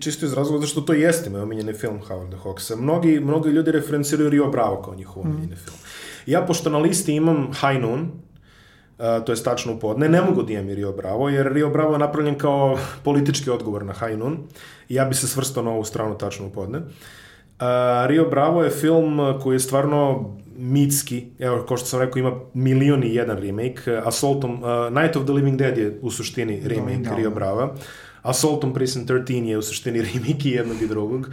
čisto 0.00 0.26
iz 0.26 0.32
razloga 0.32 0.60
zašto 0.60 0.80
to 0.80 0.92
jeste 0.92 1.30
moj 1.30 1.40
omiljeni 1.40 1.72
film 1.72 2.00
Howarda 2.00 2.36
Hawksa. 2.44 2.76
Mnogi, 2.76 3.20
mnogi 3.20 3.48
ljudi 3.48 3.72
referenciraju 3.72 4.30
Rio 4.30 4.46
Bravo 4.46 4.82
kao 4.82 4.94
njihov 4.94 5.22
omiljeni 5.22 5.56
film. 5.56 5.76
Ja, 6.26 6.42
pošto 6.42 6.70
na 6.70 6.78
listi 6.78 7.14
imam 7.14 7.36
High 7.52 7.80
Noon, 7.80 8.08
Uh, 8.98 9.24
to 9.24 9.32
je 9.32 9.42
tačno 9.42 9.72
u 9.72 9.78
podne. 9.78 10.08
Ne 10.08 10.22
mogu 10.22 10.42
da 10.42 10.52
imam 10.52 10.68
Rio 10.68 10.92
Bravo, 10.92 11.28
jer 11.28 11.52
Rio 11.52 11.70
Bravo 11.70 11.92
je 11.92 11.98
napravljen 11.98 12.38
kao 12.38 12.78
politički 13.04 13.50
odgovor 13.50 13.84
na 13.84 13.92
High 13.92 14.18
Noon 14.18 14.38
i 14.88 14.94
ja 14.94 15.04
bi 15.04 15.14
se 15.14 15.28
svrstao 15.28 15.62
na 15.62 15.70
ovu 15.70 15.84
stranu 15.84 16.18
tačno 16.18 16.46
u 16.46 16.50
podne. 16.50 16.78
Uh, 16.78 16.84
Rio 18.06 18.24
Bravo 18.30 18.62
je 18.62 18.70
film 18.70 19.18
koji 19.42 19.54
je 19.54 19.60
stvarno 19.60 20.30
mitski, 20.56 21.26
evo, 21.38 21.64
kao 21.68 21.76
što 21.76 21.86
sam 21.86 22.00
rekao, 22.00 22.18
ima 22.18 22.32
milion 22.54 23.04
i 23.04 23.14
jedan 23.14 23.38
remake. 23.38 24.00
Assaultom, 24.04 24.62
uh, 24.62 24.68
Night 25.02 25.16
of 25.16 25.24
the 25.24 25.32
Living 25.32 25.58
Dead 25.58 25.78
je 25.78 25.98
u 26.02 26.10
suštini 26.10 26.60
remake 26.64 26.98
da, 26.98 27.16
Rio 27.16 27.30
Brava. 27.30 27.74
Assault 28.28 28.64
on 28.64 28.74
Precinct 28.74 29.10
13 29.10 29.44
je 29.44 29.58
u 29.58 29.62
suštini 29.62 30.02
remake 30.12 30.48
i 30.48 30.52
jednog 30.52 30.82
i 30.82 30.86
drugog. 30.86 31.30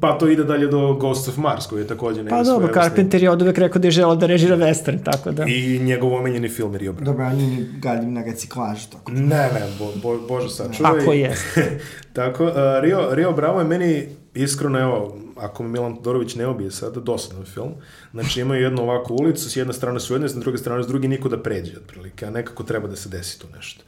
Pa 0.00 0.18
to 0.18 0.28
ide 0.28 0.44
dalje 0.44 0.66
do 0.66 0.94
Ghost 0.94 1.28
of 1.28 1.36
Mars, 1.36 1.66
koji 1.66 1.80
je 1.80 1.86
takođe 1.86 2.28
Pa 2.28 2.42
dobro, 2.42 2.72
Carpenter 2.74 3.22
je 3.22 3.30
od 3.30 3.42
uvek 3.42 3.58
rekao 3.58 3.80
da 3.80 3.86
je 3.86 3.92
želao 3.92 4.16
da 4.16 4.26
režira 4.26 4.56
western, 4.56 5.02
tako 5.04 5.30
da... 5.30 5.44
I 5.48 5.78
njegov 5.78 6.14
omenjeni 6.14 6.48
film 6.48 6.72
je 6.72 6.78
Rio. 6.78 6.92
Dobro, 6.92 7.24
a 7.24 7.32
nije 7.32 7.66
galjim 7.78 8.12
na 8.12 8.24
reciklažu, 8.24 8.90
tako 8.92 9.12
da. 9.12 9.20
Ne, 9.20 9.50
ne, 9.54 9.62
bo, 9.78 9.92
bo, 10.02 10.18
bože 10.28 10.48
sačuvaj. 10.48 10.98
Tako 10.98 11.12
je. 11.12 11.36
tako, 12.12 12.44
uh, 12.44 12.52
Rio, 12.82 13.08
Rio 13.14 13.32
Bravo 13.32 13.58
je 13.58 13.64
meni 13.64 14.06
iskreno, 14.34 14.80
evo, 14.80 15.18
ako 15.38 15.62
mi 15.62 15.68
Milan 15.68 15.96
Todorović 15.96 16.34
ne 16.34 16.46
obije 16.46 16.70
sada, 16.70 17.00
dosadan 17.00 17.44
film. 17.44 17.72
Znači 18.12 18.40
imaju 18.40 18.62
jednu 18.62 18.82
ovakvu 18.82 19.16
ulicu, 19.16 19.50
s 19.50 19.56
jedne 19.56 19.72
strane 19.72 20.00
su 20.00 20.14
jedne, 20.14 20.28
s 20.28 20.34
druge 20.34 20.58
strane 20.58 20.82
s 20.82 20.86
druge 20.86 21.08
niko 21.08 21.28
da 21.28 21.42
pređe, 21.42 21.76
otprilike, 21.76 22.26
a 22.26 22.30
nekako 22.30 22.62
treba 22.62 22.88
da 22.88 22.96
se 22.96 23.08
desi 23.08 23.40
tu 23.40 23.46
nešto. 23.56 23.82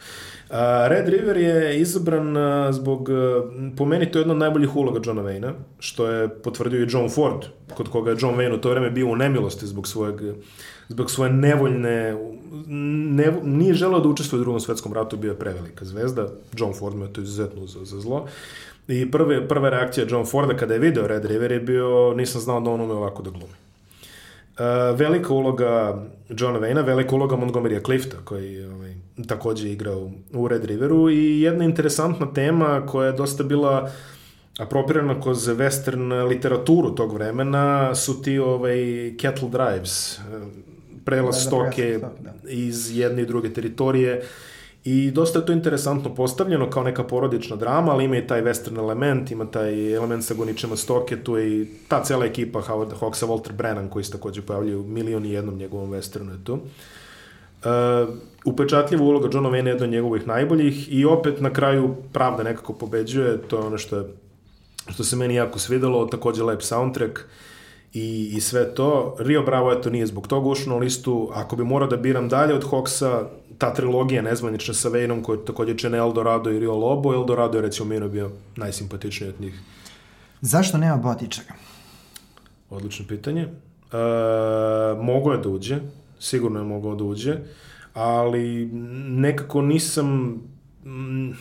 Uh, 0.50 0.56
Red 0.88 1.08
River 1.08 1.36
je 1.36 1.80
izabran 1.80 2.36
uh, 2.36 2.74
zbog, 2.74 3.08
uh, 3.08 3.76
po 3.76 3.84
meni 3.84 4.10
to 4.10 4.18
je 4.18 4.20
jedna 4.20 4.34
od 4.34 4.40
najboljih 4.40 4.76
uloga 4.76 5.00
Johna 5.04 5.22
Wayna, 5.22 5.52
što 5.78 6.06
je 6.06 6.28
potvrdio 6.28 6.82
i 6.84 6.88
John 6.90 7.10
Ford, 7.10 7.44
kod 7.74 7.88
koga 7.88 8.10
je 8.10 8.16
John 8.20 8.36
Wayne 8.36 8.54
u 8.54 8.60
to 8.60 8.70
vreme 8.70 8.90
bio 8.90 9.06
u 9.06 9.16
nemilosti 9.16 9.66
zbog 9.66 9.88
svojeg 9.88 10.20
zbog 10.90 11.10
svoje 11.10 11.32
nevoljne 11.32 12.16
ne, 12.66 13.32
nije 13.42 13.74
želeo 13.74 14.00
da 14.00 14.08
učestvuje 14.08 14.40
u 14.40 14.44
drugom 14.44 14.60
svetskom 14.60 14.92
ratu, 14.92 15.16
bio 15.16 15.30
je 15.30 15.38
prevelika 15.38 15.84
zvezda, 15.84 16.28
John 16.56 16.74
Ford 16.74 16.96
me 16.96 17.12
to 17.12 17.20
izuzetno 17.20 17.62
uzao 17.62 17.84
za 17.84 18.00
zlo. 18.00 18.26
I 18.90 19.10
prve, 19.10 19.48
prva 19.48 19.68
reakcija 19.68 20.06
John 20.10 20.26
Forda 20.26 20.56
kada 20.56 20.74
je 20.74 20.80
video 20.80 21.06
Red 21.06 21.24
River 21.24 21.52
je 21.52 21.60
bio, 21.60 22.14
nisam 22.14 22.40
znao 22.40 22.60
da 22.60 22.70
on 22.70 22.80
ume 22.80 22.94
ovako 22.94 23.22
da 23.22 23.30
glumi. 23.30 23.54
Uh, 24.58 24.98
velika 24.98 25.32
uloga 25.32 26.02
Johna 26.28 26.58
Wayna, 26.60 26.86
velika 26.86 27.14
uloga 27.14 27.36
Montgomerya 27.36 27.80
Clifta, 27.84 28.16
koji 28.24 28.64
ovaj, 28.64 28.94
takođe 29.26 29.72
igrao 29.72 30.10
u 30.32 30.48
Red 30.48 30.64
Riveru 30.64 31.10
i 31.10 31.40
jedna 31.40 31.64
interesantna 31.64 32.32
tema 32.32 32.86
koja 32.86 33.06
je 33.06 33.12
dosta 33.12 33.42
bila 33.42 33.90
apropirana 34.58 35.20
kroz 35.20 35.48
western 35.48 36.28
literaturu 36.28 36.94
tog 36.94 37.14
vremena 37.14 37.94
su 37.94 38.22
ti 38.22 38.38
ovaj, 38.38 39.14
cattle 39.20 39.48
drives, 39.48 40.20
prelaz 41.04 41.34
da, 41.34 41.40
da, 41.40 41.46
stoke 41.46 41.98
da. 41.98 42.32
iz 42.48 42.98
jedne 42.98 43.22
i 43.22 43.26
druge 43.26 43.52
teritorije 43.52 44.22
I 44.84 45.10
dosta 45.10 45.38
je 45.38 45.46
to 45.46 45.52
interesantno 45.52 46.14
postavljeno 46.14 46.70
kao 46.70 46.82
neka 46.82 47.04
porodična 47.04 47.56
drama, 47.56 47.92
ali 47.92 48.04
ima 48.04 48.16
i 48.16 48.26
taj 48.26 48.42
western 48.42 48.78
element, 48.78 49.30
ima 49.30 49.46
taj 49.46 49.94
element 49.94 50.24
sa 50.24 50.34
goničima 50.34 50.76
stoke, 50.76 51.24
tu 51.24 51.36
je 51.36 51.60
i 51.60 51.68
ta 51.88 52.04
cela 52.04 52.26
ekipa 52.26 52.60
Howard 52.60 52.92
Hawksa, 53.00 53.26
Walter 53.26 53.52
Brennan, 53.52 53.88
koji 53.88 54.04
se 54.04 54.12
takođe 54.12 54.42
pojavljaju 54.42 54.82
milion 54.82 55.26
i 55.26 55.32
jednom 55.32 55.56
njegovom 55.56 55.90
westernu 55.90 56.30
je 56.30 56.44
tu. 56.44 56.52
Uh, 56.54 56.60
upečatljiva 58.44 59.04
uloga 59.04 59.28
Johna 59.32 59.50
Wayne 59.50 59.66
je 59.66 59.70
jedna 59.70 59.84
od 59.84 59.90
njegovih 59.90 60.26
najboljih 60.26 60.92
i 60.92 61.04
opet 61.04 61.40
na 61.40 61.52
kraju 61.52 61.94
pravda 62.12 62.42
nekako 62.42 62.72
pobeđuje, 62.72 63.38
to 63.42 63.58
je 63.58 63.66
ono 63.66 63.78
što 63.78 63.96
je 63.96 64.04
što 64.88 65.04
se 65.04 65.16
meni 65.16 65.34
jako 65.34 65.58
svidelo, 65.58 66.06
takođe 66.06 66.42
lep 66.42 66.62
soundtrack 66.62 67.18
i, 67.92 68.30
i 68.36 68.40
sve 68.40 68.74
to. 68.74 69.16
Rio 69.18 69.42
Bravo, 69.42 69.72
eto, 69.72 69.90
nije 69.90 70.06
zbog 70.06 70.28
toga 70.28 70.48
ušao 70.48 70.72
na 70.72 70.78
listu. 70.78 71.30
Ako 71.34 71.56
bi 71.56 71.64
morao 71.64 71.88
da 71.88 71.96
biram 71.96 72.28
dalje 72.28 72.54
od 72.54 72.64
Hawksa, 72.64 73.24
ta 73.60 73.74
trilogija 73.74 74.22
nezvanična 74.22 74.74
sa 74.74 74.88
Vejnom, 74.88 75.22
koja 75.22 75.44
takođe 75.44 75.76
čene 75.78 75.98
Eldorado 75.98 76.50
i 76.50 76.58
Rio 76.58 76.74
Lobo, 76.74 77.12
Eldorado 77.14 77.58
je 77.58 77.62
recimo 77.62 77.88
meni 77.88 78.08
bio 78.08 78.30
najsimpatičniji 78.56 79.30
od 79.30 79.40
njih. 79.40 79.60
Zašto 80.40 80.78
nema 80.78 80.96
Botičara? 80.96 81.54
Odlično 82.70 83.06
pitanje. 83.08 83.42
E, 83.42 83.48
mogo 85.02 85.32
je 85.32 85.38
da 85.38 85.48
uđe, 85.48 85.78
sigurno 86.18 86.58
je 86.58 86.64
mogao 86.64 86.94
da 86.94 87.04
uđe, 87.04 87.36
ali 87.94 88.66
nekako 89.08 89.62
nisam... 89.62 90.40
M, 90.84 91.36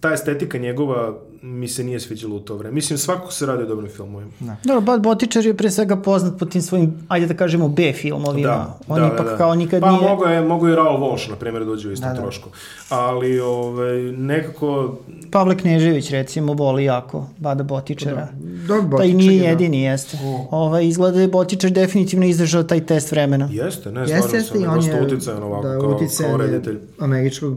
ta 0.00 0.12
estetika 0.12 0.58
njegova 0.58 1.20
mi 1.42 1.68
se 1.68 1.84
nije 1.84 2.00
sviđalo 2.00 2.36
u 2.36 2.40
to 2.40 2.56
vreme. 2.56 2.74
Mislim, 2.74 2.98
svako 2.98 3.32
se 3.32 3.46
radi 3.46 3.62
o 3.62 3.66
dobrim 3.66 3.90
filmovima. 3.90 4.30
Da. 4.40 4.56
Dobro, 4.64 4.80
Bad 4.80 5.02
Botičar 5.02 5.46
je 5.46 5.56
pre 5.56 5.70
svega 5.70 5.96
poznat 5.96 6.38
po 6.38 6.44
tim 6.44 6.62
svojim, 6.62 6.94
ajde 7.08 7.26
da 7.26 7.34
kažemo, 7.34 7.68
B 7.68 7.92
filmovima. 7.92 8.48
Da, 8.48 8.78
On 8.88 9.00
da, 9.00 9.06
ipak 9.06 9.24
da, 9.24 9.30
da. 9.30 9.36
kao 9.36 9.54
nikad 9.54 9.80
pa, 9.80 9.90
nije... 9.90 10.00
Pa 10.00 10.08
mogo 10.08 10.24
je, 10.24 10.42
mogo 10.42 10.68
je 10.68 10.76
Raul 10.76 11.00
Walsh, 11.00 11.30
na 11.30 11.36
primjer, 11.36 11.64
dođe 11.64 11.88
u 11.88 11.92
istom 11.92 12.08
da, 12.08 12.14
da. 12.14 12.20
trošku. 12.20 12.48
Ali, 12.88 13.40
ovaj, 13.40 14.02
nekako... 14.02 14.98
Pavle 15.30 15.56
Knežević, 15.58 16.10
recimo, 16.10 16.52
voli 16.52 16.84
jako 16.84 17.26
Bada 17.38 17.62
Botičara. 17.62 18.28
Da, 18.68 18.80
da 18.80 18.96
Pa 18.96 19.04
i 19.04 19.12
nije 19.14 19.42
da. 19.42 19.48
jedini, 19.48 19.82
jeste. 19.82 20.18
O. 20.24 20.48
Ovaj, 20.50 20.86
izgleda 20.86 21.14
da 21.14 21.20
je 21.20 21.28
Botičar 21.28 21.70
definitivno 21.70 22.26
izdržao 22.26 22.62
taj 22.62 22.86
test 22.86 23.10
vremena. 23.10 23.48
Jeste, 23.52 23.92
ne, 23.92 24.06
stvarno 24.06 24.36
jeste, 24.36 24.40
sam, 24.40 24.70
on 24.70 24.84
je, 24.84 25.02
uticajan 25.02 25.42
ovako, 25.42 25.68
da, 25.68 25.78
kao, 25.80 25.98
kao 26.20 26.36
reditelj. 26.36 26.78
američkog 26.98 27.56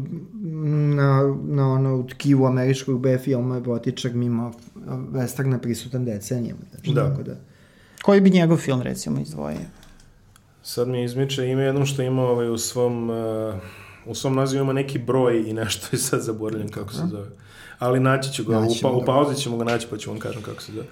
na, 0.96 1.36
na 1.44 1.72
ono 1.72 2.04
tkivu 2.04 2.46
američkog 2.46 3.00
B 3.00 3.18
filma 3.18 3.60
Botičak 3.60 4.14
mimo 4.14 4.54
westerna 5.12 5.58
prisutan 5.58 6.06
decenijama. 6.06 6.62
Znači, 6.72 6.94
da. 6.94 7.10
Tako 7.10 7.24
da. 7.24 7.36
Koji 8.02 8.22
bi 8.22 8.30
njegov 8.30 8.58
film 8.58 8.82
recimo 8.82 9.20
izdvojio? 9.20 9.60
Sad 10.64 10.88
mi 10.88 11.04
izmiče 11.04 11.48
ime 11.48 11.64
jednom 11.64 11.86
što 11.86 12.02
ima 12.02 12.22
ovaj, 12.22 12.50
u 12.50 12.58
svom 12.58 13.10
uh, 13.10 13.16
u 14.06 14.16
svom 14.16 14.36
nazivu 14.36 14.64
ima 14.64 14.74
neki 14.74 15.00
broj 15.00 15.44
i 15.48 15.54
nešto 15.54 15.88
i 15.92 15.98
sad 15.98 16.22
zaboravljam 16.22 16.70
kako 16.70 16.94
se 16.94 17.02
zove. 17.12 17.28
Ali 17.80 18.00
naći 18.00 18.34
ću 18.34 18.44
ga, 18.44 18.60
naći 18.60 18.80
u, 18.80 18.82
pa, 18.82 18.90
u 18.90 19.06
pauzi 19.06 19.42
ćemo 19.42 19.58
ga 19.58 19.64
naći 19.64 19.88
pa 19.90 19.98
ću 19.98 20.10
vam 20.10 20.20
kažem 20.20 20.42
kako 20.42 20.62
se 20.62 20.72
zove. 20.72 20.86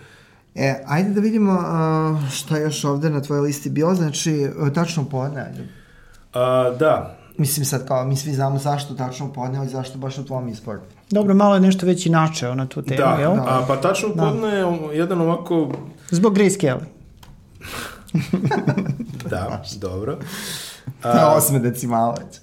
E, 0.55 0.83
ajde 0.86 1.09
da 1.09 1.21
vidimo 1.21 1.53
uh, 1.53 2.29
šta 2.31 2.57
još 2.57 2.83
ovde 2.83 3.09
na 3.09 3.21
tvojoj 3.21 3.41
listi 3.41 3.69
bilo, 3.69 3.95
znači 3.95 4.47
tačno 4.73 5.05
podne, 5.05 5.41
ajde. 5.41 5.62
Uh, 5.62 6.79
da, 6.79 7.22
Mislim 7.37 7.65
sad 7.65 7.87
kao, 7.87 8.05
mi 8.05 8.15
svi 8.15 8.33
znamo 8.33 8.59
zašto 8.59 8.93
tačno 8.93 9.33
podne, 9.33 9.65
i 9.65 9.69
zašto 9.69 9.97
baš 9.97 10.17
u 10.17 10.25
tvom 10.25 10.47
izboru. 10.47 10.79
Dobro, 11.09 11.33
malo 11.33 11.55
je 11.55 11.61
nešto 11.61 11.85
već 11.85 12.05
i 12.05 12.09
načeo 12.09 12.55
na 12.55 12.65
tu 12.65 12.81
temu, 12.81 12.97
da, 12.97 13.21
jel? 13.21 13.35
Da, 13.35 13.41
a, 13.41 13.65
pa 13.67 13.81
tačno 13.81 14.09
da. 14.09 14.23
podne 14.23 14.47
je 14.47 14.97
jedan 14.97 15.21
ovako... 15.21 15.71
Zbog 16.11 16.35
Grace 16.35 16.57
Kelly. 16.59 16.83
da, 19.29 19.63
dobro. 19.77 20.17
A, 21.03 21.33
osme 21.35 21.59
decimala 21.59 22.15
već. 22.19 22.39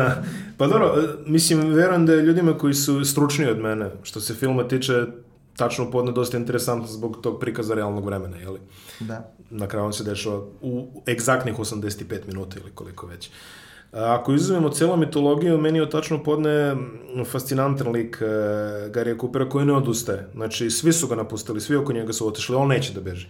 pa 0.58 0.66
dobro, 0.66 0.94
mislim, 1.26 1.60
verujem 1.60 2.06
da 2.06 2.12
je 2.12 2.22
ljudima 2.22 2.58
koji 2.58 2.74
su 2.74 3.04
stručniji 3.04 3.50
od 3.50 3.58
mene, 3.58 3.90
što 4.02 4.20
se 4.20 4.34
filma 4.34 4.68
tiče, 4.68 4.92
tačno 5.56 5.90
podne 5.90 6.12
dosta 6.12 6.36
interesantno 6.36 6.86
zbog 6.86 7.18
tog 7.22 7.40
prikaza 7.40 7.74
realnog 7.74 8.06
vremena, 8.06 8.36
jeli? 8.36 8.60
Da. 9.00 9.32
Na 9.50 9.66
kraju 9.66 9.86
on 9.86 9.92
se 9.92 10.04
dešava 10.04 10.40
u 10.60 11.02
egzaktnih 11.08 11.54
85 11.58 12.26
minuta 12.26 12.56
ili 12.60 12.70
koliko 12.70 13.06
već. 13.06 13.28
Uh, 13.28 13.34
Ako 13.96 14.32
izuzmemo 14.32 14.68
celu 14.68 14.96
mitologiju, 14.96 15.58
meni 15.58 15.78
je 15.78 15.90
tačno 15.90 16.22
podne 16.22 16.76
fascinantan 17.30 17.92
lik 17.92 18.18
e, 18.22 18.88
Garija 18.90 19.16
Coopera 19.20 19.48
koji 19.48 19.66
ne 19.66 19.72
odustaje. 19.72 20.28
Znači, 20.34 20.70
svi 20.70 20.92
su 20.92 21.06
ga 21.06 21.14
napustili, 21.14 21.60
svi 21.60 21.76
oko 21.76 21.92
njega 21.92 22.12
su 22.12 22.28
otišli, 22.28 22.56
on 22.56 22.68
neće 22.68 22.92
da 22.92 23.00
beži. 23.00 23.26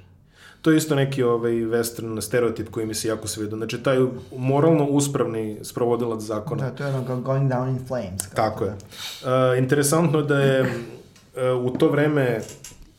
To 0.62 0.70
je 0.70 0.76
isto 0.76 0.94
neki 0.94 1.22
ovaj 1.22 1.52
western 1.52 2.20
stereotip 2.20 2.70
koji 2.70 2.86
mi 2.86 2.94
se 2.94 3.08
jako 3.08 3.28
sviđa. 3.28 3.56
Znači, 3.56 3.82
taj 3.82 3.98
moralno 4.36 4.84
uspravni 4.84 5.58
sprovodilac 5.62 6.20
zakona. 6.20 6.62
Da, 6.62 6.70
to 6.70 6.84
je 6.84 6.94
ono 6.94 7.20
going 7.20 7.52
down 7.52 7.68
in 7.68 7.86
flames. 7.86 8.30
Tako 8.34 8.64
je. 8.64 8.70
Uh, 8.70 9.58
interesantno 9.58 10.22
da 10.22 10.40
je 10.40 10.60
uh, 10.62 11.64
u 11.64 11.78
to 11.78 11.88
vreme 11.88 12.40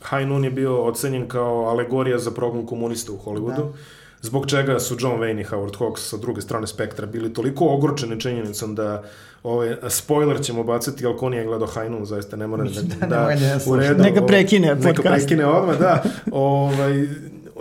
High 0.10 0.28
Noon 0.28 0.44
je 0.44 0.52
bio 0.52 0.86
ocenjen 0.86 1.28
kao 1.28 1.66
alegorija 1.70 2.20
za 2.20 2.32
progon 2.32 2.66
komunista 2.66 3.12
u 3.12 3.18
Hollywoodu. 3.18 3.56
Da 3.56 3.74
zbog 4.22 4.48
čega 4.48 4.80
su 4.80 4.96
John 5.00 5.22
Wayne 5.22 5.42
i 5.42 5.44
Howard 5.44 5.78
Hawks 5.78 5.98
sa 5.98 6.18
druge 6.18 6.42
strane 6.42 6.68
spektra 6.68 7.06
bili 7.06 7.34
toliko 7.34 7.66
ogorčeni 7.66 8.20
činjenicom 8.20 8.76
da 8.76 9.04
ovaj, 9.44 9.76
spoiler 9.90 10.42
ćemo 10.42 10.64
baciti, 10.64 11.06
ali 11.06 11.18
ko 11.18 11.30
nije 11.30 11.46
gledao 11.46 11.68
Hajnun, 11.68 12.06
zaista 12.06 12.36
ne 12.36 12.48
mora 12.48 12.64
da, 12.70 12.82
da, 12.82 13.08
da, 13.08 13.08
da 13.08 13.72
u 13.72 13.76
redu, 13.76 14.04
neka 14.04 14.26
prekine 14.26 14.68
podcast. 14.68 14.98
Neka 14.98 15.16
prekine 15.16 15.46
odmah, 15.46 15.80
da. 15.80 16.04
ovaj, 16.32 17.08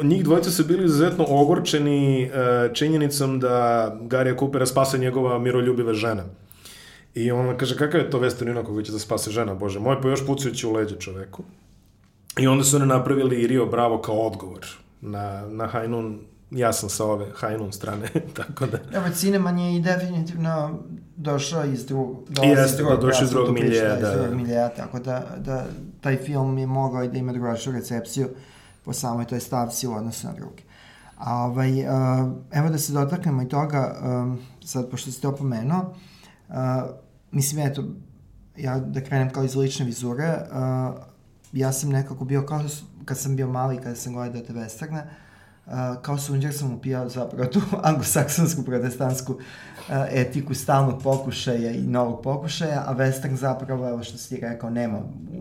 njih 0.02 0.24
dvojica 0.24 0.50
su 0.50 0.64
bili 0.64 0.84
izuzetno 0.84 1.26
ogorčeni 1.28 2.30
uh, 2.30 2.74
činjenicom 2.74 3.40
da 3.40 3.96
Garija 4.00 4.36
Coopera 4.38 4.66
spasa 4.66 4.96
njegova 4.96 5.38
miroljubiva 5.38 5.94
žena. 5.94 6.24
I 7.14 7.30
on 7.30 7.56
kaže, 7.58 7.76
kakav 7.76 8.00
je 8.00 8.10
to 8.10 8.20
Western 8.20 8.64
koji 8.64 8.84
će 8.84 8.92
da 8.92 8.98
spase 8.98 9.30
žena, 9.30 9.54
bože 9.54 9.78
moj, 9.80 10.00
pa 10.02 10.08
još 10.08 10.26
pucajući 10.26 10.66
u 10.66 10.72
leđe 10.72 10.96
čoveku. 10.96 11.42
I 12.38 12.46
onda 12.46 12.64
su 12.64 12.78
ne 12.78 12.86
napravili 12.86 13.46
Rio 13.46 13.66
Bravo 13.66 13.98
kao 13.98 14.26
odgovor 14.26 14.66
na, 15.00 15.46
na 15.48 15.66
Hajnun 15.66 16.20
ja 16.50 16.72
sam 16.72 16.88
sa 16.88 17.04
ove 17.04 17.26
Hajnun 17.34 17.72
strane, 17.72 18.08
tako 18.36 18.66
da... 18.66 18.78
Evo, 18.92 19.06
Cineman 19.14 19.58
je 19.58 19.76
i 19.76 19.80
definitivno 19.80 20.78
došao 21.16 21.64
iz 21.64 21.86
drugog... 21.86 22.28
I 22.44 22.48
jeste, 22.48 22.82
da 22.82 22.96
došao 22.96 23.24
iz 23.24 23.30
drugog 23.30 23.54
miljeja, 23.54 23.96
da. 23.96 24.08
Iz 24.08 24.18
drugog 24.18 24.34
miljeja, 24.34 24.68
tako 24.68 24.98
da, 24.98 25.26
da 25.38 25.66
taj 26.00 26.16
film 26.16 26.58
je 26.58 26.66
mogao 26.66 27.04
i 27.04 27.08
da 27.08 27.18
ima 27.18 27.32
drugačiju 27.32 27.72
recepciju 27.72 28.28
po 28.84 28.92
samoj 28.92 29.24
toj 29.24 29.40
stavci 29.40 29.86
u 29.86 29.92
odnosu 29.92 30.26
na 30.26 30.32
drugi. 30.32 30.62
A 31.18 31.34
ovaj, 31.34 31.80
uh, 31.80 31.86
evo 32.50 32.68
da 32.68 32.78
se 32.78 32.92
dotaknemo 32.92 33.42
i 33.42 33.48
toga, 33.48 33.96
um, 34.02 34.38
sad 34.64 34.90
pošto 34.90 35.10
ste 35.10 35.28
opomenuo, 35.28 35.94
uh, 36.48 36.54
mislim, 37.30 37.66
eto, 37.66 37.84
ja 38.56 38.78
da 38.78 39.00
krenem 39.00 39.30
kao 39.30 39.44
iz 39.44 39.56
lične 39.56 39.86
vizure, 39.86 40.38
uh, 40.50 40.96
ja 41.52 41.72
sam 41.72 41.90
nekako 41.90 42.24
bio 42.24 42.42
kao 42.42 42.60
kad 43.04 43.18
sam 43.18 43.36
bio 43.36 43.48
mali, 43.48 43.76
kada 43.76 43.94
sam 43.94 44.12
gledao 44.12 44.42
te 44.42 44.52
westerne, 44.52 45.02
uh, 45.02 45.25
kao 46.02 46.18
sunđer 46.18 46.54
sam 46.54 46.74
upijao 46.74 47.08
zapravo 47.08 47.46
tu 47.46 47.60
anglosaksonsku 47.82 48.62
protestantsku 48.62 49.32
uh, 49.32 49.40
etiku 50.10 50.54
stalnog 50.54 51.02
pokušaja 51.02 51.70
i 51.70 51.82
novog 51.82 52.22
pokušaja, 52.22 52.84
a 52.86 52.94
western 52.94 53.34
zapravo, 53.34 53.88
evo 53.88 54.02
što 54.02 54.18
si 54.18 54.28
ti 54.28 54.40
rekao, 54.40 54.70
nema 54.70 54.98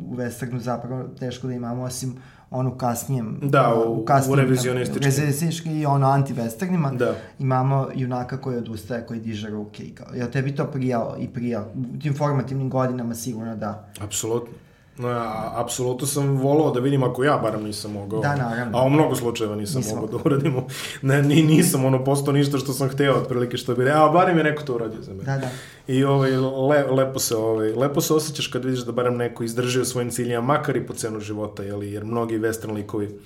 u 0.10 0.16
westernu 0.16 0.58
zapravo 0.58 1.04
teško 1.20 1.48
da 1.48 1.54
imamo 1.54 1.84
osim 1.84 2.16
onu 2.52 2.78
kasnijem 2.78 3.40
Da, 3.44 3.74
u, 3.76 4.02
u 4.02 4.06
kasnijem, 4.06 4.34
u 4.34 4.42
revizionističkim. 4.42 5.02
revizionistički 5.04 5.70
i 5.72 5.86
ono 5.86 6.08
anti-westernima 6.08 6.98
Da. 6.98 7.16
imamo 7.40 7.88
junaka 7.96 8.38
koji 8.38 8.58
odustaje, 8.58 9.06
koji 9.06 9.20
diže 9.20 9.50
ruke 9.50 9.84
i 9.84 9.96
kao, 9.96 10.08
jel 10.16 10.28
tebi 10.28 10.56
to 10.56 10.66
prijao 10.66 11.16
i 11.20 11.28
prijao? 11.28 11.66
U 11.96 12.00
tim 12.00 12.14
formativnim 12.18 12.70
godinama 12.70 13.16
sigurno 13.16 13.56
da. 13.56 13.88
Apsolutno. 14.02 14.54
No, 14.98 15.10
ja, 15.10 15.52
apsolutno 15.56 16.08
sam 16.08 16.38
volao 16.38 16.72
da 16.72 16.80
vidim 16.80 17.04
ako 17.04 17.24
ja 17.24 17.38
barem 17.38 17.64
nisam 17.64 17.92
mogao. 17.92 18.20
Da, 18.20 18.36
naravno. 18.36 18.78
A 18.78 18.84
u 18.84 18.90
mnogo 18.90 19.16
slučajeva 19.16 19.56
nisam, 19.56 19.82
Nisam 19.82 20.00
mogao 20.00 20.18
da 20.20 20.24
uradim. 20.26 20.56
Ne, 21.02 21.24
ni, 21.24 21.44
nisam 21.44 21.86
ono 21.86 22.04
postao 22.04 22.34
ništa 22.34 22.58
što 22.58 22.74
sam 22.74 22.90
hteo, 22.90 23.14
otprilike 23.14 23.58
što 23.58 23.76
bi 23.76 23.84
re, 23.84 23.92
a 23.92 24.10
barem 24.10 24.38
je 24.38 24.44
neko 24.44 24.64
to 24.64 24.76
uradio 24.76 25.02
za 25.02 25.12
mene. 25.12 25.24
Da, 25.24 25.38
da. 25.38 25.50
I 25.88 26.04
ovaj, 26.04 26.32
le, 26.70 26.84
lepo, 26.92 27.20
se, 27.20 27.36
ovaj, 27.36 27.72
lepo 27.72 28.02
se 28.02 28.14
osjećaš 28.14 28.48
kad 28.48 28.66
vidiš 28.66 28.80
da 28.80 28.92
barem 28.92 29.18
neko 29.18 29.44
izdržio 29.44 29.86
svojim 29.86 30.12
ciljima, 30.12 30.42
makar 30.42 30.78
i 30.78 30.88
po 30.88 30.94
cenu 30.94 31.20
života, 31.20 31.64
jeli, 31.64 31.92
jer 31.92 32.06
mnogi 32.06 32.40
western 32.40 32.74
likovi 32.74 33.20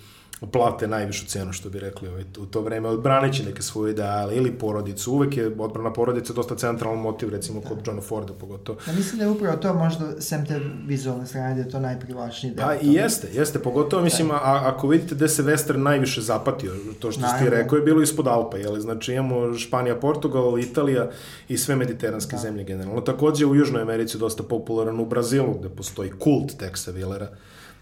plate 0.48 0.88
najvišu 0.88 1.26
cenu, 1.26 1.54
što 1.54 1.70
bi 1.70 1.80
rekli 1.80 2.10
ovaj, 2.10 2.24
u 2.40 2.46
to 2.46 2.62
vreme, 2.62 2.90
odbraneći 2.90 3.46
neke 3.46 3.62
svoje 3.62 3.92
ideale 3.92 4.36
ili 4.36 4.52
porodicu. 4.52 5.12
Uvek 5.12 5.38
je 5.38 5.56
odbrana 5.60 5.94
porodice 5.94 6.34
dosta 6.34 6.56
centralan 6.56 7.00
motiv, 7.00 7.30
recimo 7.30 7.62
kod 7.62 7.78
Johna 7.86 8.02
Forda 8.02 8.34
pogotovo. 8.34 8.80
Ja 8.88 8.94
mislim 8.94 9.18
da 9.18 9.24
je 9.24 9.32
upravo 9.32 9.58
to 9.58 9.74
možda, 9.74 10.22
sem 10.22 10.46
te 10.46 10.60
vizualne 10.88 11.28
strane, 11.28 11.56
da 11.56 11.62
je 11.62 11.70
to 11.70 11.80
najprivlačniji 11.80 12.54
deo. 12.54 12.66
Pa 12.66 12.76
i 12.76 12.94
jeste, 12.94 13.28
jeste, 13.34 13.60
pogotovo 13.60 14.04
mislim, 14.04 14.32
a, 14.32 14.62
ako 14.66 14.88
vidite 14.88 15.16
gde 15.16 15.28
se 15.28 15.44
western 15.44 15.78
najviše 15.78 16.22
zapatio, 16.22 16.72
to 17.00 17.12
što 17.12 17.22
Naravno. 17.22 17.50
rekao 17.50 17.76
je 17.76 17.82
bilo 17.82 18.02
ispod 18.02 18.28
Alpa, 18.28 18.58
jel? 18.58 18.80
Znači 18.80 19.14
imamo 19.14 19.54
Španija, 19.58 19.96
Portugal, 19.96 20.60
Italija 20.60 21.10
i 21.48 21.58
sve 21.58 21.76
mediteranske 21.76 22.36
da. 22.36 22.42
zemlje 22.42 22.64
generalno. 22.64 23.02
Takođe 23.02 23.46
u 23.46 23.56
Južnoj 23.56 23.82
Americi 23.82 24.18
dosta 24.18 24.44
popularan 24.44 25.00
u 25.00 25.06
Brazilu, 25.06 25.54
gde 25.60 25.70
postoji 25.70 26.10
kult 26.10 26.62
Texa 26.62 26.94
Willera, 26.94 27.28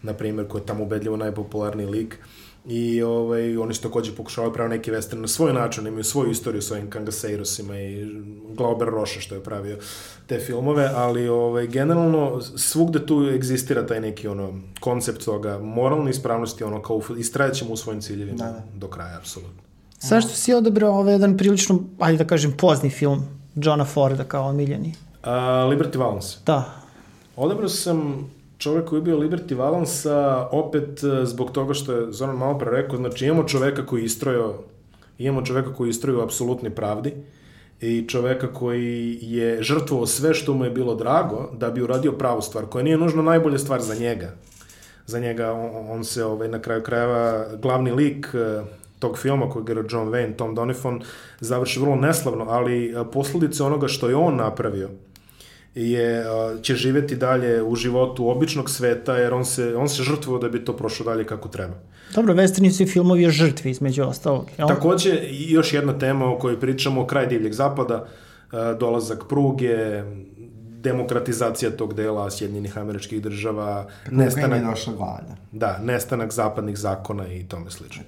na 0.02 0.14
primjer, 0.14 0.48
koji 0.48 0.62
je 0.62 0.66
tamo 0.66 0.84
ubedljivo 0.84 1.18
najpopularniji 1.18 1.88
lik. 1.88 2.20
I 2.70 3.04
ovaj, 3.04 3.58
oni 3.58 3.74
su 3.74 3.82
takođe 3.82 4.16
pokušavaju 4.16 4.54
pravi 4.54 4.70
neki 4.70 4.92
western 4.92 5.16
na 5.16 5.28
svoj 5.28 5.54
način, 5.54 5.88
imaju 5.88 6.04
svoju 6.04 6.32
istoriju 6.32 6.62
s 6.62 6.72
ovim 6.72 6.90
Kangaseirosima 6.90 7.80
i 7.80 8.08
Glauber 8.58 8.88
Roša 8.88 9.20
što 9.20 9.36
je 9.36 9.44
pravio 9.44 9.78
te 10.28 10.40
filmove, 10.40 10.92
ali 10.96 11.28
ovaj, 11.28 11.68
generalno 11.68 12.42
svugde 12.42 13.06
tu 13.06 13.30
egzistira 13.34 13.86
taj 13.86 14.02
neki 14.02 14.28
ono, 14.28 14.54
koncept 14.80 15.26
toga 15.26 15.60
moralne 15.60 16.12
ispravnosti, 16.12 16.64
ono 16.64 16.82
kao 16.82 17.02
istrajat 17.18 17.54
ćemo 17.54 17.74
u 17.74 17.78
svojim 17.78 18.02
ciljevima 18.02 18.38
Da, 18.38 18.52
da. 18.52 18.64
do 18.76 18.88
kraja, 18.88 19.18
apsolutno. 19.18 19.62
Zašto 20.00 20.32
si 20.32 20.54
odabrao 20.54 21.00
ovaj 21.00 21.14
jedan 21.14 21.38
prilično, 21.38 21.80
ajde 22.00 22.18
da 22.18 22.28
kažem, 22.28 22.54
pozni 22.58 22.90
film 22.90 23.24
Johna 23.56 23.86
Forda 23.86 24.24
kao 24.24 24.50
omiljeni? 24.50 24.94
A, 25.24 25.34
Liberty 25.72 25.98
Valance. 25.98 26.38
Da. 26.46 26.82
Odabrao 27.36 27.70
sam 27.70 28.30
čovek 28.58 28.86
koji 28.86 28.98
je 28.98 29.04
bio 29.04 29.18
Liberty 29.18 29.56
Valansa 29.56 30.48
opet 30.52 31.04
e, 31.04 31.26
zbog 31.26 31.52
toga 31.52 31.74
što 31.74 31.94
je 31.94 32.12
Zoran 32.12 32.38
malo 32.38 32.58
pre 32.58 32.72
rekao, 32.72 32.98
znači 32.98 33.26
imamo 33.26 33.44
čoveka 33.44 33.86
koji 33.86 34.04
istrojao, 34.04 34.64
imamo 35.18 35.46
čoveka 35.46 35.74
koji 35.74 35.90
istrojao 35.90 36.24
apsolutni 36.24 36.70
pravdi 36.70 37.14
i 37.82 38.06
čoveka 38.08 38.54
koji 38.54 39.20
je 39.22 39.64
žrtvovao 39.64 40.06
sve 40.06 40.34
što 40.34 40.54
mu 40.54 40.66
je 40.66 40.72
bilo 40.72 40.96
drago 40.96 41.50
da 41.54 41.72
bi 41.72 41.82
uradio 41.82 42.12
pravu 42.12 42.42
stvar, 42.42 42.66
koja 42.66 42.84
nije 42.84 42.98
nužno 42.98 43.22
najbolja 43.22 43.58
stvar 43.58 43.82
za 43.82 43.96
njega. 43.96 44.32
Za 45.06 45.20
njega 45.20 45.52
on, 45.52 45.86
on 45.90 46.04
se 46.04 46.26
ovaj, 46.26 46.48
na 46.48 46.62
kraju 46.62 46.84
krajeva 46.84 47.46
glavni 47.62 47.92
lik 47.92 48.28
e, 48.34 48.62
tog 49.00 49.18
filma 49.18 49.50
kojeg 49.50 49.70
je 49.70 49.76
John 49.90 50.10
Wayne, 50.10 50.36
Tom 50.36 50.56
Donifon, 50.56 51.02
završi 51.40 51.80
vrlo 51.80 51.96
neslavno, 51.96 52.46
ali 52.50 52.90
e, 52.90 53.04
posledice 53.14 53.64
onoga 53.64 53.88
što 53.88 54.10
je 54.10 54.16
on 54.16 54.36
napravio 54.36 54.90
je, 55.78 56.26
će 56.62 56.76
živeti 56.76 57.16
dalje 57.16 57.64
u 57.64 57.76
životu 57.76 58.30
običnog 58.30 58.70
sveta, 58.70 59.18
jer 59.18 59.34
on 59.34 59.46
se, 59.46 59.76
on 59.76 59.90
se 59.90 60.04
žrtvuje 60.04 60.42
da 60.42 60.50
bi 60.50 60.66
to 60.66 60.78
prošlo 60.78 61.06
dalje 61.06 61.24
kako 61.24 61.50
treba. 61.50 61.74
Dobro, 62.16 62.34
westerni 62.34 62.72
su 62.72 62.84
i 62.84 62.88
filmovi 62.88 63.26
o 63.26 63.30
žrtvi, 63.30 63.72
između 63.72 64.04
ostalog. 64.04 64.50
Jel? 64.58 64.68
Takođe, 64.68 65.20
još 65.30 65.74
jedna 65.74 66.00
tema 66.00 66.34
o 66.34 66.38
kojoj 66.38 66.60
pričamo, 66.60 67.08
kraj 67.08 67.28
divljeg 67.28 67.54
zapada, 67.54 68.08
dolazak 68.80 69.24
pruge, 69.30 70.04
demokratizacija 70.88 71.72
tog 71.72 71.94
dela 71.94 72.32
Sjedinjenih 72.32 72.78
američkih 72.78 73.22
država, 73.22 73.86
Nestanak. 74.12 74.26
nestanak, 74.26 74.60
je 74.62 74.66
došla 74.66 74.94
vlada. 74.94 75.36
da, 75.52 75.80
nestanak 75.84 76.34
zapadnih 76.34 76.78
zakona 76.78 77.28
i 77.28 77.44
tome 77.44 77.72
slično. 77.72 78.04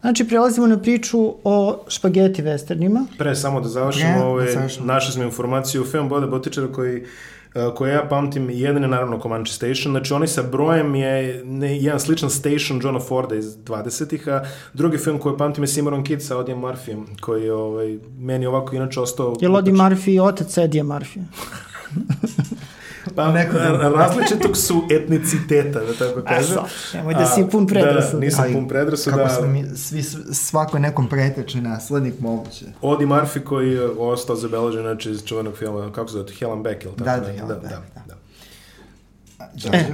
Znači, 0.00 0.28
prelazimo 0.28 0.66
na 0.66 0.78
priču 0.78 1.34
o 1.44 1.84
špageti 1.88 2.42
westernima. 2.42 3.04
Pre 3.18 3.34
samo 3.34 3.60
da 3.60 3.68
završimo, 3.68 4.08
Ne, 4.10 4.18
da 4.18 4.24
ove, 4.26 4.52
završimo. 4.52 4.86
našli 4.86 5.12
smo 5.12 5.22
informaciju 5.24 5.84
film 5.84 6.08
Bode 6.08 6.26
Botičara 6.26 6.72
koji 6.72 7.04
e, 7.54 7.70
koje 7.76 7.92
ja 7.92 8.06
pamtim, 8.08 8.50
jedan 8.50 8.82
je 8.82 8.88
naravno 8.88 9.20
Comanche 9.20 9.52
Station, 9.52 9.92
znači 9.92 10.12
oni 10.14 10.26
sa 10.28 10.42
brojem 10.42 10.94
je 10.94 11.42
ne, 11.44 11.76
jedan 11.78 12.00
sličan 12.00 12.30
Station 12.30 12.80
Johna 12.82 13.00
Forda 13.00 13.34
iz 13.34 13.56
20-ih, 13.56 14.28
a 14.28 14.44
drugi 14.72 14.98
film 14.98 15.18
koji 15.18 15.36
pamtim 15.38 15.64
je 15.64 15.68
Cimarron 15.68 16.04
Kid 16.04 16.22
sa 16.22 16.36
Odijem 16.36 16.58
Murphyjem, 16.60 17.04
koji 17.20 17.44
je 17.44 17.52
ovaj, 17.52 17.98
meni 18.18 18.46
ovako 18.46 18.76
inače 18.76 19.00
ostao... 19.00 19.36
Je 19.40 19.48
Lodi 19.48 19.72
Murphy 19.72 20.22
otac 20.22 20.58
Edija 20.58 20.84
Murphy? 20.84 21.22
Pa, 23.14 23.32
Neko- 23.32 23.58
ra- 23.58 23.92
različitog 23.96 24.56
su 24.56 24.82
etniciteta, 24.90 25.80
da 25.80 25.92
tako 25.92 26.20
A 26.20 26.22
kažem. 26.24 26.56
nemoj 26.94 27.14
da 27.14 27.26
si 27.26 27.44
pun 27.50 27.66
predrasuda. 27.66 28.12
Da, 28.12 28.24
nisam 28.26 28.44
Ali 28.44 28.52
pun 28.54 28.68
predrasuda. 28.68 29.16
Kako 29.16 29.34
smo 29.34 29.46
mi, 29.46 29.64
svi, 29.76 30.02
svako 30.32 30.76
je 30.76 30.80
nekom 30.80 31.08
pretečni 31.08 31.60
naslednik 31.60 32.14
moguće. 32.20 32.64
Odi 32.82 33.06
Murphy 33.06 33.44
koji 33.44 33.72
je 33.72 33.86
ostao 33.86 34.36
zabeležen 34.36 34.82
znači, 34.82 35.10
iz 35.10 35.24
čuvenog 35.24 35.56
filma, 35.56 35.92
kako 35.92 36.08
se 36.08 36.12
zove, 36.12 36.32
Helen 36.38 36.62
Beck, 36.62 36.84
ili 36.84 36.92
tako? 36.96 37.04
Da, 37.10 37.16
da? 37.16 37.32
Helen 37.32 37.48
da, 37.48 37.54
Beck, 37.54 37.64
da, 37.70 37.82
da. 38.06 38.14
da. 39.70 39.76
E, 39.78 39.84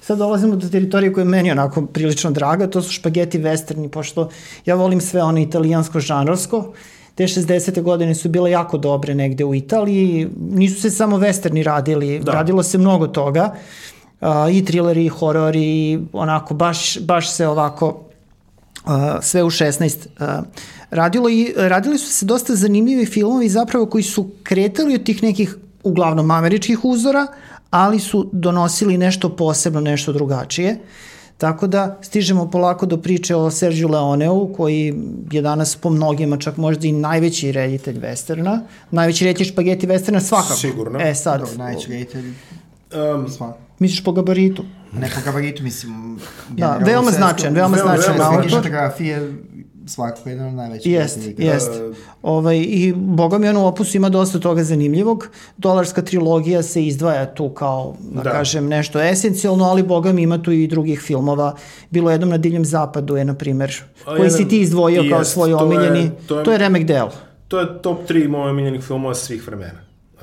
sad 0.00 0.18
dolazimo 0.18 0.56
do 0.56 0.68
teritorije 0.68 1.12
koja 1.12 1.22
je 1.22 1.28
meni 1.28 1.50
onako 1.50 1.86
prilično 1.86 2.30
draga, 2.30 2.70
to 2.70 2.82
su 2.82 2.92
špageti 2.92 3.38
westerni, 3.38 3.88
pošto 3.88 4.30
ja 4.66 4.74
volim 4.74 5.00
sve 5.00 5.22
ono 5.22 5.38
italijansko 5.40 6.00
žanrovsko. 6.00 6.72
Te 7.14 7.24
60. 7.24 7.82
godine 7.82 8.14
su 8.14 8.28
bile 8.28 8.50
jako 8.50 8.78
dobre 8.78 9.14
negde 9.14 9.44
u 9.44 9.54
Italiji, 9.54 10.28
nisu 10.50 10.80
se 10.80 10.90
samo 10.90 11.18
westerni 11.18 11.62
radili, 11.62 12.18
Da. 12.18 12.32
radilo 12.32 12.62
se 12.62 12.78
mnogo 12.78 13.06
toga, 13.06 13.54
uh, 14.20 14.28
i 14.52 14.64
thrilleri, 14.64 15.04
i 15.04 15.08
horori, 15.08 15.62
i 15.62 15.98
onako 16.12 16.54
baš, 16.54 16.98
baš 17.00 17.30
se 17.30 17.48
ovako 17.48 18.00
uh, 18.86 18.92
sve 19.20 19.42
u 19.42 19.50
16 19.50 19.96
uh, 20.20 20.44
radilo 20.90 21.28
i 21.28 21.54
radili 21.56 21.98
su 21.98 22.12
se 22.12 22.26
dosta 22.26 22.54
zanimljivi 22.54 23.06
filmovi 23.06 23.48
zapravo 23.48 23.86
koji 23.86 24.02
su 24.04 24.30
kretali 24.42 24.94
od 24.94 25.04
tih 25.04 25.22
nekih 25.22 25.56
uglavnom 25.82 26.30
američkih 26.30 26.84
uzora, 26.84 27.26
ali 27.70 28.00
su 28.00 28.30
donosili 28.32 28.98
nešto 28.98 29.36
posebno, 29.36 29.80
nešto 29.80 30.12
drugačije. 30.12 30.78
Tako 31.38 31.66
da 31.66 31.98
stižemo 32.02 32.50
polako 32.50 32.86
do 32.86 32.96
priče 32.96 33.36
o 33.36 33.50
Sergio 33.50 33.88
Leoneu, 33.88 34.52
koji 34.56 34.94
je 35.32 35.42
danas 35.42 35.76
po 35.76 35.90
mnogima 35.90 36.36
čak 36.36 36.56
možda 36.56 36.86
i 36.86 36.92
najveći 36.92 37.52
reditelj 37.52 37.98
westerna. 37.98 38.60
Najveći 38.90 39.24
reditelj 39.24 39.46
špageti 39.46 39.86
westerna 39.86 40.20
svakako. 40.20 40.54
Sigurno. 40.54 41.00
E 41.00 41.14
sad, 41.14 41.40
Dobro, 41.40 41.54
najveći 41.56 41.90
reditelj. 41.90 42.32
Um, 43.14 43.28
Sva. 43.28 43.56
misliš 43.78 44.04
po 44.04 44.12
gabaritu? 44.12 44.64
Ne 44.92 45.10
po 45.14 45.20
gabaritu, 45.24 45.62
mislim... 45.62 46.18
Da, 46.50 46.76
veoma 46.76 47.10
svetsko- 47.10 47.16
značajan, 47.16 47.54
veoma 47.54 47.76
veoma 47.76 47.90
značajan 47.96 48.16
značajan 48.16 48.34
autor. 48.34 48.46
Kinematografije 48.48 49.32
svakako 49.86 50.28
jedan 50.28 50.46
od 50.46 50.54
najvećih. 50.54 50.92
Jest, 50.92 51.16
reditelja. 51.16 51.52
jest. 51.52 51.70
Ovaj, 52.22 52.58
I 52.58 52.92
boga 52.94 53.38
mi 53.38 53.48
ono 53.48 53.66
opusu 53.66 53.96
ima 53.96 54.08
dosta 54.08 54.38
toga 54.38 54.64
zanimljivog. 54.64 55.28
Dolarska 55.56 56.02
trilogija 56.02 56.62
se 56.62 56.86
izdvaja 56.86 57.26
tu 57.26 57.48
kao, 57.50 57.94
da, 58.02 58.22
Da. 58.22 58.30
kažem, 58.30 58.66
nešto 58.66 59.00
esencijalno, 59.02 59.64
ali 59.64 59.82
boga 59.84 60.12
mi 60.12 60.22
ima 60.22 60.42
tu 60.42 60.52
i 60.52 60.66
drugih 60.66 61.00
filmova. 61.00 61.54
Bilo 61.90 62.10
jednom 62.10 62.30
na 62.30 62.38
Divljem 62.38 62.64
zapadu 62.64 63.16
je, 63.16 63.24
na 63.24 63.34
primjer, 63.34 63.72
A 64.02 64.16
koji 64.16 64.30
si 64.30 64.34
jedan- 64.34 64.50
ti 64.50 64.60
izdvojio 64.60 65.04
kao 65.10 65.18
jest, 65.18 65.32
svoj 65.32 65.50
to 65.50 65.56
je- 65.56 65.62
omiljeni. 65.64 66.10
to 66.26 66.38
je- 66.38 66.44
to 66.44 66.52
je 66.52 66.58
remek 66.58 66.84
del. 66.84 67.08
To 67.48 67.60
je 67.60 67.82
top 67.82 68.06
3 68.06 68.28
mojih 68.28 68.50
omiljenih 68.50 68.82
filmova 68.82 69.14
svih 69.14 69.46
vremena. 69.46 69.78
Uh, 70.14 70.20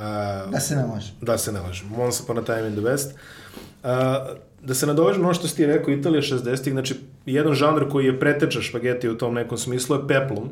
Da 0.51 0.59
se 0.59 0.75
ne 0.75 0.85
može. 0.85 1.13
da 1.21 1.37
se 1.37 1.51
ne 1.51 1.59
lažem. 1.59 1.99
Once 1.99 2.23
Upon 2.23 2.37
a 2.37 2.43
Time 2.43 2.67
in 2.67 2.73
the 2.73 2.81
West. 2.81 3.07
Uh, 3.83 3.89
da 4.63 4.73
se 4.73 4.87
nadovežem 4.87 5.21
na 5.21 5.27
ono 5.27 5.33
što 5.33 5.47
si 5.47 5.55
ti 5.55 5.65
rekao, 5.65 5.93
Italija 5.93 6.21
60-ih, 6.21 6.73
znači 6.73 6.95
jedan 7.25 7.53
žanr 7.53 7.89
koji 7.89 8.05
je 8.05 8.19
preteča 8.19 8.61
špageti 8.61 9.09
u 9.09 9.17
tom 9.17 9.33
nekom 9.33 9.57
smislu 9.57 9.95
je 9.95 10.07
peplum 10.07 10.49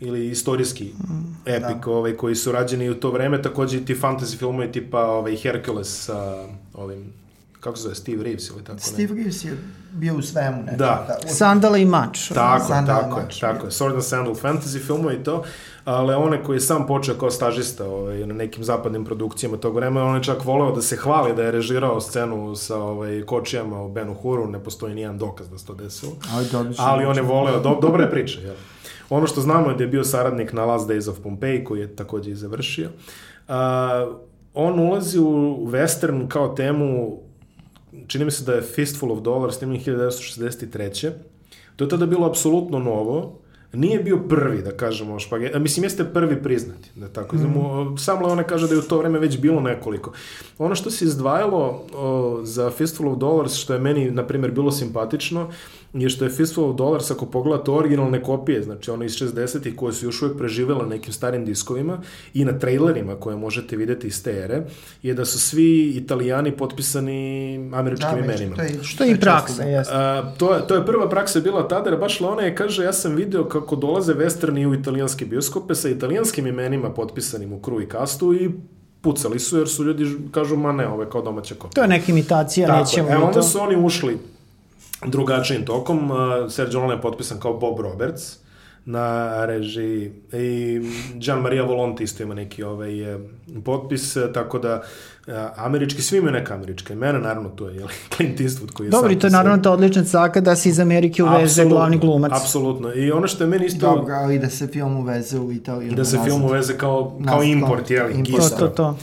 ili 0.00 0.28
istorijski 0.28 0.92
epik 1.46 1.84
da. 1.84 1.90
ovaj, 1.90 2.16
koji 2.16 2.34
su 2.34 2.52
rađeni 2.52 2.90
u 2.90 2.94
to 2.94 3.10
vreme, 3.10 3.42
takođe 3.42 3.78
i 3.78 3.84
ti 3.84 3.94
fantasy 3.94 4.38
filmovi 4.38 4.72
tipa 4.72 5.04
ovaj, 5.04 5.36
Hercules 5.36 6.04
sa 6.04 6.46
ovim 6.74 7.19
kako 7.60 7.76
se 7.76 7.82
zove, 7.82 7.94
Steve 7.94 8.24
Reeves 8.24 8.48
ili 8.48 8.64
tako 8.64 8.78
Steve 8.80 9.14
Reeves 9.14 9.44
je 9.44 9.56
bio 9.92 10.14
u 10.14 10.22
svemu. 10.22 10.62
Neče, 10.62 10.76
Da. 10.76 11.18
u- 11.24 11.28
Sandala 11.28 11.78
i 11.78 11.84
mač. 11.84 12.28
Tako, 12.28 12.54
je, 12.56 12.68
Sandal 12.68 12.96
tako 12.98 13.16
je, 13.16 13.22
Mač, 13.22 13.38
tako 13.38 13.66
je. 13.66 13.70
Sword 13.70 13.92
and 13.92 14.04
Sandal 14.04 14.34
fantasy 14.34 14.78
filmove 14.80 15.14
i 15.14 15.22
to, 15.22 15.42
ali 15.84 16.14
one 16.14 16.44
koji 16.44 16.56
je 16.56 16.60
sam 16.60 16.86
počeo 16.86 17.14
kao 17.14 17.30
stažista 17.30 17.86
ovaj, 17.86 18.18
na 18.18 18.34
nekim 18.34 18.64
zapadnim 18.64 19.04
produkcijama 19.04 19.56
tog 19.56 19.74
vremena, 19.74 20.06
on 20.06 20.16
je 20.16 20.22
čak 20.22 20.44
voleo 20.44 20.72
da 20.72 20.82
se 20.82 20.96
hvali 20.96 21.34
da 21.34 21.42
je 21.42 21.50
režirao 21.50 22.00
scenu 22.00 22.56
sa 22.56 22.76
ovaj, 22.76 23.22
kočijama 23.22 23.82
u 23.82 23.90
Ben 23.90 24.14
Huru, 24.14 24.46
ne 24.46 24.58
postoji 24.60 24.94
nijedan 24.94 25.18
dokaz 25.18 25.48
da 25.48 25.58
se 25.58 25.66
to 25.66 25.74
desilo. 25.74 26.12
Su- 26.66 26.82
Ali 26.82 27.04
on 27.04 27.16
je 27.16 27.22
voleo, 27.22 27.60
do, 27.60 27.78
dobra 27.78 28.04
je 28.04 28.10
priča, 28.10 28.40
jel? 28.40 28.54
Ono 29.10 29.26
što 29.26 29.40
znamo 29.40 29.68
je 29.68 29.76
da 29.76 29.82
je 29.82 29.88
bio 29.88 30.04
saradnik 30.04 30.52
na 30.52 30.64
Last 30.64 30.88
Days 30.88 31.10
of 31.10 31.18
Pompeii, 31.18 31.64
koji 31.64 31.80
je 31.80 31.96
takođe 31.96 32.30
i 32.30 32.36
završio. 32.36 32.88
A, 33.48 34.06
on 34.54 34.78
ulazi 34.80 35.18
u 35.18 35.30
western 35.62 36.28
kao 36.28 36.48
temu, 36.48 37.18
čini 38.06 38.24
mi 38.24 38.30
se 38.30 38.44
da 38.44 38.52
je 38.52 38.62
Fistful 38.62 39.12
of 39.12 39.20
Dollars, 39.20 39.56
snimljen 39.58 39.82
1963. 39.82 41.10
To 41.76 41.84
je 41.84 41.88
tada 41.88 42.06
bilo 42.06 42.26
apsolutno 42.26 42.78
novo. 42.78 43.38
Nije 43.72 43.98
bio 43.98 44.18
prvi, 44.28 44.62
da 44.62 44.70
kažemo, 44.70 45.18
špage... 45.18 45.50
A, 45.54 45.58
mislim, 45.58 45.84
jeste 45.84 46.04
prvi 46.04 46.42
priznati, 46.42 46.90
da 46.94 47.08
tako 47.08 47.36
mm. 47.36 47.98
Sam 47.98 48.22
Leone 48.22 48.46
kaže 48.46 48.68
da 48.68 48.74
je 48.74 48.78
u 48.78 48.82
to 48.82 48.98
vreme 48.98 49.18
već 49.18 49.38
bilo 49.38 49.60
nekoliko. 49.60 50.12
Ono 50.58 50.74
što 50.74 50.90
se 50.90 51.04
izdvajalo 51.04 51.84
o, 51.94 52.40
za 52.42 52.70
Fistful 52.70 53.08
of 53.08 53.18
Dollars, 53.18 53.54
što 53.54 53.72
je 53.72 53.80
meni, 53.80 54.10
na 54.10 54.26
primjer, 54.26 54.52
bilo 54.52 54.72
simpatično, 54.72 55.50
je 55.92 56.08
što 56.08 56.24
je 56.24 56.30
Fistful 56.30 56.64
of 56.64 56.76
Dollars, 56.76 57.10
ako 57.10 57.26
pogledate 57.26 57.70
originalne 57.70 58.22
kopije, 58.22 58.62
znači 58.62 58.90
one 58.90 59.06
iz 59.06 59.12
60-ih 59.12 59.76
koje 59.76 59.92
su 59.92 60.06
još 60.06 60.22
uvijek 60.22 60.38
preživele 60.38 60.82
na 60.82 60.88
nekim 60.88 61.12
starim 61.12 61.44
diskovima 61.44 61.98
i 62.34 62.44
na 62.44 62.58
trailerima 62.58 63.14
koje 63.14 63.36
možete 63.36 63.76
videti 63.76 64.06
iz 64.06 64.24
te 64.24 64.30
ere, 64.32 64.62
je 65.02 65.14
da 65.14 65.24
su 65.24 65.40
svi 65.40 65.88
italijani 65.88 66.52
potpisani 66.52 67.20
američkim 67.74 68.08
Da, 68.10 68.18
imenima. 68.18 68.56
to 68.56 68.62
je, 68.62 68.78
Što 68.82 69.04
je 69.04 69.10
i 69.10 69.20
praksa. 69.20 69.62
A, 69.88 70.32
to, 70.38 70.54
je, 70.54 70.66
to 70.66 70.74
je 70.74 70.86
prva 70.86 71.08
praksa 71.08 71.40
bila 71.40 71.68
tada, 71.68 71.90
jer 71.90 71.98
baš 71.98 72.20
Leone 72.20 72.44
je 72.44 72.54
kaže, 72.54 72.84
ja 72.84 72.92
sam 72.92 73.14
video 73.14 73.44
kako 73.44 73.76
dolaze 73.76 74.14
westerni 74.14 74.66
u 74.66 74.74
italijanske 74.74 75.24
bioskope 75.24 75.74
sa 75.74 75.88
italijanskim 75.88 76.46
imenima 76.46 76.90
potpisanim 76.90 77.52
u 77.52 77.60
kru 77.60 77.80
i 77.80 77.86
kastu 77.86 78.34
i 78.34 78.50
pucali 79.00 79.38
su, 79.38 79.58
jer 79.58 79.68
su 79.68 79.84
ljudi, 79.84 80.06
kažu, 80.30 80.56
ma 80.56 80.72
ne, 80.72 80.88
ovo 80.88 81.02
je 81.02 81.10
kao 81.10 81.22
domaća 81.22 81.54
kopija. 81.54 81.70
To 81.72 81.82
je 81.82 81.88
neka 81.88 82.04
imitacija, 82.08 82.66
Tako, 82.66 82.80
nećemo 82.80 83.08
e, 83.10 83.16
onda 83.16 83.32
to. 83.32 83.42
su 83.42 83.60
oni 83.60 83.76
ušli 83.76 84.18
drugačijim 85.06 85.64
tokom. 85.64 86.10
Uh, 86.10 86.18
Sergio 86.48 86.78
Leone 86.78 86.94
je 86.94 87.00
potpisan 87.00 87.40
kao 87.40 87.58
Bob 87.58 87.80
Roberts 87.80 88.36
na 88.84 89.46
režiji 89.46 90.12
i 90.32 90.80
Gian 91.14 91.40
Maria 91.40 91.62
Volonti 91.62 92.04
isto 92.04 92.22
ima 92.22 92.34
neki 92.34 92.62
ovaj, 92.62 92.92
potpis, 93.64 94.16
tako 94.34 94.58
da 94.58 94.82
američki, 95.56 96.02
svi 96.02 96.18
imaju 96.18 96.32
neka 96.32 96.54
američka 96.54 96.92
imena, 96.92 97.18
naravno 97.18 97.48
to 97.48 97.68
je 97.68 97.76
jel, 97.76 97.88
Clint 98.16 98.40
Eastwood 98.40 98.72
koji 98.72 98.86
je 98.86 98.90
Dobro, 98.90 99.08
sam 99.08 99.16
i 99.16 99.20
to 99.20 99.26
je 99.26 99.30
naravno 99.30 99.62
ta 99.62 99.72
odlična 99.72 100.04
caka 100.04 100.40
da 100.40 100.56
se 100.56 100.68
iz 100.68 100.80
Amerike 100.80 101.22
uveze 101.22 101.44
Apsolutno, 101.44 101.76
glavni 101.76 101.98
glumac. 101.98 102.32
Apsolutno. 102.34 102.94
I 102.94 103.12
ono 103.12 103.26
što 103.26 103.44
je 103.44 103.48
meni 103.48 103.66
isto... 103.66 103.94
Dobro, 103.94 104.14
ali 104.14 104.38
da 104.38 104.50
se 104.50 104.66
film 104.66 104.96
uveze 104.96 105.38
u 105.38 105.52
Italiju. 105.52 105.92
Da 105.92 106.04
se 106.04 106.16
nazad. 106.16 106.32
film 106.32 106.44
uveze 106.44 106.78
kao, 106.78 107.18
kao 107.24 107.38
Nazad, 107.38 107.48
import, 107.48 107.90
jel? 107.90 108.10
import, 108.10 108.50
To, 108.50 108.58
to, 108.58 108.68
to. 108.68 108.96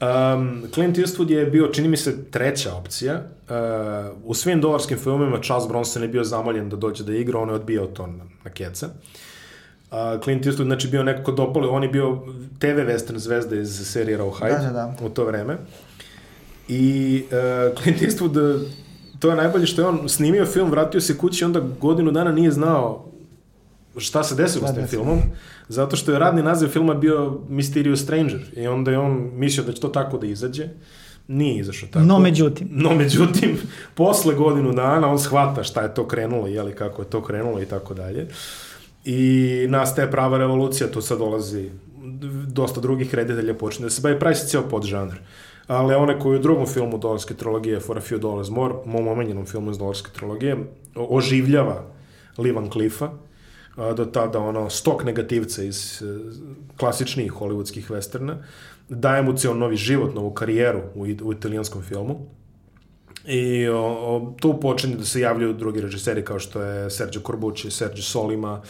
Um, 0.00 0.62
Clint 0.74 0.96
Eastwood 0.96 1.30
je 1.30 1.46
bio, 1.46 1.66
čini 1.66 1.88
mi 1.88 1.96
se, 1.96 2.24
treća 2.24 2.74
opcija. 2.74 3.22
Uh, 3.50 3.56
u 4.24 4.34
svim 4.34 4.60
dolarskim 4.60 4.98
filmima 4.98 5.40
Charles 5.40 5.68
Bronson 5.68 6.02
je 6.02 6.08
bio 6.08 6.24
zamoljen 6.24 6.68
da 6.68 6.76
dođe 6.76 7.04
da 7.04 7.14
igra, 7.14 7.38
on 7.38 7.48
je 7.48 7.54
odbijao 7.54 7.86
to 7.86 8.06
na, 8.06 8.24
na 8.44 8.50
keca. 8.50 8.88
Uh, 9.90 9.96
Clint 10.24 10.46
Eastwood, 10.46 10.64
znači, 10.64 10.88
bio 10.88 11.02
nekako 11.02 11.32
dopali, 11.32 11.68
on 11.70 11.82
je 11.82 11.88
bio 11.88 12.18
TV 12.58 12.66
western 12.66 13.16
zvezda 13.16 13.56
iz 13.56 13.90
serije 13.92 14.18
Rawhide 14.18 14.62
Da, 14.62 14.62
da, 14.62 14.72
da. 14.72 15.06
u 15.06 15.08
to 15.08 15.24
vreme. 15.24 15.56
I 16.68 17.24
uh, 17.24 17.82
Clint 17.82 18.02
Eastwood, 18.02 18.54
uh, 18.54 18.62
to 19.18 19.30
je 19.30 19.36
najbolje 19.36 19.66
što 19.66 19.82
je 19.82 19.86
on 19.86 20.08
snimio 20.08 20.46
film, 20.46 20.70
vratio 20.70 21.00
se 21.00 21.18
kući 21.18 21.44
i 21.44 21.46
onda 21.46 21.60
godinu 21.80 22.10
dana 22.10 22.32
nije 22.32 22.50
znao 22.50 23.10
šta 23.96 24.24
se 24.24 24.34
desilo 24.34 24.66
Šta 24.66 24.72
s 24.72 24.76
tim 24.76 24.86
filmom, 24.86 25.18
zato 25.68 25.96
što 25.96 26.12
je 26.12 26.18
radni 26.18 26.42
naziv 26.42 26.68
filma 26.68 26.94
bio 26.94 27.38
Mysterious 27.48 27.96
Stranger 27.96 28.40
i 28.56 28.66
onda 28.66 28.90
je 28.90 28.98
on 28.98 29.30
mislio 29.34 29.66
da 29.66 29.72
će 29.72 29.80
to 29.80 29.88
tako 29.88 30.18
da 30.18 30.26
izađe. 30.26 30.68
Nije 31.32 31.60
izašao 31.60 31.88
tako. 31.92 32.04
No, 32.04 32.18
međutim. 32.18 32.68
No, 32.84 32.94
međutim, 32.94 33.58
posle 33.94 34.34
godinu 34.34 34.72
dana 34.72 35.08
on 35.08 35.18
shvata 35.18 35.64
šta 35.64 35.82
je 35.82 35.94
to 35.94 36.08
krenulo, 36.08 36.46
jeli, 36.46 36.74
kako 36.74 37.02
je 37.02 37.10
to 37.10 37.22
krenulo 37.22 37.62
i 37.62 37.66
tako 37.66 37.94
dalje. 37.94 38.28
I 39.04 39.66
nastaje 39.68 40.10
prava 40.10 40.38
revolucija, 40.38 40.90
tu 40.90 41.00
sad 41.00 41.18
dolazi 41.18 41.70
dosta 42.46 42.80
drugih 42.80 43.14
reditelja 43.14 43.54
počne 43.54 43.84
da 43.84 43.90
se 43.90 44.00
bavi, 44.02 44.18
pravi 44.18 44.34
se 44.34 44.46
cijel 44.46 44.62
podžanr. 44.70 45.14
Ali 45.66 45.94
one 45.94 46.18
koji 46.18 46.38
u 46.38 46.42
drugom 46.42 46.66
filmu 46.66 46.98
dolarske 46.98 47.34
trilogije 47.34 47.80
For 47.80 47.98
a 47.98 48.00
Few 48.00 48.18
Dollars 48.18 48.50
More, 48.50 48.74
mom 48.84 49.08
omiljenom 49.08 49.46
filmu 49.46 49.70
iz 49.70 49.78
dolarske 49.78 50.10
trilogije, 50.10 50.56
oživljava 50.94 51.84
Lee 52.38 52.52
Van 52.52 52.70
Cliffa, 52.70 53.10
do 53.96 54.04
tada 54.04 54.38
ono 54.38 54.70
stok 54.70 55.04
negativca 55.04 55.62
iz 55.62 56.02
e, 56.02 56.06
klasičnih 56.76 57.32
hollywoodskih 57.32 57.90
westerna, 57.90 58.36
daje 58.90 59.22
mu 59.22 59.32
cijel 59.32 59.58
novi 59.58 59.76
život, 59.76 60.14
novu 60.14 60.30
karijeru 60.30 60.80
u, 60.94 61.06
u 61.22 61.32
italijanskom 61.32 61.82
filmu. 61.82 62.16
I 63.26 63.68
o, 63.68 63.82
o, 63.82 64.34
tu 64.40 64.60
počinje 64.60 64.96
da 64.96 65.04
se 65.04 65.20
javljaju 65.20 65.54
drugi 65.54 65.80
režiseri 65.80 66.24
kao 66.24 66.38
što 66.38 66.62
je 66.62 66.90
Sergio 66.90 67.20
Corbucci, 67.26 67.70
Sergio 67.70 68.02
Solima 68.02 68.60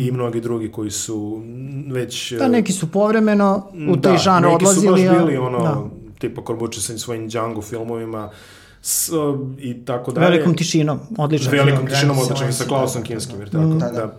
i 0.00 0.12
mnogi 0.12 0.40
drugi 0.40 0.72
koji 0.72 0.90
su 0.90 1.42
već... 1.86 2.32
Da, 2.32 2.48
neki 2.48 2.72
su 2.72 2.90
povremeno 2.90 3.70
u 3.88 3.96
taj 3.96 4.12
da, 4.12 4.18
žanr 4.18 4.46
neki 4.46 4.54
odlazili. 4.54 4.86
su 4.86 4.92
baš 4.92 5.00
a- 5.00 5.24
bili 5.24 5.36
ono, 5.36 5.58
da. 5.58 5.84
tipa 6.18 6.42
Corbucci 6.46 6.80
sa 6.80 6.98
svojim 6.98 7.28
Django 7.28 7.62
filmovima 7.62 8.30
s, 8.82 9.10
i 9.58 9.84
tako 9.84 10.12
dalje. 10.12 10.30
Velikom 10.30 10.54
tišinom, 10.54 11.00
odličan 11.18 11.50
film. 11.50 11.66
Velikom 11.66 11.86
tišinom 11.86 12.18
odličan 12.18 12.48
i 12.48 12.52
sa 12.52 12.64
Klausom 12.64 13.02
da, 13.02 13.06
Kinskim, 13.06 13.40
jer 13.40 13.48
da, 13.48 13.78
tako? 13.80 13.96
da. 13.96 14.16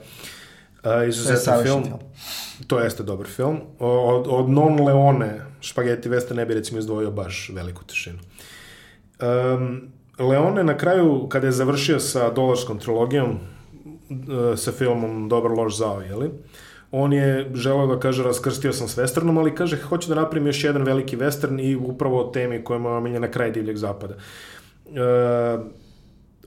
A, 0.84 0.90
To 0.90 1.02
je 1.02 1.10
izuzetan 1.10 1.38
savršen 1.38 1.66
film. 1.66 1.84
film. 1.84 2.00
To 2.68 2.80
jeste 2.80 3.04
dobar 3.04 3.28
film. 3.28 3.60
Od, 3.80 4.28
od 4.30 4.50
Non 4.50 4.86
Leone, 4.86 5.42
špageti 5.62 6.10
Vesta 6.10 6.34
ne 6.34 6.46
bi 6.46 6.54
recimo 6.54 6.80
izdvojio 6.80 7.12
baš 7.12 7.52
veliku 7.56 7.84
tišinu. 7.84 8.20
Um, 9.22 9.92
Leone 10.20 10.64
na 10.64 10.78
kraju, 10.78 11.28
kada 11.30 11.48
je 11.48 11.52
završio 11.52 12.00
sa 12.00 12.30
dolarskom 12.30 12.80
trilogijom, 12.80 13.40
e, 14.10 14.58
sa 14.58 14.72
filmom 14.72 15.30
Dobar 15.30 15.52
loš 15.52 15.78
zao, 15.78 16.02
jeli? 16.02 16.30
On 16.92 17.14
je 17.14 17.52
želeo 17.54 17.88
da 17.88 18.00
kaže 18.00 18.24
raskrstio 18.24 18.74
sam 18.74 18.88
s 18.88 18.98
westernom, 18.98 19.40
ali 19.40 19.56
kaže 19.56 19.78
hoću 19.78 20.10
da 20.10 20.16
napravim 20.16 20.48
još 20.48 20.64
jedan 20.64 20.84
veliki 20.84 21.18
western 21.18 21.62
i 21.62 21.76
upravo 21.76 22.20
o 22.20 22.32
temi 22.32 22.64
koja 22.64 22.80
je 22.80 22.88
omiljena 22.88 23.32
kraj 23.32 23.52
divljeg 23.52 23.78
zapada. 23.78 24.14
E, 24.14 24.20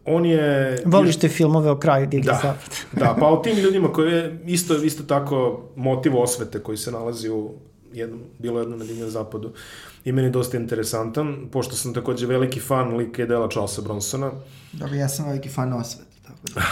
on 0.06 0.26
je... 0.26 0.76
Voliš 0.84 1.16
te 1.16 1.28
filmove 1.28 1.70
o 1.70 1.78
kraju 1.78 2.06
Divlje 2.06 2.26
Da, 2.26 2.34
zapada. 2.34 2.76
da, 3.06 3.16
pa 3.20 3.26
o 3.26 3.36
tim 3.36 3.58
ljudima 3.58 3.92
koji 3.92 4.12
je 4.12 4.38
isto, 4.46 4.74
isto 4.76 5.02
tako 5.02 5.60
motiv 5.76 6.18
osvete 6.18 6.58
koji 6.58 6.78
se 6.78 6.92
nalazi 6.92 7.30
u 7.30 7.50
jednom, 7.92 8.20
bilo 8.38 8.60
jednom 8.60 8.78
na 8.78 8.84
divljem 8.84 9.10
zapadu 9.10 9.50
i 10.04 10.12
meni 10.12 10.30
dosta 10.30 10.56
interesantan, 10.56 11.48
pošto 11.52 11.74
sam 11.74 11.94
takođe 11.94 12.26
veliki 12.26 12.60
fan 12.60 12.96
lika 12.96 13.22
i 13.22 13.26
dela 13.26 13.48
Charlesa 13.48 13.82
Bronsona. 13.82 14.30
Dobro, 14.72 14.94
ja 14.94 15.08
sam 15.08 15.26
veliki 15.26 15.48
fan 15.48 15.72
osvete. 15.72 16.12
Da. 16.54 16.62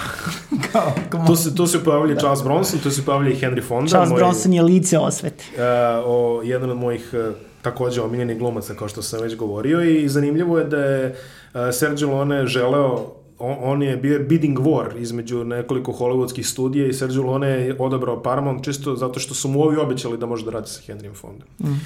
Kao, 1.11 1.27
Tu 1.27 1.37
se, 1.37 1.55
tu 1.55 1.67
se 1.67 1.85
pojavili 1.85 2.19
Charles 2.19 2.43
Bronson, 2.43 2.79
tu 2.81 2.91
se 2.91 3.05
pojavili 3.05 3.33
i 3.33 3.37
Henry 3.37 3.63
Fonda. 3.63 3.89
Charles 3.89 4.11
moj- 4.11 4.17
Bronson 4.17 4.53
je 4.53 4.63
lice 4.63 4.99
osvete. 4.99 5.45
e, 5.57 5.63
o, 6.05 6.43
jedan 6.45 6.71
od 6.71 6.77
mojih 6.77 7.11
e, 7.15 7.31
takođe 7.63 8.03
omiljenih 8.03 8.39
glumaca, 8.39 8.75
kao 8.75 8.89
što 8.89 9.03
sam 9.03 9.21
već 9.21 9.37
govorio, 9.37 9.83
i 9.83 10.09
zanimljivo 10.09 10.59
je 10.59 10.65
da 10.65 10.77
je 10.79 11.17
e, 11.55 11.73
Sergio 11.73 12.09
Leone 12.09 12.47
želeo 12.47 13.13
on, 13.41 13.57
on 13.61 13.83
je 13.83 13.97
bio 13.97 14.19
bidding 14.19 14.59
war 14.59 15.01
između 15.01 15.45
nekoliko 15.45 15.93
hollywoodskih 15.93 16.43
studija 16.43 16.87
i 16.87 16.93
Sergio 16.93 17.23
Leone 17.23 17.49
je 17.49 17.77
odabrao 17.79 18.23
Paramount 18.23 18.65
čisto 18.65 18.97
zato 18.97 19.21
što 19.21 19.35
su 19.35 19.49
mu 19.49 19.63
ovi 19.63 19.77
obećali 19.77 20.19
da 20.19 20.27
može 20.27 20.45
da 20.45 20.51
radi 20.51 20.69
sa 20.69 20.81
Henrym 20.87 21.15
Fondom. 21.15 21.49
Mm. 21.59 21.81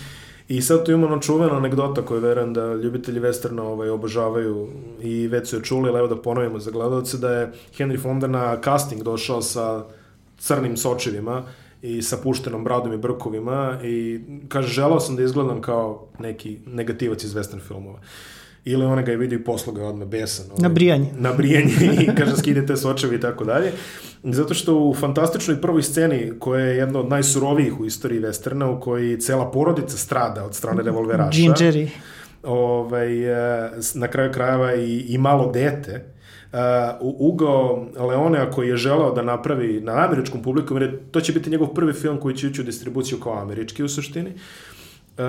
I 0.48 0.62
sad 0.62 0.84
tu 0.84 0.92
ima 0.92 1.20
čuvena 1.20 1.56
anegdota 1.56 2.02
koju 2.02 2.20
verujem 2.20 2.52
da 2.54 2.74
ljubitelji 2.74 3.20
westerna 3.20 3.60
ovaj, 3.60 3.88
obožavaju 3.88 4.68
i 5.02 5.28
već 5.28 5.48
su 5.48 5.56
je 5.56 5.62
čuli, 5.62 5.88
ali 5.88 5.98
evo 5.98 6.08
da 6.08 6.22
ponovimo 6.22 6.58
za 6.58 6.70
gledalce, 6.70 7.18
da 7.18 7.30
je 7.30 7.52
Henry 7.78 8.02
Fonda 8.02 8.26
na 8.26 8.60
casting 8.64 9.02
došao 9.02 9.42
sa 9.42 9.84
crnim 10.38 10.76
sočivima 10.76 11.42
i 11.82 12.02
sa 12.02 12.16
puštenom 12.16 12.64
bradom 12.64 12.92
i 12.92 12.98
brkovima 12.98 13.78
i 13.82 14.20
kaže, 14.48 14.68
želao 14.68 15.00
sam 15.00 15.16
da 15.16 15.22
izgledam 15.22 15.60
kao 15.60 16.06
neki 16.18 16.58
negativac 16.66 17.24
iz 17.24 17.34
western 17.34 17.60
filmova. 17.60 18.00
Ili 18.66 18.84
ona 18.84 19.02
ga 19.02 19.10
je 19.10 19.16
vidio 19.16 19.36
i 19.36 19.44
poslo 19.44 19.72
ga 19.72 19.82
je 19.82 19.86
odmah 19.86 20.08
besan. 20.08 20.46
Ovaj, 20.46 20.62
Na 20.62 20.68
brijanje. 20.68 21.06
Na 21.14 21.32
brijanje 21.32 21.72
i 22.00 22.06
kaže 22.18 22.36
skidite 22.36 22.76
sočevi 22.76 23.16
i 23.16 23.20
tako 23.20 23.44
dalje. 23.44 23.72
Zato 24.24 24.54
što 24.54 24.76
u 24.76 24.94
fantastičnoj 24.94 25.60
prvoj 25.60 25.82
sceni, 25.82 26.32
koja 26.38 26.60
je 26.60 26.76
jedna 26.76 27.00
od 27.00 27.08
najsurovijih 27.08 27.80
u 27.80 27.86
istoriji 27.86 28.20
westerna, 28.20 28.64
u 28.66 28.80
kojoj 28.80 29.18
cela 29.18 29.50
porodica 29.50 29.96
strada 29.96 30.44
od 30.44 30.54
strane 30.54 30.82
revolveraša 30.82 31.30
Gingeri. 31.32 31.90
ovaj, 32.42 33.24
e, 33.24 33.36
s- 33.74 33.94
na 33.94 34.08
kraju 34.08 34.32
krajeva 34.32 34.74
i, 34.74 34.98
i 34.98 35.18
malo 35.18 35.50
dete, 35.50 36.04
uh, 36.52 36.58
ugao 37.02 37.86
Leonea 37.98 38.50
koji 38.50 38.68
je 38.68 38.76
želeo 38.76 39.12
da 39.12 39.22
napravi 39.22 39.80
na 39.80 39.92
američkom 39.98 40.42
publiku, 40.42 40.74
jer 40.74 40.82
je- 40.84 40.98
to 41.04 41.20
će 41.20 41.32
biti 41.32 41.50
njegov 41.50 41.68
prvi 41.68 41.92
film 41.92 42.16
koji 42.18 42.36
će 42.36 42.46
ići 42.46 42.60
u 42.60 42.64
distribuciju 42.64 43.18
kao 43.18 43.38
američki 43.38 43.82
u 43.82 43.88
suštini, 43.88 44.30
uh, 44.30 45.24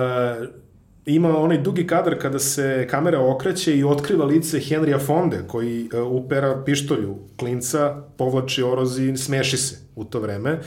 ima 1.06 1.38
onaj 1.38 1.58
dugi 1.58 1.86
kadar 1.86 2.18
kada 2.18 2.38
se 2.38 2.86
kamera 2.90 3.20
okreće 3.20 3.76
i 3.76 3.84
otkriva 3.84 4.24
lice 4.24 4.58
Henrya 4.58 4.98
Fonde, 5.06 5.44
koji 5.48 5.88
uh, 5.92 6.12
upera 6.12 6.62
pištolju 6.64 7.16
klinca, 7.36 8.02
povlači 8.16 8.62
oroz 8.62 8.98
i 8.98 9.16
smeši 9.16 9.56
se 9.56 9.76
u 9.94 10.04
to 10.04 10.20
vreme. 10.20 10.52
Uh, 10.52 10.60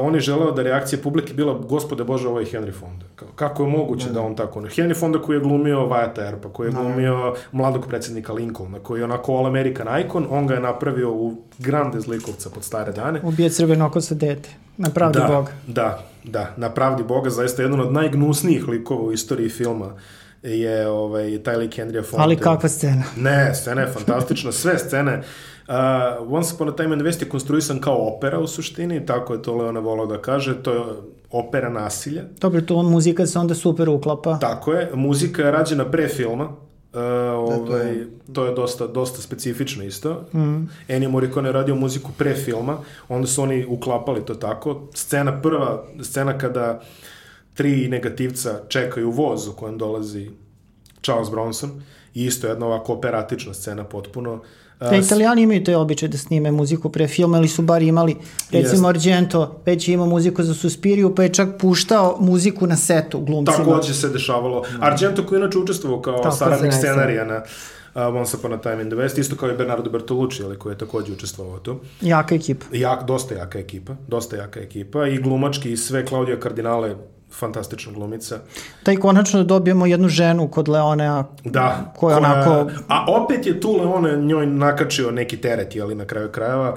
on 0.00 0.14
je 0.14 0.20
želeo 0.20 0.52
da 0.52 0.62
reakcija 0.62 0.98
publike 1.02 1.34
bila, 1.34 1.58
gospode 1.68 2.04
Bože, 2.04 2.28
ovo 2.28 2.40
je 2.40 2.46
Henry 2.46 2.72
Fonda. 2.80 3.06
Kao, 3.16 3.28
kako 3.36 3.62
je 3.62 3.68
moguće 3.68 4.06
da, 4.06 4.12
da 4.12 4.20
on 4.20 4.36
tako... 4.36 4.60
Henry 4.60 5.00
Fonda 5.00 5.22
koji 5.22 5.36
je 5.36 5.40
glumio 5.40 5.78
Wyatt 5.78 6.20
Earpa, 6.20 6.48
koji 6.48 6.68
je 6.68 6.72
glumio 6.72 7.34
mladog 7.52 7.86
predsednika 7.88 8.32
Lincolna, 8.32 8.78
koji 8.78 9.00
je 9.00 9.04
onako 9.04 9.36
all 9.36 9.46
American 9.46 10.00
icon, 10.00 10.26
on 10.30 10.46
ga 10.46 10.54
je 10.54 10.60
napravio 10.60 11.12
u 11.12 11.36
grande 11.58 12.00
zlikovca 12.00 12.50
pod 12.50 12.64
stare 12.64 12.92
dane. 12.92 13.20
Ubije 13.22 13.50
crvenoko 13.50 14.00
sa 14.00 14.14
dete. 14.14 14.50
Na 14.76 14.90
pravdi 14.90 15.18
da, 15.18 15.26
Boga. 15.26 15.52
Da, 15.66 16.04
da, 16.24 16.54
na 16.56 16.70
pravdi 16.70 17.02
Boga, 17.02 17.30
zaista 17.30 17.62
jedan 17.62 17.80
od 17.80 17.92
najgnusnijih 17.92 18.68
likova 18.68 19.02
u 19.02 19.12
istoriji 19.12 19.48
filma 19.48 19.92
je 20.42 20.88
ovaj, 20.88 21.38
taj 21.42 21.56
lik 21.56 21.78
Henrya 21.78 22.02
Fonda. 22.02 22.22
Ali 22.22 22.36
kakva 22.36 22.68
scena? 22.68 23.04
Ne, 23.16 23.54
scena 23.54 23.80
je 23.80 23.92
fantastična, 23.92 24.52
sve 24.52 24.78
scene. 24.78 25.22
Uh, 25.68 25.74
Once 26.34 26.54
Upon 26.54 26.68
a 26.68 26.76
Time 26.76 26.96
in 26.96 27.02
West 27.02 27.22
je 27.22 27.28
konstruisan 27.28 27.80
kao 27.80 28.16
opera 28.16 28.38
u 28.38 28.46
suštini, 28.46 29.06
tako 29.06 29.34
je 29.34 29.42
to 29.42 29.56
Leona 29.56 29.80
volao 29.80 30.06
da 30.06 30.22
kaže, 30.22 30.62
to 30.62 30.72
je 30.72 30.80
opera 31.30 31.68
nasilja. 31.68 32.22
Dobro, 32.40 32.60
to 32.60 32.82
muzika 32.82 33.26
se 33.26 33.38
onda 33.38 33.54
super 33.54 33.88
uklapa. 33.88 34.38
Tako 34.38 34.72
je, 34.72 34.90
muzika 34.94 35.42
je 35.42 35.50
rađena 35.50 35.90
pre 35.90 36.08
filma, 36.08 36.48
Uh, 36.92 37.00
ovaj, 37.02 37.58
da, 37.58 37.66
to, 37.66 37.76
je... 37.76 38.08
to 38.32 38.46
je 38.46 38.54
dosta, 38.54 38.86
dosta 38.86 39.22
specifično 39.22 39.84
isto. 39.84 40.24
Mm. 40.34 40.68
Ennio 40.88 41.10
Morricone 41.10 41.48
je 41.48 41.52
radio 41.52 41.74
muziku 41.74 42.10
pre 42.18 42.34
filma, 42.34 42.78
onda 43.08 43.26
su 43.26 43.42
oni 43.42 43.66
uklapali 43.68 44.24
to 44.24 44.34
tako. 44.34 44.88
Scena 44.94 45.40
prva, 45.42 45.84
scena 46.02 46.38
kada 46.38 46.80
tri 47.54 47.88
negativca 47.88 48.60
čekaju 48.68 49.10
voz 49.10 49.48
u 49.48 49.52
kojem 49.52 49.78
dolazi 49.78 50.30
Charles 51.02 51.30
Bronson, 51.30 51.82
i 52.14 52.24
isto 52.24 52.46
jedna 52.46 52.66
ovako 52.66 52.92
operatična 52.92 53.54
scena 53.54 53.84
potpuno. 53.84 54.40
Da, 54.80 54.96
italijani 54.96 55.42
imaju 55.42 55.64
te 55.64 55.76
običaj 55.76 56.08
da 56.08 56.18
snime 56.18 56.50
muziku 56.50 56.90
pre 56.90 57.08
filma, 57.08 57.38
ili 57.38 57.48
su 57.48 57.62
bar 57.62 57.82
imali, 57.82 58.16
recimo 58.50 58.88
Jest. 58.88 58.96
Argento, 58.96 59.60
već 59.66 59.88
je 59.88 59.94
imao 59.94 60.06
muziku 60.06 60.42
za 60.42 60.54
Suspiriju, 60.54 61.14
pa 61.14 61.22
je 61.22 61.34
čak 61.34 61.48
puštao 61.60 62.16
muziku 62.20 62.66
na 62.66 62.76
setu 62.76 63.20
glumcima. 63.20 63.56
Takođe 63.58 63.94
se 63.94 64.08
dešavalo. 64.08 64.64
Argento 64.80 65.26
koji 65.26 65.36
je 65.36 65.40
inače 65.40 65.58
učestvovao 65.58 66.02
kao 66.02 66.18
Tako 66.18 66.36
saradnik 66.36 66.72
scenarija 66.72 67.24
na 67.24 67.42
uh, 67.94 68.16
Once 68.16 68.36
Upon 68.36 68.52
a 68.52 68.58
Time 68.58 68.82
in 68.82 68.90
the 68.90 68.96
West, 68.96 69.20
isto 69.20 69.36
kao 69.36 69.50
i 69.50 69.56
Bernardo 69.56 69.90
Bertolucci, 69.90 70.42
ali 70.42 70.56
koji 70.56 70.72
je 70.72 70.78
takođe 70.78 71.12
učestvovao 71.12 71.58
tu. 71.58 71.76
Jaka 72.00 72.34
ekipa. 72.34 72.66
Jak, 72.72 73.04
dosta 73.06 73.34
jaka 73.34 73.58
ekipa, 73.58 73.92
dosta 74.08 74.36
jaka 74.36 74.60
ekipa 74.60 75.06
i 75.06 75.18
glumački 75.18 75.72
i 75.72 75.76
sve 75.76 76.06
Claudia 76.06 76.40
Kardinale 76.40 76.96
fantastična 77.32 77.92
glumica. 77.92 78.38
Da 78.84 78.92
i 78.92 78.96
konačno 78.96 79.44
dobijemo 79.44 79.86
jednu 79.86 80.08
ženu 80.08 80.48
kod 80.48 80.68
Leonea 80.68 81.24
da, 81.44 81.92
koja, 81.96 82.16
koja 82.16 82.16
onako... 82.16 82.70
A 82.88 83.04
opet 83.08 83.46
je 83.46 83.60
tu 83.60 83.76
Leone 83.76 84.16
njoj 84.16 84.46
nakačio 84.46 85.10
neki 85.10 85.36
teret, 85.36 85.76
jeli 85.76 85.94
na 85.94 86.04
kraju 86.04 86.28
krajeva. 86.28 86.76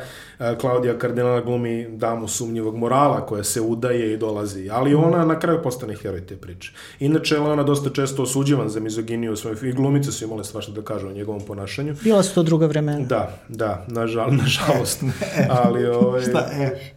Klaudija 0.62 1.00
Kardinala 1.00 1.42
glumi 1.42 1.88
damu 1.90 2.28
sumnjivog 2.28 2.78
morala 2.78 3.26
koja 3.26 3.44
se 3.44 3.62
udaje 3.62 4.14
i 4.14 4.18
dolazi, 4.18 4.70
ali 4.72 4.96
ona 4.96 5.26
na 5.26 5.40
kraju 5.40 5.62
postane 5.64 5.96
heroj 5.96 6.26
te 6.26 6.36
priče. 6.36 6.74
Inače, 7.00 7.40
Leona 7.40 7.64
dosta 7.64 7.90
često 7.90 8.24
osuđivan 8.24 8.70
za 8.70 8.80
mizoginiju 8.80 9.34
u 9.34 9.36
svojim 9.36 9.58
i 9.64 9.72
glumice 9.72 10.12
su 10.12 10.26
imale 10.26 10.44
svašta 10.44 10.72
da 10.72 10.82
kažu 10.82 11.08
o 11.08 11.12
njegovom 11.12 11.42
ponašanju. 11.48 11.96
Bila 12.04 12.24
su 12.24 12.36
to 12.36 12.44
druga 12.44 12.66
vremena. 12.66 13.06
Da, 13.06 13.38
da, 13.50 13.86
nažal, 13.88 14.32
nažalost. 14.44 15.04
ali, 15.50 15.88
ovaj, 16.02 16.22
Šta 16.22 16.40
je? 16.40 16.94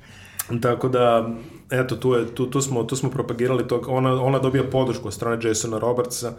Tako 0.61 0.89
da, 0.89 1.29
eto, 1.71 1.97
tu, 1.97 2.15
je, 2.15 2.35
tu, 2.35 2.47
tu, 2.47 2.61
smo, 2.61 2.85
tu 2.85 2.97
smo 2.97 3.11
propagirali 3.11 3.69
to, 3.69 3.83
ona, 3.89 4.23
ona 4.23 4.39
dobija 4.39 4.65
podršku 4.71 5.09
od 5.09 5.15
strane 5.15 5.49
Jasona 5.49 5.79
Robertsa 5.79 6.33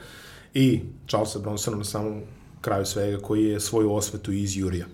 i 0.54 0.82
Charlesa 1.08 1.40
Bronsona 1.40 1.78
na 1.78 1.84
samom 1.84 2.22
kraju 2.62 2.86
svega, 2.86 3.18
koji 3.18 3.46
je 3.46 3.60
svoju 3.60 3.94
osvetu 3.94 4.32
iz 4.32 4.58
Jurija. 4.58 4.86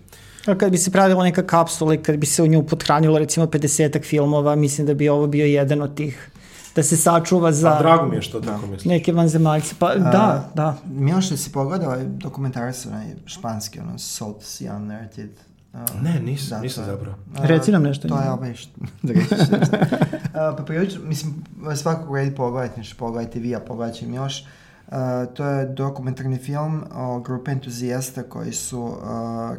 A 0.45 0.55
kad 0.55 0.71
bi 0.71 0.77
se 0.77 0.91
pravila 0.91 1.23
neka 1.23 1.43
kapsula 1.47 1.93
i 1.93 1.97
kad 1.97 2.17
bi 2.17 2.25
se 2.25 2.43
u 2.43 2.47
nju 2.47 2.63
pothranilo 2.63 3.19
recimo 3.19 3.45
50 3.45 4.03
filmova, 4.03 4.55
mislim 4.55 4.87
da 4.87 4.93
bi 4.93 5.09
ovo 5.09 5.27
bio 5.27 5.45
jedan 5.45 5.81
od 5.81 5.95
tih 5.95 6.31
da 6.75 6.83
se 6.83 6.97
sačuva 6.97 7.51
za... 7.51 7.69
A 7.69 7.79
drago 7.79 8.05
mi 8.05 8.15
je 8.15 8.21
što 8.21 8.39
da. 8.39 8.47
tako 8.47 8.67
misliš. 8.67 8.85
Neke 8.85 9.13
vanzemaljce, 9.13 9.75
pa 9.79 9.85
A, 9.85 9.95
da, 9.95 10.51
da. 10.55 10.77
Miloš, 10.85 11.29
si 11.29 11.51
pogledao 11.51 11.87
ovaj 11.87 12.03
dokumentarac, 12.05 12.85
onaj 12.85 13.05
španski, 13.25 13.79
ono, 13.79 13.97
Salt 13.97 14.43
Sea 14.43 14.75
Unlimited, 14.75 15.29
Uh, 15.73 16.03
ne, 16.03 16.19
nisam, 16.19 16.57
da, 16.57 16.61
nisam 16.61 16.85
zapravo. 16.85 17.15
Uh, 17.33 17.45
Reci 17.45 17.71
nam 17.71 17.83
nešto. 17.83 18.07
To 18.07 18.21
je 18.21 18.31
ovaj 18.31 18.53
što, 18.53 18.79
da 19.03 19.13
reći. 19.13 19.33
uh, 19.33 20.29
pa 20.33 20.63
prilično, 20.65 21.01
mislim, 21.03 21.33
svakog 21.75 22.15
redi 22.15 22.35
pogledajte, 22.35 22.77
nešto 22.77 22.95
pogledajte 22.99 23.39
vi, 23.39 23.55
a 23.55 23.59
pogledajte 23.59 24.05
im 24.05 24.13
još. 24.13 24.45
Uh, 24.87 24.93
to 25.33 25.45
je 25.45 25.65
dokumentarni 25.65 26.37
film 26.37 26.83
o 26.93 27.19
grupi 27.19 27.51
entuzijasta 27.51 28.23
koji 28.23 28.53
su 28.53 28.81
uh, 28.81 28.97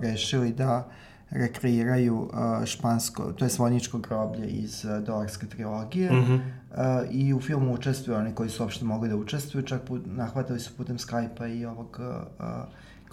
rešili 0.00 0.52
da 0.52 0.88
rekreiraju 1.30 2.16
uh, 2.16 2.64
špansko, 2.64 3.32
to 3.32 3.44
je 3.44 3.48
svojničko 3.48 3.98
groblje 3.98 4.46
iz 4.46 4.84
uh, 4.84 5.04
dolarske 5.04 5.46
trilogije 5.46 6.12
mm 6.12 6.24
-hmm. 6.24 6.40
uh, 6.70 7.14
i 7.14 7.34
u 7.34 7.40
filmu 7.40 7.74
učestvuju 7.74 8.18
oni 8.18 8.34
koji 8.34 8.50
su 8.50 8.62
uopšte 8.62 8.84
mogli 8.84 9.08
da 9.08 9.16
učestvuju, 9.16 9.62
čak 9.66 9.82
put, 9.82 10.02
nahvatali 10.06 10.60
su 10.60 10.76
putem 10.76 10.98
Skype-a 10.98 11.46
i 11.46 11.64
ovog 11.64 12.00
uh, 12.00 12.46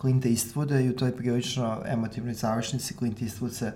Clint 0.02 0.26
Eastwooda 0.26 0.80
i 0.80 0.90
u 0.90 0.96
toj 0.96 1.16
prilično 1.16 1.82
emotivnoj 1.86 2.34
završnici 2.34 2.94
Clint 2.94 3.22
Eastwood 3.22 3.52
se 3.52 3.72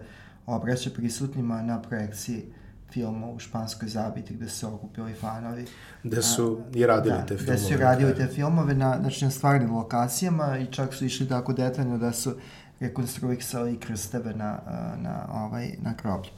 obraća 0.46 0.90
prisutnima 0.96 1.62
na 1.62 1.82
projekciji 1.82 2.44
filma 2.92 3.28
u 3.28 3.40
Španskoj 3.40 3.90
zabiti 3.90 4.34
gde 4.34 4.50
su 4.50 4.68
okupili 4.68 5.14
fanovi. 5.14 5.66
Gde 6.04 6.22
su 6.22 6.62
i 6.74 6.86
radili 6.86 7.16
da, 7.16 7.26
te 7.26 7.38
filmove. 7.38 7.58
Gde 7.58 7.68
su 7.68 7.78
radili 7.78 8.16
te 8.16 8.28
filmove 8.28 8.74
na, 8.74 8.98
znači, 9.00 9.26
na 9.26 9.32
stvarnim 9.32 9.76
lokacijama 9.76 10.58
i 10.58 10.66
čak 10.66 10.94
su 10.94 11.06
išli 11.06 11.28
tako 11.28 11.54
detaljno 11.54 11.98
da 11.98 12.12
su 12.12 12.36
rekonstruisali 12.80 13.80
krsteve 13.80 14.34
na, 14.34 14.60
na, 14.98 15.28
ovaj, 15.32 15.72
na 15.82 15.94
groblju. 16.02 16.32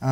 Uh, 0.00 0.06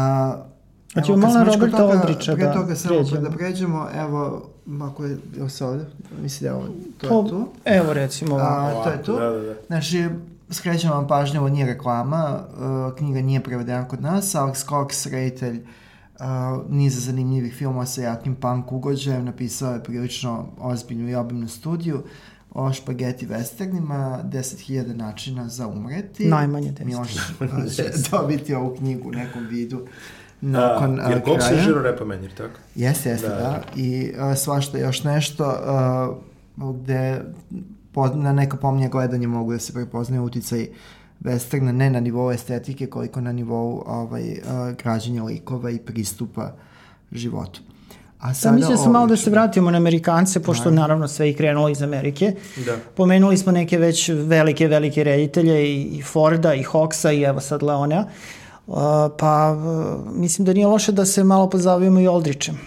Znači, 0.95 1.13
evo, 1.13 1.21
malo 1.21 1.45
Roberta 1.45 1.85
Odriča 1.85 2.35
da 2.35 2.53
toga 2.53 2.75
samo 2.75 2.95
pređemo. 2.95 3.21
da 3.21 3.31
pređemo, 3.31 3.89
evo, 3.95 4.51
ako 4.83 5.05
je, 5.05 5.19
evo 5.39 5.49
se 5.49 5.65
ovde, 5.65 5.85
misli 6.23 6.45
da 6.45 6.49
je 6.49 6.55
ovo, 6.55 6.67
to 6.99 7.07
je 7.07 7.31
tu. 7.31 7.49
Evo 7.65 7.93
recimo. 7.93 8.37
A, 8.37 8.85
to 8.85 8.91
je 8.91 9.03
tu. 9.03 9.13
Da, 9.13 9.31
da, 9.31 9.41
da. 9.41 9.55
Znači, 9.67 10.09
skrećem 10.51 10.91
vam 10.91 11.09
pažnju, 11.09 11.41
ovo 11.41 11.49
nije 11.49 11.67
reklama, 11.67 12.41
uh, 12.41 12.97
knjiga 12.99 13.21
nije 13.21 13.41
prevedena 13.41 13.89
kod 13.89 14.03
nas, 14.03 14.35
Alex 14.35 14.69
Cox, 14.69 15.11
reditelj 15.11 15.57
uh, 15.61 16.27
niza 16.71 17.01
zanimljivih 17.01 17.55
filmova 17.55 17.87
sa 17.87 18.03
jakim 18.03 18.35
punk 18.35 18.73
ugođajem, 18.73 19.25
napisao 19.25 19.73
je 19.73 19.83
prilično 19.83 20.47
ozbiljnu 20.59 21.11
i 21.11 21.15
obimnu 21.15 21.49
studiju 21.49 22.03
o 22.51 22.73
špageti 22.73 23.27
westernima, 23.27 24.23
10.000 24.25 24.97
načina 24.97 25.49
za 25.49 25.69
umreti. 25.69 26.27
Najmanje 26.27 26.73
10. 26.73 26.85
Miloš 26.85 27.15
će 27.77 27.85
dobiti 28.11 28.55
ovu 28.55 28.77
knjigu 28.77 29.09
u 29.09 29.13
nekom 29.13 29.47
vidu 29.47 29.87
nakon 30.45 31.01
uh, 31.01 31.11
jer 31.11 31.23
kraja. 31.23 31.37
Jer 31.37 31.43
se 31.43 31.57
žiro 31.57 31.83
repa 31.83 32.05
menjer, 32.05 32.33
tako? 32.35 32.59
Jeste, 32.75 33.11
jeste, 33.11 33.29
da. 33.29 33.35
da. 33.35 33.63
I 33.77 34.13
uh, 34.19 34.37
svašta 34.37 34.79
još 34.79 35.05
nešto 35.05 35.55
uh, 36.57 36.75
gde 36.75 37.21
po, 37.93 38.07
na 38.07 38.33
neka 38.33 38.57
pomnje 38.57 38.89
gledanje 38.89 39.27
mogu 39.27 39.53
da 39.53 39.59
se 39.59 39.73
prepoznaju 39.73 40.25
uticaj 40.25 40.67
westerna 41.21 41.73
ne 41.73 41.91
na 41.91 42.01
nivou 42.01 42.33
estetike 42.33 42.87
koliko 42.87 43.21
na 43.21 43.33
nivou 43.33 43.83
ovaj, 43.87 44.33
uh, 44.33 44.77
građenja 44.83 45.25
likova 45.25 45.71
i 45.71 45.79
pristupa 45.79 46.53
životu. 47.13 47.61
A 48.19 48.35
sada, 48.35 48.53
da, 48.53 48.59
mislim 48.59 48.79
sam 48.79 48.93
malo 48.93 49.07
da 49.07 49.17
se 49.17 49.31
vratimo 49.31 49.71
na 49.71 49.77
Amerikance, 49.77 50.43
pošto 50.43 50.71
da. 50.71 50.77
naravno 50.77 51.09
sve 51.09 51.31
i 51.31 51.35
krenulo 51.35 51.69
iz 51.69 51.83
Amerike. 51.83 52.35
Da. 52.67 52.77
Pomenuli 52.97 53.37
smo 53.37 53.53
neke 53.53 53.79
već 53.79 54.09
velike, 54.09 54.69
velike 54.69 55.05
reditelje 55.05 55.69
i, 55.69 55.83
i 55.83 56.03
Forda 56.03 56.55
i 56.55 56.63
Hawksa 56.63 57.13
i 57.19 57.23
evo 57.23 57.41
sad 57.41 57.63
Leonea. 57.63 58.01
Uh, 58.01 58.07
pa 59.19 59.57
mislim 60.15 60.45
da 60.45 60.53
nije 60.53 60.67
loše 60.67 60.93
da 60.93 61.05
se 61.05 61.25
malo 61.25 61.51
pozavimo 61.51 62.01
i 62.01 62.09
Oldričem. 62.09 62.61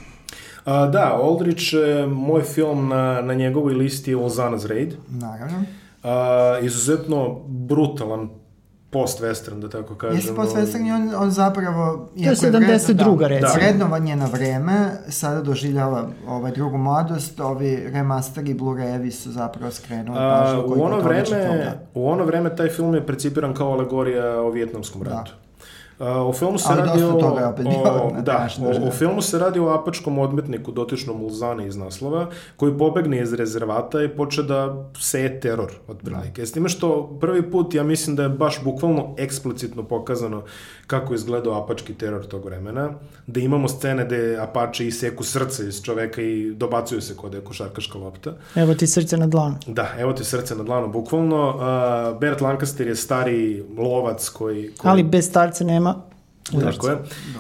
A, 0.66 0.88
da, 0.88 1.20
Oldrich, 1.22 1.64
moj 2.08 2.42
film 2.42 2.88
na, 2.88 3.22
na 3.22 3.34
njegovoj 3.34 3.74
listi 3.74 4.12
je 4.12 4.18
Ozana's 4.18 4.68
Raid. 4.68 4.94
Naravno. 5.10 5.64
A, 6.04 6.60
izuzetno 6.62 7.40
brutalan 7.48 8.30
post-western, 8.90 9.60
da 9.60 9.70
tako 9.70 9.96
kažemo. 9.96 10.18
Jeste 10.18 10.34
post-western 10.34 10.88
i 10.88 10.92
on, 10.92 11.24
on 11.24 11.32
zapravo... 11.32 12.10
To 12.16 12.30
je 12.30 12.36
72. 12.36 13.18
Da, 13.18 13.28
recimo. 13.28 13.54
Da. 13.54 13.60
Rednovan 13.60 14.08
je 14.08 14.16
na 14.16 14.26
vreme, 14.26 14.92
sada 15.10 15.42
doživljava 15.42 16.08
ovaj, 16.28 16.52
drugu 16.52 16.78
mladost, 16.78 17.40
ovi 17.40 17.90
remasteri 17.94 18.54
Blu-rayevi 18.54 19.12
su 19.12 19.32
zapravo 19.32 19.72
skrenuli 19.72 20.18
pažnju 20.18 20.64
u 20.68 20.84
ono 20.84 21.00
vreme, 21.00 21.74
U 21.94 22.10
ono 22.10 22.26
vreme 22.26 22.56
taj 22.56 22.70
film 22.70 22.96
je 22.96 23.06
precipiran 23.06 23.54
kao 23.54 23.72
alegorija 23.72 24.42
o 24.42 24.50
Vjetnamskom 24.50 25.04
ratu. 25.04 25.32
Da 25.32 25.38
A, 25.38 25.47
o 26.00 26.34
filmu 26.34 26.58
se 26.58 26.68
Ali 26.70 26.82
radi 26.82 27.04
o, 27.04 27.14
toga 27.14 27.50
opet 27.50 27.66
o, 27.66 28.12
na 28.14 28.22
da, 28.22 28.48
o, 28.62 28.88
o 28.88 28.92
filmu 28.92 29.22
se 29.22 29.40
radi 29.40 29.60
o 29.60 29.70
apačkom 29.70 30.20
odmetniku 30.20 30.72
dotičnom 30.72 31.24
Ulzane 31.24 31.68
iz 31.68 31.76
naslova, 31.76 32.28
koji 32.56 32.78
pobegne 32.78 33.22
iz 33.22 33.34
rezervata 33.34 34.04
i 34.04 34.10
poče 34.10 34.44
da 34.44 34.90
seje 35.00 35.40
teror, 35.40 35.72
otprilike. 35.88 36.46
S 36.46 36.52
time 36.52 36.70
što 36.70 37.18
prvi 37.22 37.52
put, 37.52 37.74
ja 37.74 37.84
mislim 37.84 38.16
da 38.16 38.24
je 38.24 38.30
baš 38.30 38.64
bukvalno 38.64 39.16
eksplicitno 39.18 39.84
pokazano 39.84 40.44
kako 40.88 41.14
je 41.14 41.16
izgledao 41.16 41.64
apački 41.64 41.94
teror 41.94 42.26
tog 42.26 42.46
vremena, 42.46 42.90
da 43.28 43.40
imamo 43.40 43.68
scene 43.68 44.06
gde 44.06 44.38
apače 44.42 44.88
iseku 44.88 45.24
srce 45.24 45.68
iz 45.68 45.82
čoveka 45.82 46.22
i 46.22 46.52
dobacuju 46.52 47.02
se 47.02 47.16
kod 47.16 47.34
je 47.34 47.42
košarkaška 47.42 47.98
lopta. 47.98 48.34
Evo 48.56 48.74
ti 48.74 48.88
srce 48.88 49.18
na 49.18 49.28
dlanu. 49.28 49.56
Da, 49.68 49.88
evo 49.98 50.14
ti 50.14 50.24
srce 50.24 50.56
na 50.56 50.64
dlanu, 50.64 50.88
bukvalno. 50.88 51.50
Uh, 51.50 52.20
Bert 52.20 52.42
Lancaster 52.42 52.88
je 52.88 52.96
stari 52.96 53.64
lovac 53.78 54.30
koji... 54.30 54.72
koji 54.78 54.92
Ali 54.92 55.04
bez 55.04 55.30
starca 55.30 55.64
nema 55.64 55.87
Tako 56.52 56.88
je. 56.88 56.98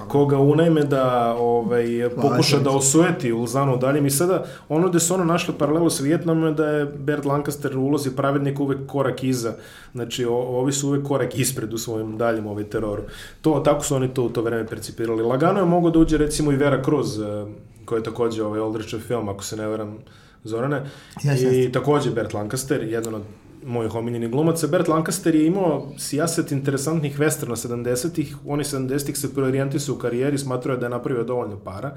Koga 0.07 0.39
unajme 0.39 0.83
da 0.83 1.35
ovaj, 1.39 2.09
pokuša 2.21 2.59
da 2.59 2.69
osujeti 2.69 3.33
Ulzanu 3.33 3.77
dalje. 3.77 4.07
I 4.07 4.09
sada, 4.09 4.45
ono 4.69 4.89
gde 4.89 4.99
su 4.99 5.13
ono 5.13 5.23
našli 5.23 5.53
paralelu 5.57 5.89
sa 5.89 6.03
Vijetnamom 6.03 6.45
je 6.45 6.53
da 6.53 6.65
je 6.65 6.85
Bert 6.85 7.25
Lancaster 7.25 7.77
u 7.77 7.81
ulozi 7.81 8.15
pravednika 8.15 8.63
uvek 8.63 8.79
korak 8.87 9.23
iza. 9.23 9.53
Znači, 9.93 10.25
o, 10.25 10.33
ovi 10.33 10.71
su 10.71 10.87
uvek 10.87 11.07
korak 11.07 11.39
ispred 11.39 11.73
u 11.73 11.77
svojim 11.77 12.17
daljem 12.17 12.47
ovaj 12.47 12.63
teroru. 12.63 13.03
To, 13.41 13.59
tako 13.59 13.83
su 13.83 13.95
oni 13.95 14.13
to 14.13 14.23
u 14.23 14.29
to 14.29 14.41
vreme 14.41 14.67
percipirali. 14.67 15.23
Lagano 15.23 15.59
je 15.59 15.65
mogo 15.65 15.89
da 15.89 15.99
uđe 15.99 16.17
recimo 16.17 16.51
i 16.51 16.55
Vera 16.55 16.83
Cruz, 16.83 17.19
eh, 17.19 17.45
koja 17.85 17.97
je 17.97 18.03
takođe 18.03 18.43
ovaj 18.43 18.59
Aldrichov 18.59 18.99
film, 18.99 19.29
ako 19.29 19.43
se 19.43 19.57
ne 19.57 19.67
veram, 19.67 19.97
Zorane. 20.43 20.85
Jes, 21.23 21.41
I 21.41 21.71
takođe 21.71 22.11
Bert 22.11 22.33
Lancaster, 22.33 22.83
jedan 22.83 23.15
od 23.15 23.21
mojih 23.67 23.95
omiljenih 23.95 24.29
glumaca. 24.29 24.67
Bert 24.67 24.87
Lancaster 24.87 25.35
je 25.35 25.45
imao 25.47 25.91
sijaset 25.97 26.51
interesantnih 26.51 27.19
westerna 27.19 27.67
70-ih. 27.67 28.35
Oni 28.45 28.63
70-ih 28.63 29.17
se 29.17 29.33
preorijentisao 29.33 29.95
u 29.95 29.97
karijeri, 29.97 30.37
smatrao 30.37 30.73
je 30.73 30.79
da 30.79 30.85
je 30.85 30.89
napravio 30.89 31.23
dovoljno 31.23 31.59
para 31.59 31.95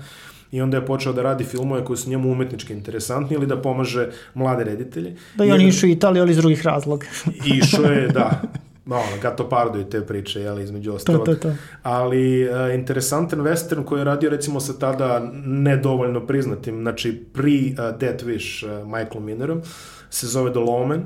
i 0.53 0.61
onda 0.61 0.77
je 0.77 0.87
počeo 0.87 1.13
da 1.13 1.23
radi 1.23 1.45
filmove 1.45 1.85
koji 1.85 1.97
su 1.97 2.11
njemu 2.11 2.33
umetnički 2.33 2.73
interesantni 2.73 3.37
ili 3.37 3.47
da 3.47 3.63
pomaže 3.63 4.09
mlade 4.35 4.65
reditelje. 4.65 5.17
Da 5.35 5.45
i 5.45 5.53
oni 5.53 5.69
išu 5.69 5.87
u 5.87 5.91
Italiju, 5.91 6.23
ali 6.23 6.31
iz 6.31 6.37
drugih 6.37 6.67
razloga. 6.67 7.07
Išao 7.59 7.85
je, 7.85 8.09
da, 8.09 8.43
malo, 8.85 9.05
Gattopardo 9.23 9.81
i 9.81 9.91
te 9.91 10.07
priče, 10.07 10.41
jeli, 10.41 10.63
između 10.63 10.93
ostalog. 10.95 11.27
to, 11.27 11.35
to. 11.35 11.53
Ali 11.83 12.49
uh, 12.49 12.75
interesantan 12.75 13.41
western 13.41 13.85
koji 13.85 14.01
je 14.01 14.05
radio 14.05 14.31
recimo 14.31 14.61
sa 14.61 14.79
tada 14.79 15.31
nedovoljno 15.45 16.27
priznatim, 16.27 16.81
znači 16.83 17.25
pri 17.33 17.75
uh, 17.79 17.99
Death 17.99 18.25
Wish 18.25 18.67
uh, 18.67 18.87
Michael 18.87 19.21
Minerom, 19.21 19.63
se 20.11 20.27
zove 20.27 20.51
The 20.51 20.61
Lawman. 20.61 21.01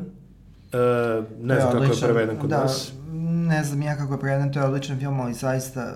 Uh, 0.75 1.25
ne 1.41 1.61
znam 1.61 1.72
kako 1.72 1.85
je 1.85 2.01
preveden 2.01 2.37
kod 2.37 2.51
da, 2.51 2.59
nas. 2.59 2.93
Ne 3.49 3.64
znam 3.64 3.83
ja 3.83 3.97
kako 3.97 4.14
je 4.14 4.20
preveden, 4.20 4.53
to 4.53 4.59
je 4.59 4.64
odličan 4.66 4.99
film, 4.99 5.20
ali 5.20 5.35
zaista 5.35 5.95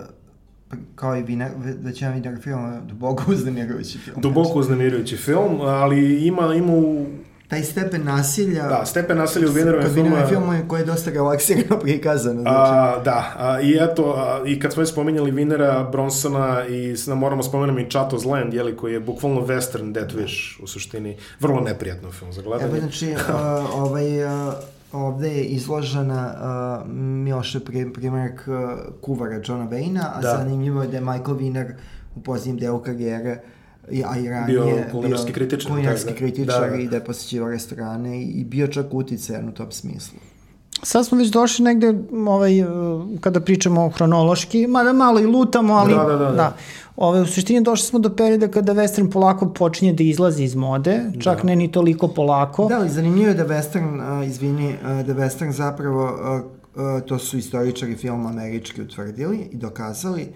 kao 0.95 1.17
i 1.17 1.23
Viner, 1.23 1.51
većina 1.81 2.21
filma, 2.41 2.81
duboko 2.87 3.23
uznemirujući 3.31 3.97
film. 3.97 4.21
Duboko 4.21 4.59
uznemirujući 4.59 5.17
film, 5.17 5.61
ali 5.61 6.27
ima, 6.27 6.55
ima 6.55 6.73
u... 6.73 7.05
Taj 7.49 7.63
stepen 7.63 8.03
nasilja... 8.05 8.63
Da, 8.63 8.85
stepen 8.85 9.17
nasilja 9.17 9.47
u 9.47 9.51
Vinerovim 9.51 9.89
filmu... 9.89 10.15
filmu 10.27 10.53
koji 10.67 10.81
je 10.81 10.85
dosta 10.85 11.11
relaksirano 11.11 11.79
prikazano. 11.81 12.41
Znači, 12.41 12.57
A, 12.71 13.01
da, 13.01 13.33
a, 13.37 13.61
i 13.61 13.77
eto, 13.81 14.13
a, 14.17 14.43
i 14.45 14.59
kad 14.59 14.73
smo 14.73 14.79
već 14.79 14.89
spominjali 14.89 15.31
Vinera, 15.31 15.83
Bronsona 15.83 16.65
i 16.65 16.91
s- 16.91 17.07
moramo 17.07 17.43
spomenuti 17.43 17.81
i 17.81 17.87
Chato's 17.87 18.25
Land, 18.25 18.53
jeli, 18.53 18.77
koji 18.77 18.93
je 18.93 18.99
bukvalno 18.99 19.41
western 19.41 19.91
Death 19.91 20.15
Wish 20.15 20.63
u 20.63 20.67
suštini, 20.67 21.17
vrlo 21.39 21.61
neprijatno 21.61 22.11
film 22.11 22.33
za 22.33 22.41
gledanje. 22.41 22.69
Evo, 22.69 22.79
znači, 22.79 23.11
uh, 23.29 23.35
ovaj, 23.75 24.23
uh, 24.25 24.53
ovde 24.93 25.29
je 25.29 25.43
izložena 25.43 26.33
uh, 26.81 26.89
Miloše 26.93 27.59
pri, 27.59 27.93
primjerak 27.93 28.47
uh, 28.47 28.55
kuvara 29.01 29.41
Johna 29.45 29.67
Wayna, 29.67 30.03
a 30.07 30.21
Da. 30.21 30.37
zanimljivo 30.37 30.81
je 30.81 30.87
da 30.87 30.97
je 30.97 31.01
Michael 31.01 31.37
Wiener 31.37 31.71
u 32.15 32.21
posljednjem 32.21 32.57
delu 32.57 32.79
karijere 32.79 33.31
i- 33.31 33.58
a 34.05 34.17
i 34.17 34.29
ranije 34.29 34.59
Bio 34.59 34.83
kulinarski 34.91 35.33
kritičar, 35.33 35.71
kulinarski 35.71 36.09
da. 36.11 36.15
kritičar 36.15 36.61
Da, 36.61 36.67
da. 36.69 36.75
i 36.75 36.87
da 36.87 36.95
je 36.95 37.03
posjećivao 37.05 37.49
restorane 37.49 38.23
i, 38.23 38.43
bio 38.43 38.67
čak 38.67 38.85
uticajan 38.91 39.49
u 39.49 39.51
tom 39.51 39.71
smislu. 39.71 40.19
Sad 40.83 41.05
smo 41.05 41.17
već 41.17 41.27
došli 41.29 41.65
negde, 41.65 41.93
ovaj, 42.27 42.61
uh, 42.61 42.69
kada 43.21 43.39
pričamo 43.39 43.89
hronološki, 43.89 44.67
mada 44.67 44.93
malo 44.93 45.19
i 45.19 45.25
lutamo, 45.25 45.73
ali 45.73 45.93
Da, 45.93 46.03
da, 46.03 46.15
da, 46.17 46.31
da. 46.31 46.55
Ove, 46.95 47.21
u 47.21 47.25
suštini 47.25 47.61
došli 47.61 47.85
smo 47.85 47.99
do 47.99 48.15
perioda 48.15 48.47
kada 48.47 48.73
western 48.73 49.11
polako 49.11 49.53
počinje 49.53 49.93
da 49.93 50.03
izlazi 50.03 50.43
iz 50.43 50.55
mode, 50.55 51.01
čak 51.19 51.37
Da. 51.37 51.43
ne 51.43 51.55
ni 51.55 51.71
toliko 51.71 52.07
polako. 52.07 52.67
Da, 52.67 52.79
ali 52.79 52.89
zanimljivo 52.89 53.27
je 53.27 53.33
da 53.33 53.45
western, 53.45 54.19
uh, 54.21 54.27
izvini, 54.27 54.67
uh, 54.67 55.05
da 55.05 55.13
western 55.13 55.51
zapravo, 55.51 56.03
uh, 56.03 56.41
uh, 56.75 57.01
to 57.01 57.19
su 57.19 57.37
istoričari 57.37 57.95
filma 57.95 58.29
američki 58.29 58.81
utvrdili 58.81 59.49
i 59.51 59.57
dokazali, 59.57 60.27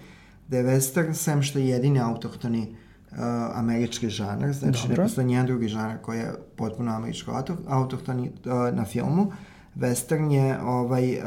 da 0.48 0.56
je 0.56 0.64
western, 0.64 1.14
sem 1.14 1.42
što 1.42 1.58
je 1.58 1.68
jedini 1.68 2.00
autohtoni 2.00 2.76
uh, 3.14 3.58
američki 3.58 4.08
žanar, 4.08 4.52
znači 4.52 4.82
Dobro. 4.82 4.96
ne 4.96 5.02
postoji 5.02 5.26
nijedan 5.26 5.46
drugi 5.46 5.68
žanar 5.68 5.98
koji 6.02 6.18
je 6.18 6.32
potpuno 6.56 6.92
američko 6.92 7.32
auto, 7.32 7.56
autohtoni 7.68 8.30
uh, 8.44 8.52
na 8.76 8.84
filmu. 8.84 9.32
Western 9.76 10.30
je 10.30 10.62
ovaj, 10.62 11.12
uh, 11.12 11.24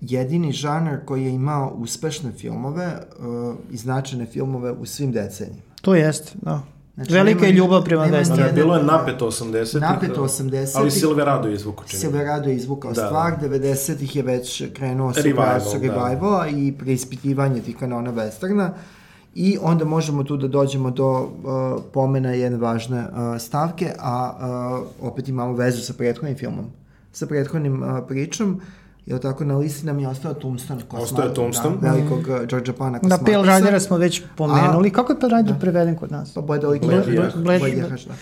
jedini 0.00 0.52
žanar 0.52 1.04
koji 1.04 1.24
je 1.24 1.30
imao 1.30 1.74
uspešne 1.76 2.32
filmove 2.32 2.86
uh, 3.18 3.54
i 3.70 3.76
značajne 3.76 4.26
filmove 4.26 4.72
u 4.72 4.86
svim 4.86 5.12
decenijima. 5.12 5.62
To 5.82 5.94
jest, 5.94 6.36
da. 6.42 6.62
Znači, 6.94 7.12
Velika 7.12 7.40
nema 7.40 7.46
je 7.46 7.52
ljubav 7.52 7.84
prema 7.84 8.06
westernu. 8.06 8.46
Da, 8.46 8.52
bilo 8.52 8.76
je 8.76 8.82
napeto 8.82 9.30
80-ih. 9.30 9.80
Napeto 9.80 10.24
80-ih. 10.24 10.76
Ali 10.76 10.90
Silverado 10.90 11.48
je 11.48 11.54
izvuko 11.54 11.84
čini. 11.84 12.00
Silverado 12.00 12.48
je 12.48 12.56
izvukao 12.56 12.92
Da, 12.92 13.06
stvar, 13.06 13.32
90-ih 13.42 14.16
je 14.16 14.22
već 14.22 14.62
krenuo 14.72 15.12
sa 15.12 15.20
Revival, 15.20 15.60
da. 15.72 15.72
revivala 15.72 16.48
i 16.48 16.72
preispitivanje 16.72 17.60
tih 17.60 17.76
kanona 17.76 18.12
westerna 18.12 18.70
i 19.34 19.58
onda 19.62 19.84
možemo 19.84 20.24
tu 20.24 20.36
da 20.36 20.48
dođemo 20.48 20.90
do 20.90 21.20
uh, 21.20 21.82
pomena 21.92 22.30
jedne 22.30 22.58
važne 22.58 23.00
uh, 23.00 23.40
stavke, 23.40 23.92
a 23.98 24.32
uh, 25.00 25.08
opet 25.08 25.28
imamo 25.28 25.52
vezu 25.52 25.82
sa 25.82 25.92
prethodnim 25.92 26.36
filmom, 26.36 26.64
sa 27.12 27.26
prethodnim 27.26 27.82
uh, 27.82 27.88
pričom, 28.08 28.60
Jel 29.06 29.18
tako, 29.18 29.44
na 29.44 29.56
listi 29.56 29.86
nam 29.86 29.98
je 29.98 30.08
ostao 30.08 30.34
Tombstone. 30.34 30.80
Ostao 30.90 31.24
je 31.24 31.34
Tombstone. 31.34 31.76
Da, 31.80 31.90
velikog 31.90 32.18
uh, 32.18 32.46
Georgia 32.48 32.74
Pana 32.78 32.98
Da, 32.98 33.00
Kosmatisa. 33.00 33.42
Pale 33.42 33.58
Ridera 33.58 33.80
smo 33.80 33.96
već 33.96 34.22
pomenuli. 34.36 34.90
Kako 34.90 35.12
je 35.12 35.20
Pale 35.20 35.36
Rider 35.36 35.54
preveden 35.60 35.96
kod 35.96 36.12
nas? 36.12 36.34
Pa 36.34 36.40
Bled 36.40 36.60
Bled. 36.60 36.80
Bled- 37.34 38.06
da. 38.06 38.14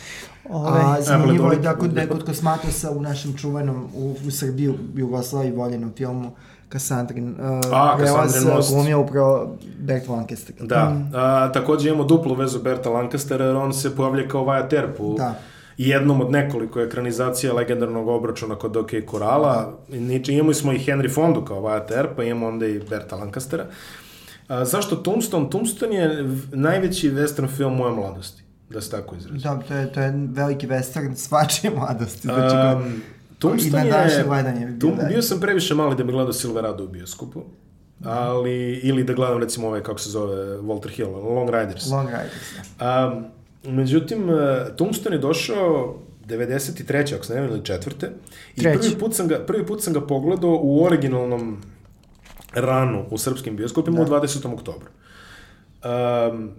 Ove, 0.51 0.81
A 0.81 1.03
zanimljivo 1.03 1.53
je 1.53 1.59
da 1.59 1.75
kod 1.77 1.95
nekog 1.95 2.23
Kosmatosa 2.27 2.91
u 2.91 3.01
našem 3.01 3.37
čuvenom, 3.37 3.87
u, 3.95 4.17
u 4.27 4.31
Srbiji, 4.31 4.69
u 4.69 4.75
Jugoslaviji 4.95 5.53
voljenom 5.53 5.93
filmu 5.97 6.31
Kassandrin, 6.73 7.29
uh, 7.41 7.61
A, 7.73 7.95
prelaz 7.99 8.45
uh, 8.45 8.68
glumio 8.75 9.01
upravo 9.01 9.57
Bert 9.79 10.09
Lancaster. 10.09 10.55
Da, 10.61 10.97
a, 11.14 11.53
takođe 11.53 11.89
imamo 11.89 12.05
duplu 12.05 12.35
vezu 12.35 12.62
Berta 12.62 12.91
Lancastera, 12.91 13.45
jer 13.45 13.57
on 13.57 13.73
se 13.73 13.97
pojavlja 13.97 14.29
kao 14.29 14.45
Wyatt 14.45 14.75
Earp 14.75 15.01
u 15.01 15.14
Da. 15.18 15.35
jednom 15.77 16.20
od 16.20 16.31
nekoliko 16.31 16.81
ekranizacija 16.81 17.53
legendarnog 17.55 18.09
obračuna 18.09 18.55
kod 18.55 18.77
OK 18.77 18.91
Korala. 19.07 19.79
Niče, 19.89 20.33
imamo 20.33 20.55
smo 20.55 20.73
i 20.73 20.79
Henry 20.79 21.14
Fondu 21.14 21.45
kao 21.45 21.81
Earp, 21.91 22.11
pa 22.16 22.23
imamo 22.23 22.47
onda 22.47 22.66
i 22.66 22.81
Berta 22.91 23.16
Lancastera. 23.16 23.66
A, 24.49 24.64
zašto 24.64 24.97
Tombstone? 24.97 25.51
Tombstone 25.51 25.97
je 25.97 26.29
najveći 26.53 27.11
western 27.11 27.57
film 27.57 27.77
moje 27.77 27.93
mladosti, 27.93 28.43
da 28.70 28.81
se 28.81 28.91
tako 28.91 29.14
izrazim. 29.16 29.39
Da, 29.39 29.59
to 29.68 29.75
je, 29.75 29.93
to 29.93 30.01
je 30.01 30.12
veliki 30.29 30.66
western 30.66 31.14
svačije 31.14 31.70
mladosti. 31.77 32.20
Znači, 32.20 32.57
Um, 32.77 33.03
I 33.49 33.51
Tombstone 33.51 33.84
na 33.84 33.90
današnje 33.90 34.18
je... 34.18 34.24
gledanje 34.24 34.66
bi 34.66 34.72
bio 34.72 34.88
Tom, 34.88 34.97
dalje. 34.97 35.09
bio 35.09 35.22
sam 35.22 35.40
previše 35.40 35.74
mali 35.74 35.97
da 35.97 36.05
bi 36.05 36.12
gledao 36.12 36.32
Silverado 36.32 36.84
u 36.84 36.88
bioskopu, 36.88 37.43
ali, 38.05 38.80
ili 38.82 39.05
da 39.05 39.12
gledam 39.12 39.38
recimo 39.38 39.66
ovaj, 39.66 39.82
kako 39.82 39.99
se 39.99 40.11
zove, 40.11 40.59
Walter 40.59 40.90
Hill, 40.90 41.11
Long 41.11 41.51
Riders. 41.51 41.90
Long 41.90 42.09
Riders, 42.09 42.53
da. 42.78 43.12
Um, 43.12 43.24
međutim, 43.74 44.30
uh, 44.30 44.36
Tombstone 44.76 45.16
je 45.16 45.20
došao 45.20 45.99
93. 46.26 47.14
ako 47.14 47.24
se 47.24 47.34
ne 47.34 47.40
varam, 47.40 47.55
ili 47.55 47.64
četvrte. 47.64 48.11
I 48.57 48.61
Treći. 48.61 48.78
prvi 48.78 48.99
put, 48.99 49.14
sam 49.14 49.28
ga, 49.28 49.38
prvi 49.47 49.66
put 49.66 49.82
sam 49.82 49.93
ga 49.93 50.01
pogledao 50.01 50.59
u 50.62 50.84
originalnom 50.84 51.62
ranu 52.55 53.07
u 53.11 53.18
srpskim 53.18 53.57
bioskopima 53.57 54.01
u 54.01 54.07
20. 54.07 54.55
oktobru. 54.55 54.88
Um, 55.84 56.51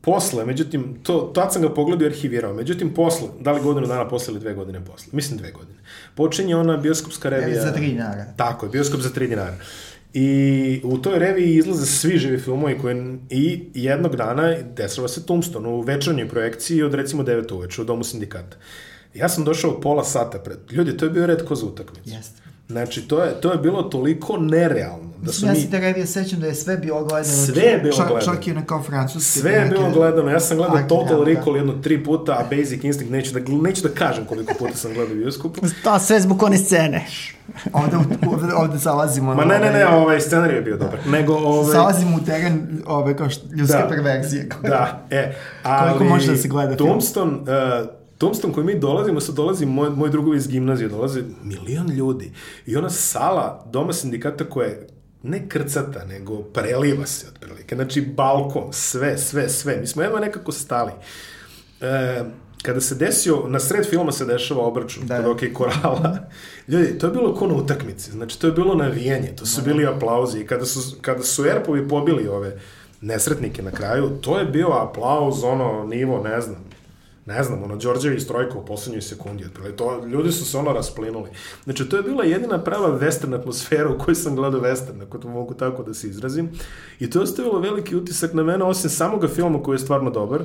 posle, 0.00 0.44
međutim, 0.44 0.98
to, 1.02 1.32
tad 1.34 1.52
sam 1.52 1.62
ga 1.62 1.74
pogledao 1.74 2.04
i 2.04 2.10
arhivirao, 2.10 2.54
međutim, 2.54 2.94
posle, 2.94 3.28
da 3.40 3.52
li 3.52 3.60
godinu 3.60 3.86
dana 3.86 4.08
posle 4.08 4.32
ili 4.32 4.40
dve 4.40 4.54
godine 4.54 4.84
posle, 4.84 5.08
mislim 5.12 5.38
dve 5.38 5.50
godine, 5.50 5.78
počinje 6.14 6.56
ona 6.56 6.76
bioskopska 6.76 7.28
revija. 7.28 7.62
Za 7.62 7.72
tri 7.72 7.86
dinara. 7.86 8.24
Tako 8.36 8.66
je, 8.66 8.70
bioskop 8.70 9.00
za 9.00 9.10
3 9.10 9.28
dinara. 9.28 9.56
I 10.12 10.80
u 10.84 10.98
toj 10.98 11.18
reviji 11.18 11.54
izlaze 11.54 11.86
svi 11.86 12.18
živi 12.18 12.38
filmovi 12.38 12.78
koje, 12.78 13.18
i 13.30 13.70
jednog 13.74 14.16
dana 14.16 14.56
dešava 14.76 15.08
se 15.08 15.26
Tombstone 15.26 15.68
u 15.68 15.80
večernjoj 15.80 16.28
projekciji 16.28 16.82
od 16.82 16.94
recimo 16.94 17.22
9 17.22 17.54
uveče 17.54 17.82
u 17.82 17.84
Domu 17.84 18.04
sindikata. 18.04 18.56
Ja 19.14 19.28
sam 19.28 19.44
došao 19.44 19.80
pola 19.80 20.04
sata 20.04 20.38
pred... 20.38 20.58
Ljudi, 20.70 20.96
to 20.96 21.04
je 21.04 21.10
bio 21.10 21.26
red 21.26 21.44
ko 21.44 21.54
za 21.54 21.66
utakmicu. 21.66 22.10
Jeste. 22.10 22.42
Znači, 22.70 23.02
to 23.02 23.22
je, 23.22 23.40
to 23.40 23.52
je 23.52 23.58
bilo 23.58 23.82
toliko 23.82 24.36
nerealno. 24.36 25.10
Da 25.22 25.32
su 25.32 25.46
ja 25.46 25.52
mi... 25.52 25.60
se 25.60 25.70
te 25.70 25.80
revije 25.80 26.06
sećam 26.06 26.40
da 26.40 26.46
je 26.46 26.54
sve 26.54 26.76
bilo 26.76 27.04
gledano. 27.04 27.34
Sve 27.46 27.62
je 27.62 27.78
bilo 27.78 27.96
čak, 27.96 28.08
gledano. 28.08 28.34
Čak 28.34 28.46
i 28.46 28.50
ono 28.50 28.64
kao 28.66 28.82
francuski. 28.82 29.38
Sve 29.40 29.50
je 29.52 29.60
neke- 29.60 29.70
bilo 29.70 29.90
gledano, 29.90 30.30
ja 30.30 30.40
sam 30.40 30.56
gledao 30.56 30.76
Arke, 30.76 30.88
Total 30.88 31.18
da, 31.18 31.24
da. 31.24 31.30
Recall 31.30 31.56
jedno 31.56 31.72
tri 31.82 32.04
puta, 32.04 32.32
a 32.32 32.56
Basic 32.56 32.84
Instinct 32.84 33.12
neću 33.12 33.32
da, 33.34 33.40
neću 33.62 33.82
da 33.82 33.94
kažem 33.94 34.24
koliko 34.24 34.54
puta 34.58 34.74
sam 34.74 34.94
gledao 34.94 35.14
bioskopu. 35.14 35.60
Ta, 35.84 35.98
sve 36.06 36.20
zbog 36.20 36.42
one 36.42 36.58
scene. 36.58 37.06
Ovde, 37.72 37.96
ovde, 38.26 38.54
ovde 38.54 38.78
zalazimo. 38.78 39.34
Ma 39.34 39.44
ne, 39.44 39.58
ne, 39.58 39.72
ne, 39.72 39.86
ovaj 39.86 40.20
scenarij 40.20 40.56
je 40.56 40.62
bio 40.62 40.76
dobar. 40.76 40.98
Nego, 41.06 41.34
ovaj... 41.34 41.72
Zalazimo 41.72 42.16
u 42.16 42.24
teren 42.24 42.82
ove, 42.86 43.16
kao 43.16 43.30
što, 43.30 43.46
ljudske 43.54 43.76
Da. 43.78 43.88
perverzije. 43.88 44.48
Da, 44.62 45.06
e, 45.10 45.32
ali... 45.62 45.88
Koliko 45.92 46.14
može 46.14 46.30
da 46.30 46.36
se 46.36 46.48
gleda 46.48 46.76
film? 46.76 46.88
Tombstone, 46.88 47.32
uh, 47.32 47.99
Tombstone 48.20 48.54
koji 48.54 48.66
mi 48.66 48.78
dolazimo, 48.78 49.20
sad 49.20 49.34
dolazi 49.34 49.66
moj, 49.66 49.90
moj 49.90 50.10
drugovi 50.10 50.36
iz 50.36 50.48
gimnazije, 50.48 50.88
dolaze 50.88 51.22
milion 51.42 51.90
ljudi. 51.90 52.32
I 52.66 52.76
ona 52.76 52.90
sala 52.90 53.64
Doma 53.72 53.92
sindikata 53.92 54.44
koja 54.44 54.68
je 54.68 54.86
ne 55.22 55.48
krcata, 55.48 56.04
nego 56.04 56.42
preliva 56.42 57.06
se 57.06 57.26
otprilike. 57.28 57.74
Znači, 57.74 58.00
balkon, 58.00 58.72
sve, 58.72 59.18
sve, 59.18 59.48
sve. 59.48 59.76
Mi 59.76 59.86
smo 59.86 60.02
jedva 60.02 60.20
nekako 60.20 60.52
stali. 60.52 60.92
E, 61.80 62.22
kada 62.62 62.80
se 62.80 62.94
desio, 62.94 63.44
na 63.48 63.60
sred 63.60 63.86
filma 63.90 64.12
se 64.12 64.24
dešava 64.24 64.62
obračun 64.62 65.06
Da. 65.06 65.22
kod 65.22 65.26
OK 65.26 65.40
Korala. 65.54 66.18
Ljudi, 66.68 66.98
to 66.98 67.06
je 67.06 67.12
bilo 67.12 67.34
ko 67.34 67.46
na 67.46 67.54
utakmici. 67.54 68.10
Znači, 68.10 68.40
to 68.40 68.46
je 68.46 68.52
bilo 68.52 68.74
navijanje, 68.74 69.36
to 69.36 69.46
su 69.46 69.62
bili 69.62 69.86
aplauzi. 69.86 70.40
I 70.40 70.46
kada 70.46 70.66
su, 70.66 70.96
kada 71.00 71.22
su 71.22 71.46
Erpovi 71.46 71.88
pobili 71.88 72.28
ove 72.28 72.60
nesretnike 73.00 73.62
na 73.62 73.70
kraju, 73.70 74.08
to 74.20 74.38
je 74.38 74.44
bio 74.44 74.68
aplauz, 74.68 75.44
ono, 75.44 75.84
nivo, 75.84 76.22
ne 76.22 76.40
znam. 76.40 76.69
Ne 77.26 77.44
znam, 77.44 77.62
ono, 77.62 77.76
Đorđevi 77.76 78.20
strojka 78.20 78.58
u 78.58 78.64
poslednjoj 78.64 79.02
sekundi, 79.02 79.44
otprilike. 79.44 79.76
To, 79.76 80.06
ljudi 80.06 80.32
su 80.32 80.44
se 80.44 80.58
ono 80.58 80.72
rasplinuli. 80.72 81.30
Znači, 81.64 81.88
to 81.88 81.96
je 81.96 82.02
bila 82.02 82.24
jedina 82.24 82.58
prava 82.64 82.98
western 83.00 83.34
atmosfera 83.34 83.90
u 83.90 83.98
kojoj 83.98 84.14
sam 84.14 84.36
gledao 84.36 84.60
western, 84.60 85.02
ako 85.02 85.18
to 85.18 85.28
mogu 85.28 85.54
tako 85.54 85.82
da 85.82 85.94
se 85.94 86.08
izrazim. 86.08 86.50
I 87.00 87.10
to 87.10 87.18
je 87.18 87.22
ostavilo 87.22 87.60
veliki 87.60 87.96
utisak 87.96 88.32
na 88.32 88.42
mene, 88.42 88.64
osim 88.64 88.90
samoga 88.90 89.28
filma 89.28 89.62
koji 89.62 89.74
je 89.74 89.78
stvarno 89.78 90.10
dobar. 90.10 90.42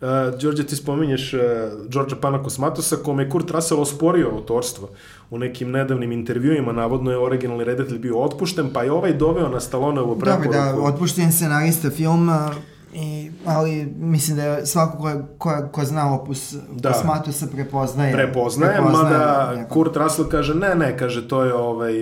Uh, 0.00 0.40
Đorđe, 0.40 0.66
ti 0.66 0.76
spominješ 0.76 1.34
uh, 1.34 1.40
Đorđa 1.88 2.16
Pana 2.16 2.42
Kosmatosa, 2.42 2.96
kome 2.96 3.22
je 3.22 3.30
Kurt 3.30 3.50
Russell 3.50 3.80
osporio 3.80 4.30
autorstvo 4.30 4.88
u 5.30 5.38
nekim 5.38 5.70
nedavnim 5.70 6.12
intervjuima, 6.12 6.72
navodno 6.72 7.10
je 7.10 7.18
originalni 7.18 7.64
redatelj 7.64 7.98
bio 7.98 8.18
otpušten, 8.18 8.70
pa 8.72 8.82
je 8.82 8.92
ovaj 8.92 9.12
doveo 9.12 9.48
na 9.48 9.60
Stalonovu 9.60 10.18
preporuku. 10.18 10.54
Dobro, 10.54 10.82
da, 10.82 10.82
otpušten 10.82 11.32
scenarista 11.32 11.90
filma, 11.90 12.50
i, 12.94 13.30
ali 13.46 13.94
mislim 13.98 14.36
da 14.36 14.44
je 14.44 14.66
svako 14.66 14.98
ko, 14.98 15.10
ko, 15.38 15.68
ko 15.72 15.84
zna 15.84 16.14
opus 16.14 16.52
Da. 16.52 16.60
da. 16.70 16.92
Kosmatosa 16.92 17.46
prepoznaje. 17.46 18.12
prepoznaje, 18.12 18.80
mada 18.80 19.54
Kurt 19.68 19.96
Russell 19.96 20.28
kaže 20.28 20.54
ne, 20.54 20.74
ne, 20.74 20.96
kaže 20.96 21.28
to 21.28 21.44
je 21.44 21.54
ovaj 21.54 21.92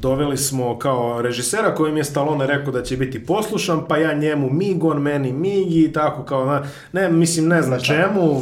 doveli 0.00 0.36
smo 0.36 0.78
kao 0.78 1.22
režisera 1.22 1.74
kojem 1.74 1.96
je 1.96 2.04
Stallone 2.04 2.46
rekao 2.46 2.72
da 2.72 2.82
će 2.82 2.96
biti 2.96 3.26
poslušan, 3.26 3.84
pa 3.88 3.96
ja 3.96 4.14
njemu 4.14 4.50
mig, 4.50 4.84
on 4.84 5.02
meni 5.02 5.32
mig 5.32 5.76
i 5.76 5.92
tako 5.92 6.22
kao, 6.22 6.44
na, 6.44 6.62
ne, 6.92 7.08
mislim, 7.08 7.48
ne 7.48 7.62
znam 7.62 7.80
čemu, 7.80 8.40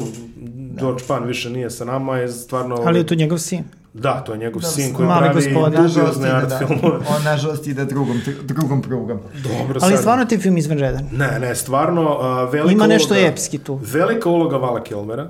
George 0.78 1.02
Pan 1.08 1.24
više 1.24 1.50
nije 1.50 1.70
sa 1.70 1.84
nama, 1.84 2.16
je 2.16 2.28
stvarno... 2.28 2.76
Ali 2.84 2.98
je 2.98 3.06
to 3.06 3.14
njegov 3.14 3.38
sin. 3.38 3.64
Da, 3.94 4.20
to 4.20 4.32
je 4.32 4.38
njegov 4.38 4.62
Da, 4.62 4.68
sin 4.68 4.94
koji 4.94 5.08
pravi 5.08 5.34
gospodin. 5.34 5.82
dubiozne 5.84 6.30
art 6.30 6.48
da, 6.48 6.58
filmove. 6.58 6.96
on 7.08 7.22
nažalost 7.24 7.66
ide 7.66 7.84
drugom, 7.84 8.20
drugom 8.42 8.82
prugom. 8.82 9.20
Dobro, 9.34 9.78
Ali 9.82 9.92
sad- 9.92 10.00
stvarno 10.00 10.24
ti 10.24 10.34
je 10.34 10.38
film 10.38 10.56
izvanredan. 10.58 11.08
Ne, 11.12 11.38
ne, 11.38 11.54
stvarno, 11.54 12.02
uh, 12.44 12.52
velika 12.52 12.72
Ima 12.72 12.86
nešto 12.86 13.14
uloga, 13.14 13.26
epski 13.26 13.58
tu. 13.58 13.80
Velika 13.82 14.28
uloga 14.28 14.56
Vala 14.56 14.82
Kilmera, 14.82 15.28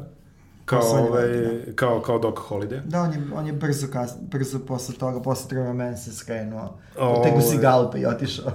kao, 0.65 0.81
ovaj, 0.83 1.27
veliki, 1.27 1.73
kao, 1.73 2.01
kao 2.01 2.19
Doc 2.19 2.35
Holiday. 2.41 2.81
Da, 2.85 3.01
on 3.01 3.13
je, 3.13 3.23
on 3.35 3.47
je 3.47 3.53
brzo, 3.53 3.87
kas, 3.93 4.13
brzo 4.23 4.59
posle 4.59 4.95
toga, 4.95 5.21
posle 5.21 5.49
Trevor 5.49 5.75
Man 5.75 5.97
se 5.97 6.13
skrenuo. 6.13 6.79
O, 6.99 7.21
Utegu 7.21 7.41
si 7.41 7.47
ovaj. 7.49 7.61
i 7.97 8.07
otišao. 8.07 8.53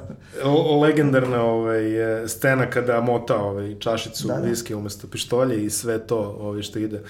Legendarna 0.77 1.41
ovaj, 1.43 1.85
e, 2.23 2.27
scena 2.27 2.65
kada 2.65 3.01
mota 3.01 3.37
ovaj, 3.37 3.75
čašicu 3.75 4.27
da, 4.27 4.33
Da, 4.33 4.39
da. 4.39 4.43
da. 4.43 4.49
viski 4.49 4.75
umesto 4.75 5.07
pištolje 5.07 5.65
i 5.65 5.69
sve 5.69 5.99
to 5.99 6.37
ovaj, 6.39 6.61
što 6.61 6.79
ide. 6.79 6.97
E, 6.97 7.01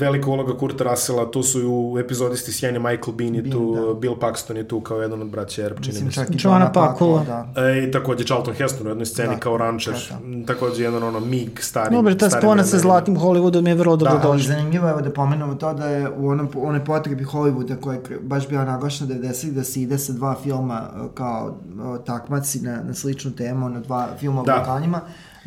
Velika 0.00 0.30
uloga 0.30 0.56
Kurta 0.56 0.84
Russella, 0.84 1.30
tu 1.30 1.42
su 1.42 1.60
i 1.60 1.66
u 1.66 1.98
epizodisti 1.98 2.52
sjajni 2.52 2.78
Michael 2.78 3.12
Bean 3.12 3.34
je 3.34 3.42
Bean, 3.42 3.52
tu, 3.52 3.74
da. 3.86 3.94
Bill 3.94 4.14
Paxton 4.16 4.56
je 4.56 4.68
tu 4.68 4.80
kao 4.80 5.00
jedan 5.00 5.22
od 5.22 5.28
braća 5.28 5.62
Erb, 5.62 5.80
čini 5.80 6.02
mi 6.02 6.12
se. 6.12 6.14
čak 6.14 6.30
i 6.30 6.36
Joanna 6.38 6.58
Johna 6.58 6.72
Pakula. 6.72 7.24
Da. 7.24 7.62
E, 7.62 7.84
I 7.84 7.90
takođe 7.90 8.24
Charlton 8.24 8.54
Heston 8.54 8.86
u 8.86 8.90
jednoj 8.90 9.06
sceni 9.06 9.34
Da, 9.34 9.40
kao 9.40 9.56
rančer, 9.56 9.94
da, 10.10 10.18
da. 10.36 10.46
takođe 10.46 10.82
jedan 10.82 11.02
ono 11.02 11.20
mig 11.20 11.60
stari. 11.60 11.94
Dobro, 11.96 12.14
ta 12.14 12.30
spona 12.30 12.64
sa 12.64 12.78
zlatnim 12.78 13.16
Hollywoodom 13.16 13.68
je 13.68 13.74
vrlo 13.74 13.96
dobro 13.96 14.14
Ali 14.14 14.22
došla. 14.22 14.54
zanimljivo 14.54 14.86
je 14.86 14.90
evo 14.90 15.00
da 15.00 15.10
pomenemo 15.10 15.54
to 15.54 15.74
da 15.74 15.86
je 15.86 16.10
u 16.10 16.28
onom, 16.28 16.48
onoj 16.56 16.84
potrebi 16.84 17.24
Hollywooda 17.24 17.80
koja 17.80 17.94
je 17.94 18.00
baš 18.20 18.48
bila 18.48 18.64
naglašena 18.64 19.14
90 19.14 19.50
da 19.50 19.64
se 19.64 19.82
ide 19.82 19.98
sa 19.98 20.12
dva 20.12 20.34
filma 20.34 20.82
uh, 20.94 21.10
kao 21.14 21.56
uh, 21.78 22.04
takmaci 22.04 22.60
na, 22.60 22.82
na 22.82 22.94
sličnu 22.94 23.30
temu, 23.30 23.68
na 23.68 23.80
dva 23.80 24.08
filma 24.20 24.40
o 24.40 24.44
Da. 24.44 24.80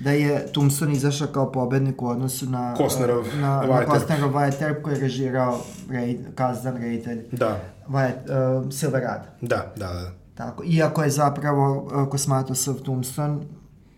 Da 0.03 0.11
je 0.11 0.47
Tombstone 0.51 0.93
izašao 0.93 1.27
kao 1.27 1.51
pobednik 1.51 2.01
u 2.01 2.07
odnosu 2.07 2.45
na 2.49 2.75
Costnerov 2.77 3.19
uh, 3.19 3.33
na, 3.33 3.39
na 3.39 4.27
Wyatt 4.27 4.61
Earp. 4.61 4.81
koji 4.83 4.93
je 4.93 4.99
režirao 4.99 5.59
Raid, 5.89 6.19
Kazdan 6.35 6.77
reditelj 6.77 7.25
Da, 7.31 7.59
Wyatt, 7.87 8.61
uh, 8.63 8.71
Silverado. 8.73 9.23
da, 9.41 9.73
da, 9.75 9.87
da. 9.87 10.11
Tako, 10.35 10.63
iako 10.65 11.03
je 11.03 11.09
zapravo 11.09 11.83
uh, 11.83 12.09
Kosmatosov 12.09 12.75
Tombstone 12.75 13.37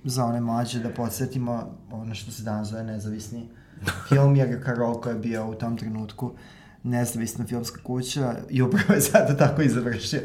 za 0.04 0.26
one 0.26 0.42
mlađe 0.42 0.80
da 0.80 0.90
podsjetimo 0.90 1.70
ono 1.92 2.16
što 2.16 2.32
se 2.32 2.44
danas 2.44 2.68
zove 2.68 2.84
nezavisni 2.84 3.50
film, 4.10 4.36
jer 4.36 4.50
je 4.50 4.62
Karolko 4.62 5.10
je 5.10 5.16
bio 5.16 5.48
u 5.48 5.56
tom 5.56 5.78
trenutku 5.78 6.32
nezavisna 6.84 7.46
filmska 7.46 7.82
kuća 7.84 8.36
i 8.50 8.62
upravo 8.62 8.94
je 8.94 9.00
zato 9.12 9.34
tako 9.34 9.62
i 9.62 9.70
završio 9.70 10.20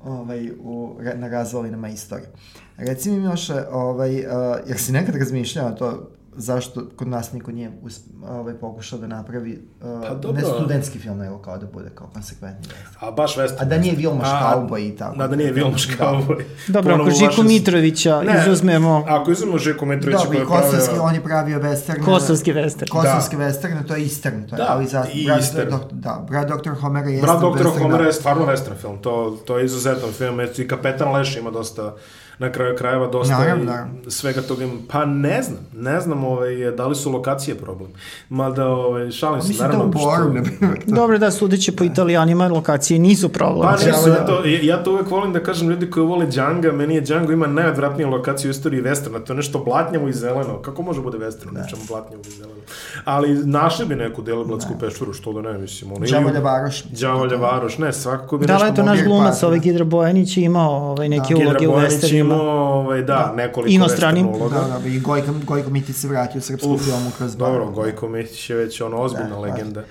ovaj, 0.00 0.50
u, 0.50 0.96
na 1.14 1.28
razvalinama 1.28 1.88
istorije. 1.88 2.28
Reci 2.76 3.10
mi 3.10 3.20
Miloše, 3.20 3.64
ovaj, 3.70 4.18
uh, 4.18 4.24
jer 4.66 4.78
si 4.78 4.92
nekad 4.92 5.16
razmišljao 5.16 5.70
to 5.70 6.10
zašto 6.38 6.88
kod 6.96 7.08
nas 7.08 7.32
niko 7.32 7.52
nije 7.52 7.70
usp, 7.82 8.00
ovaj, 8.24 8.54
pokušao 8.54 8.98
da 8.98 9.06
napravi 9.08 9.52
uh, 9.74 9.86
Pa 10.02 10.14
dobro. 10.16 10.32
ne 10.32 10.48
studentski 10.48 10.98
film, 10.98 11.18
nego 11.18 11.38
kao 11.38 11.58
da 11.58 11.66
bude 11.68 11.90
kao 11.90 12.06
konsekventni. 12.08 12.68
A 13.00 13.10
baš 13.10 13.36
western. 13.36 13.56
A 13.58 13.64
da 13.64 13.78
nije 13.78 13.94
Vilmoš 13.94 14.28
Cowboy 14.28 14.78
i 14.84 14.96
tako. 14.96 15.16
Da, 15.16 15.26
da 15.26 15.36
nije 15.36 15.52
Vilmoš 15.52 15.88
Da. 15.88 15.94
Cowboy. 15.96 16.42
Dobro, 16.68 16.94
ako 16.94 17.10
Žiku 17.10 17.24
vaše- 17.26 17.42
Mitrovića 17.44 18.22
Ne, 18.22 18.42
izuzmemo 18.42 19.04
Ako 19.08 19.30
izuzmemo 19.30 19.58
Žiku 19.58 19.86
Mitrovića 19.86 20.26
koji 20.26 20.38
je 20.38 20.46
pravio... 20.46 20.62
kosovski, 20.62 20.94
on 20.98 21.14
je 21.14 21.22
pravio 21.22 21.58
western. 21.60 22.04
kosovski 22.04 22.52
western. 22.52 22.88
Kosovski 22.90 23.36
western, 23.36 23.86
to 23.86 23.94
je 23.94 24.02
Eastern. 24.02 24.42
To 24.42 24.54
je, 24.54 24.58
Da, 24.58 24.66
ali 24.68 24.86
za, 24.86 25.06
i 25.14 25.24
brat, 25.26 25.38
Eastern. 25.38 25.70
dok- 25.70 25.92
da, 25.92 26.24
brat 26.28 26.48
Dr. 26.48 26.70
Homera 26.72 27.08
jeste 27.08 27.26
Brat 27.26 27.38
western, 27.38 27.78
Homera 27.78 27.98
da. 27.98 28.04
je 28.04 28.12
stvarno 28.12 28.46
western 28.46 28.76
film, 28.76 28.98
to, 28.98 29.38
to 29.46 29.58
je 29.58 29.64
izuzetan 29.64 30.10
film, 30.10 30.40
eto 30.40 30.62
i 30.62 30.68
Kapetan 30.68 31.12
Leš 31.12 31.36
ima 31.36 31.50
dosta, 31.50 31.94
na 32.38 32.52
kraju 32.52 32.76
krajeva 32.76 33.06
dosta 33.08 33.34
i 33.34 33.38
naravno. 33.38 33.72
svega 34.08 34.42
toga 34.42 34.64
ima. 34.64 34.72
Pa 34.88 35.04
ne 35.04 35.42
znam, 35.42 35.58
ne 35.74 36.00
znam 36.00 36.24
ovaj, 36.24 36.70
da 36.70 36.86
li 36.86 36.94
su 36.94 37.10
lokacije 37.10 37.54
problem. 37.56 37.90
Mada, 38.28 38.66
ovaj, 38.66 39.10
šalim 39.10 39.42
se, 39.42 39.48
Mislim 39.48 39.68
da 39.68 39.74
naravno. 39.74 39.84
u 39.86 39.92
Boru, 39.94 40.44
što- 40.76 40.94
Dobro 40.94 41.18
da 41.18 41.30
sudeće 41.30 41.72
po 41.72 41.84
italijanima 41.84 42.48
lokacije 42.48 42.98
nisu 42.98 43.28
problem. 43.28 43.62
Pa 43.62 43.76
Znači, 43.76 43.86
nisu, 43.86 44.00
ovo 44.00 44.08
ja 44.10 44.14
da- 44.16 44.26
to, 44.26 44.42
ja 44.62 44.82
to 44.84 44.92
uvek 44.92 45.10
volim 45.10 45.32
da 45.32 45.40
kažem 45.40 45.68
ljudi 45.68 45.90
koji 45.90 46.06
vole 46.06 46.26
Django, 46.26 46.72
meni 46.72 46.94
je 46.94 47.00
Django 47.00 47.32
ima 47.32 47.46
najodvratniju 47.48 48.08
lokaciju 48.08 48.48
u 48.48 48.52
istoriji 48.52 48.82
westerna, 48.82 49.20
to 49.20 49.32
je 49.32 49.36
nešto 49.36 49.58
blatnjavo 49.58 50.08
i 50.08 50.12
zeleno. 50.14 50.58
Kako 50.58 50.82
može 50.82 51.00
bude 51.00 51.18
western, 51.18 51.52
da. 51.52 51.60
nečemu 51.60 51.82
blatnjavo 51.88 52.22
i 52.22 52.30
zeleno? 52.30 52.60
Ali 53.04 53.36
našli 53.36 53.86
bi 53.86 53.94
neku 53.96 54.22
deloblatsku 54.22 54.72
peščuru, 54.80 55.12
što 55.12 55.32
da 55.32 55.42
ne, 55.42 55.58
mislim. 55.58 55.92
Ono, 55.92 56.00
ili- 56.00 56.12
Đavolja 56.12 56.40
Varoš. 56.40 56.82
Đavolja 56.84 57.36
Varoš, 57.36 57.78
ne, 57.78 57.92
svakako 57.92 58.38
bi 58.38 58.46
Da 58.46 58.52
nešto 58.52 58.66
je 58.66 58.74
to 58.74 58.82
naš 58.82 58.88
Mogir 58.90 59.04
glumac, 59.06 59.30
Park, 59.30 59.42
ovaj 59.42 59.58
da. 59.58 59.62
Gidra 59.62 59.84
Bojanić 59.86 60.36
je 60.36 60.44
imao 60.44 60.90
ovaj, 60.90 61.08
neke 61.08 61.24
Gidra 61.28 61.50
uloge 61.50 61.68
u 61.68 61.72
westernima. 61.72 62.27
Imao, 62.34 62.72
ovaj, 62.74 63.02
da, 63.02 63.32
nekoliko 63.36 63.72
Inostranim. 63.72 64.26
Da, 64.32 64.78
da, 64.78 64.88
i 64.88 65.00
Gojko, 65.00 65.32
Gojko 65.44 65.70
Mitić 65.70 65.96
se 65.96 66.08
vratio 66.08 66.38
u 66.38 66.42
srpsku 66.42 66.72
Uf, 66.72 66.84
filmu 66.84 67.10
kroz 67.18 67.36
bar. 67.36 67.48
Dobro, 67.52 67.70
Gojko 67.70 68.08
Mihić 68.08 68.50
je 68.50 68.56
već 68.56 68.80
ono 68.80 68.96
ozbiljna 68.96 69.28
Da, 69.28 69.38
legenda. 69.38 69.82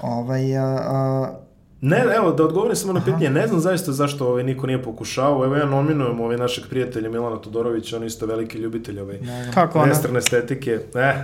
Ovaj, 0.00 0.56
a, 0.56 0.64
a, 0.64 1.32
Ne, 1.80 2.04
evo, 2.16 2.32
da 2.32 2.44
odgovorim 2.44 2.76
samo 2.76 2.92
na 2.92 3.00
pitanje, 3.00 3.30
ne 3.30 3.46
znam 3.46 3.60
zaista 3.60 3.92
zašto 3.92 4.28
ovaj, 4.28 4.44
niko 4.44 4.66
nije 4.66 4.82
pokušao. 4.82 5.44
Evo 5.44 5.56
ja 5.56 5.66
nominujem 5.66 6.20
ovaj 6.20 6.36
našeg 6.36 6.64
prijatelja 6.70 7.10
Milana 7.10 7.36
Todorovića, 7.36 7.96
on 7.96 8.02
je 8.02 8.06
isto 8.06 8.26
veliki 8.26 8.58
ljubitelj 8.58 9.00
ovaj, 9.00 9.18
Kako 9.54 9.78
ona? 9.78 9.92
western 9.94 10.18
estetike. 10.18 10.78
E, 10.94 11.14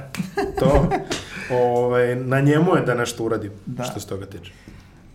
to, 0.59 0.87
ovaj, 1.75 2.17
na 2.17 2.41
njemu 2.41 2.77
je 2.77 2.83
da 2.83 2.95
nešto 2.95 3.25
uradi, 3.25 3.51
Da. 3.67 3.85
što 3.85 4.01
se 4.01 4.07
toga 4.07 4.27
tiče. 4.27 4.53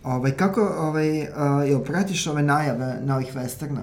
ovaj, 0.03 0.31
kako, 0.31 0.73
ovaj, 0.79 1.27
a, 1.35 1.63
jel 1.67 1.79
pratiš 1.79 2.27
ove 2.27 2.43
najave 2.43 2.95
novih 3.05 3.35
westerna? 3.35 3.81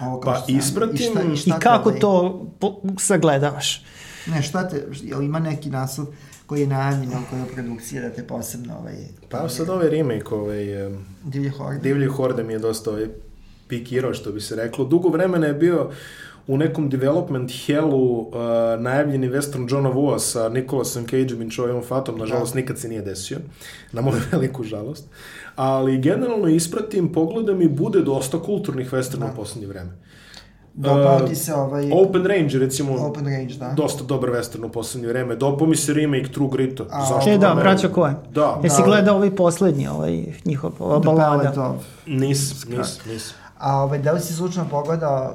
Ovo 0.00 0.20
kao 0.20 0.32
Pa, 0.32 0.40
sam- 0.40 0.56
ispratim. 0.56 0.96
I, 0.96 1.10
šta, 1.10 1.22
i, 1.22 1.32
I 1.32 1.36
šta 1.36 1.54
te, 1.54 1.60
kako 1.60 1.90
to 1.90 2.46
po, 2.60 2.80
sagledavaš? 2.98 3.84
Ne, 4.26 4.42
šta 4.42 4.68
te, 4.68 4.86
jel 5.02 5.22
ima 5.22 5.38
neki 5.38 5.70
naslov 5.70 6.06
koji 6.46 6.60
je 6.60 6.66
najavljen, 6.66 7.10
jel 7.10 7.20
koja 7.30 7.40
je 7.40 7.46
produkcija 7.54 8.02
da 8.02 8.10
te 8.10 8.26
posebno 8.26 8.78
ovaj... 8.78 8.96
Pa 9.30 9.48
sad 9.48 9.68
ovaj 9.68 9.90
remake, 9.90 10.34
ovaj, 10.34 10.64
Divlje 11.24 11.50
horde. 11.50 11.80
Divlji 11.80 12.06
horde 12.06 12.42
mi 12.42 12.52
je 12.52 12.58
dosta 12.58 12.90
ovaj, 12.90 13.06
pikirao, 13.68 14.14
što 14.14 14.32
bi 14.32 14.40
se 14.40 14.56
reklo. 14.56 14.84
Dugo 14.84 15.08
vremena 15.08 15.46
je 15.46 15.54
bio 15.54 15.90
u 16.46 16.56
nekom 16.56 16.88
development 16.88 17.52
hellu 17.66 18.20
uh, 18.20 18.34
najavljeni 18.78 19.28
western 19.28 19.72
Johna 19.72 19.90
Woo 19.90 20.18
sa 20.18 20.48
Nicolasom 20.48 21.04
Cageom 21.04 21.42
i 21.42 21.46
Choyom 21.46 21.84
Fatom, 21.84 22.18
nažalost 22.18 22.54
nikad 22.54 22.78
se 22.78 22.88
nije 22.88 23.02
desio, 23.02 23.38
na 23.92 24.00
moju 24.00 24.20
veliku 24.32 24.64
žalost, 24.64 25.08
ali 25.56 25.98
generalno 25.98 26.48
ispratim, 26.48 27.12
pogledam 27.12 27.62
i 27.62 27.68
bude 27.68 28.02
dosta 28.02 28.38
kulturnih 28.42 28.92
westerna 28.92 29.32
u 29.32 29.36
poslednje 29.36 29.68
vreme. 29.68 29.90
Dopao 30.74 31.20
ti 31.20 31.34
se 31.34 31.54
ovaj... 31.54 31.90
Open 31.92 32.26
Range, 32.26 32.58
recimo, 32.58 33.06
Open 33.06 33.24
Range, 33.26 33.54
da. 33.54 33.72
dosta 33.76 34.04
dobar 34.04 34.30
western 34.30 34.66
u 34.66 34.68
poslednje 34.68 35.08
vreme. 35.08 35.36
Dopao 35.36 35.66
mi 35.66 35.76
se 35.76 35.94
remake 35.94 36.28
True 36.32 36.48
Grit-a. 36.52 36.84
A, 36.90 37.06
Zašto 37.06 37.30
E 37.30 37.38
da, 37.38 37.54
ne? 37.54 37.62
braća 37.62 37.88
Coen. 37.94 38.14
Da, 38.30 38.60
Jesi 38.62 38.80
Da. 38.80 38.86
gledao 38.86 39.16
ovaj 39.16 39.36
poslednji, 39.36 39.88
ovaj 39.88 40.24
njihov, 40.44 40.72
ova 40.78 41.00
The 41.00 41.06
balada? 41.06 41.36
Ballad 41.36 41.58
of... 41.58 41.84
nis, 42.06 42.66
nis, 42.68 43.00
nis. 43.06 43.34
A 43.58 43.82
ovaj, 43.82 43.98
da 43.98 44.12
li 44.12 44.20
si 44.20 44.32
slučajno 44.32 44.70
pogledao, 44.70 45.34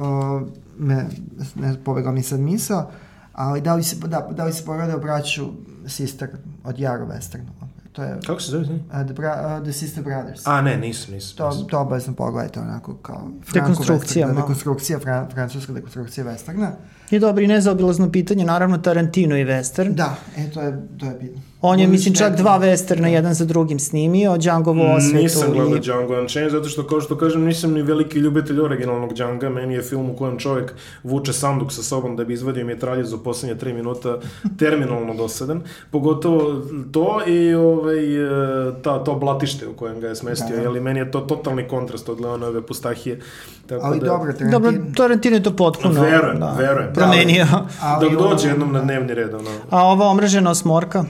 uh, 0.00 0.42
uh, 0.42 0.48
me, 0.78 1.06
ne 1.54 1.74
pobegao 1.84 2.12
mi 2.12 2.22
sad 2.22 2.40
misao, 2.40 2.90
ali 3.32 3.60
da 3.60 3.74
li 3.74 3.82
si, 3.82 3.96
da, 4.06 4.28
da 4.30 4.44
li 4.44 4.52
si 4.52 4.64
pogledao 4.64 4.98
braću 4.98 5.46
Sister 5.86 6.28
od 6.64 6.78
Jaro 6.78 7.06
Westernu? 7.06 7.65
To 7.96 8.02
je 8.02 8.18
Kako 8.26 8.40
se 8.40 8.50
zove? 8.50 8.64
uh, 8.64 9.06
the, 9.06 9.12
bra, 9.14 9.56
uh, 9.58 9.62
the 9.64 9.72
Sister 9.72 10.04
Brothers. 10.04 10.46
A, 10.46 10.60
ne, 10.62 10.76
nisam, 10.76 11.14
nisam. 11.14 11.36
To, 11.36 11.50
nisam. 11.50 11.68
to 11.68 11.80
obavezno 11.80 12.14
pogledajte 12.14 12.60
onako 12.60 12.94
kao 12.94 13.28
Dekonstrukcija 13.52 14.32
dekonstrukcija, 14.32 14.98
fran, 14.98 15.30
francuska 15.30 15.72
dekonstrukcija 15.72 16.26
westerna. 16.26 16.70
I 17.10 17.18
dobro, 17.18 17.44
i 17.44 17.46
nezaobilazno 17.46 18.12
pitanje, 18.12 18.44
naravno 18.44 18.78
Tarantino 18.78 19.36
i 19.36 19.44
western. 19.44 19.94
Da, 19.94 20.16
e, 20.36 20.50
to 20.50 20.60
je, 20.60 20.86
to 20.98 21.06
je 21.06 21.14
bitno. 21.20 21.40
On 21.60 21.80
je, 21.80 21.86
mislim, 21.86 22.14
čak 22.14 22.30
da- 22.30 22.36
dva 22.36 22.60
westerna, 22.60 23.06
jedan 23.06 23.34
za 23.34 23.44
drugim 23.44 23.78
snimio, 23.78 24.36
Django 24.36 24.70
osvetu 24.70 25.22
Nisam 25.22 25.52
gledao 25.52 25.76
i... 25.76 25.80
Django 25.80 26.20
Unchained, 26.20 26.52
zato 26.52 26.68
što, 26.68 26.86
kao 26.86 27.00
što 27.00 27.18
kažem, 27.18 27.44
nisam 27.44 27.72
ni 27.72 27.82
veliki 27.82 28.18
ljubitelj 28.18 28.60
originalnog 28.60 29.14
Djanga. 29.14 29.50
Meni 29.50 29.74
je 29.74 29.82
film 29.82 30.10
u 30.10 30.16
kojem 30.16 30.38
čovjek 30.38 30.74
vuče 31.02 31.32
sanduk 31.32 31.72
sa 31.72 31.82
sobom 31.82 32.16
da 32.16 32.24
bi 32.24 32.34
izvadio 32.34 32.66
mitraljez 32.66 33.12
u 33.12 33.18
poslednje 33.18 33.58
tri 33.58 33.72
minuta 33.72 34.18
terminalno 34.58 35.14
dosadan. 35.14 35.62
Pogotovo 35.90 36.62
to 36.92 37.20
i 37.26 37.54
ovaj, 37.54 38.16
e, 38.16 38.72
ta, 38.82 39.04
to 39.04 39.14
blatište 39.14 39.68
u 39.68 39.72
kojem 39.72 40.00
ga 40.00 40.08
je 40.08 40.14
smestio. 40.14 40.48
Da, 40.50 40.56
da. 40.56 40.62
Jeli, 40.62 40.80
meni 40.80 40.98
je 40.98 41.10
to 41.10 41.20
totalni 41.20 41.68
kontrast 41.68 42.08
od 42.08 42.20
Leonove 42.20 42.66
pustahije. 42.66 43.20
Tako 43.66 43.86
Ali 43.86 44.00
da, 44.00 44.06
dobro, 44.06 44.32
Tarantino... 44.32 44.50
Dobro, 44.50 44.72
Tarantino 44.96 45.36
je 45.36 45.42
to 45.42 45.56
potpuno 45.56 46.02
Verujem, 46.02 46.40
da, 46.40 46.54
verujem. 46.58 46.92
Promenio. 46.96 47.46
ali 47.82 48.10
Dok 48.10 48.20
ovo- 48.20 48.28
dođe 48.30 48.48
jednom 48.48 48.72
na 48.72 48.80
dnevni 48.80 49.14
red, 49.14 49.34
ono. 49.34 49.50
A 49.70 49.84
ova 49.84 50.06
omražena 50.06 50.50
osmorka? 50.50 51.02
To 51.02 51.08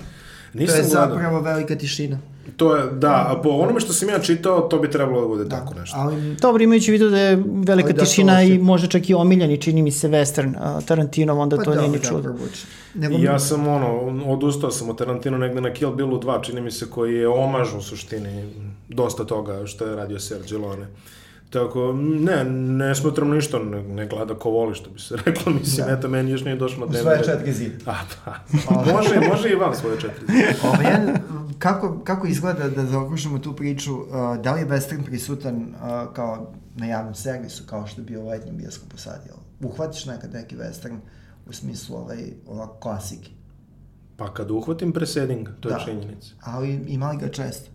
Nisam 0.54 0.76
je 0.76 0.82
gledao. 0.82 1.06
zapravo 1.08 1.40
velika 1.40 1.76
tišina. 1.76 2.18
To 2.56 2.76
je, 2.76 2.90
da, 2.92 3.26
a 3.28 3.40
po 3.42 3.48
onome 3.48 3.80
što 3.80 3.92
sam 3.92 4.08
ja 4.08 4.18
čitao, 4.18 4.60
to 4.60 4.78
bi 4.78 4.90
trebalo 4.90 5.20
da 5.20 5.26
bude 5.26 5.48
tako 5.48 5.74
nešto. 5.74 5.96
Ali 5.98 6.34
Dobro, 6.34 6.62
imajući 6.62 6.92
vidu 6.92 7.10
da 7.10 7.18
je 7.18 7.36
velika 7.36 7.72
Ali 7.72 7.92
da, 7.92 7.98
to 7.98 8.04
tišina 8.04 8.42
i 8.42 8.58
možda 8.58 8.88
čak 8.88 9.10
i 9.10 9.14
omiljeni, 9.14 9.60
čini 9.60 9.82
mi 9.82 9.90
se, 9.90 10.08
western 10.08 10.48
uh, 10.76 10.84
Tarantinov, 10.84 11.40
onda 11.40 11.56
to 11.56 11.74
nije 11.74 11.88
ni 11.88 11.98
dobro, 11.98 12.32
čudo. 12.32 12.34
Nego, 12.94 13.16
ja 13.16 13.38
sam 13.38 13.68
ono, 13.68 13.86
odustao 14.26 14.70
sam 14.70 14.88
od 14.90 14.98
Tarantino 14.98 15.38
negde 15.38 15.60
na 15.60 15.72
Kill 15.72 15.92
Billu 15.92 16.20
2, 16.20 16.42
čini 16.42 16.60
mi 16.60 16.70
se, 16.70 16.90
koji 16.90 17.14
je 17.14 17.28
omaž 17.28 17.68
u 17.78 17.82
suštini 17.82 18.44
dosta 18.88 19.24
toga 19.24 19.66
što 19.66 19.86
je 19.86 19.96
radio 19.96 20.20
Sergio 20.20 20.58
Leone. 20.58 20.86
Tako, 21.50 21.92
ne, 22.20 22.44
ne 22.44 22.94
smatram 22.94 23.30
ništa, 23.30 23.58
ne, 23.58 23.82
ne 23.82 24.06
gleda 24.06 24.34
ko 24.34 24.50
voli, 24.50 24.74
što 24.74 24.90
bi 24.90 25.00
se 25.00 25.16
reklo, 25.26 25.52
mislim, 25.52 25.86
Da. 25.86 25.92
eto, 25.92 26.08
meni 26.08 26.30
još 26.30 26.44
nije 26.44 26.56
došlo 26.56 26.78
na 26.80 26.86
u 26.86 26.88
dnevni 26.88 27.02
svoje 27.04 27.24
četiri 27.24 27.52
zida. 27.52 27.76
A, 27.86 27.94
pa, 28.68 28.74
može, 28.92 29.20
može 29.28 29.48
i 29.50 29.54
vam 29.54 29.74
svoje 29.74 30.00
četiri. 30.00 30.26
Ovo, 30.64 30.82
jedan, 30.82 31.16
kako, 31.58 32.00
kako 32.04 32.26
izgleda 32.26 32.68
da 32.68 32.84
zaokružimo 32.86 33.38
tu 33.38 33.56
priču, 33.56 33.94
uh, 33.94 34.06
da 34.42 34.52
li 34.54 34.60
je 34.60 34.66
western 34.66 35.04
prisutan 35.04 35.56
uh, 35.56 36.12
kao 36.14 36.52
na 36.76 36.86
javnom 36.86 37.14
servisu, 37.14 37.64
kao 37.66 37.86
što 37.86 38.00
je 38.00 38.04
bio 38.04 38.20
u 38.22 38.28
letnjem 38.28 38.56
bioskopu 38.56 38.98
sad, 38.98 39.20
jel? 39.26 39.70
Uhvatiš 39.70 40.06
nekad 40.06 40.32
neki 40.32 40.56
western 40.56 40.96
u 41.48 41.52
smislu 41.52 41.96
ovaj, 41.96 42.18
ovako 42.46 42.78
klasike, 42.78 43.30
Pa 44.16 44.34
kad 44.34 44.50
uhvatim 44.50 44.92
preseding, 44.92 45.48
to 45.60 45.68
je 45.68 45.72
Da. 45.74 45.84
činjenica. 45.84 46.28
ali 46.42 46.84
ima 46.86 47.10
li 47.10 47.18
ga 47.18 47.28
često? 47.28 47.70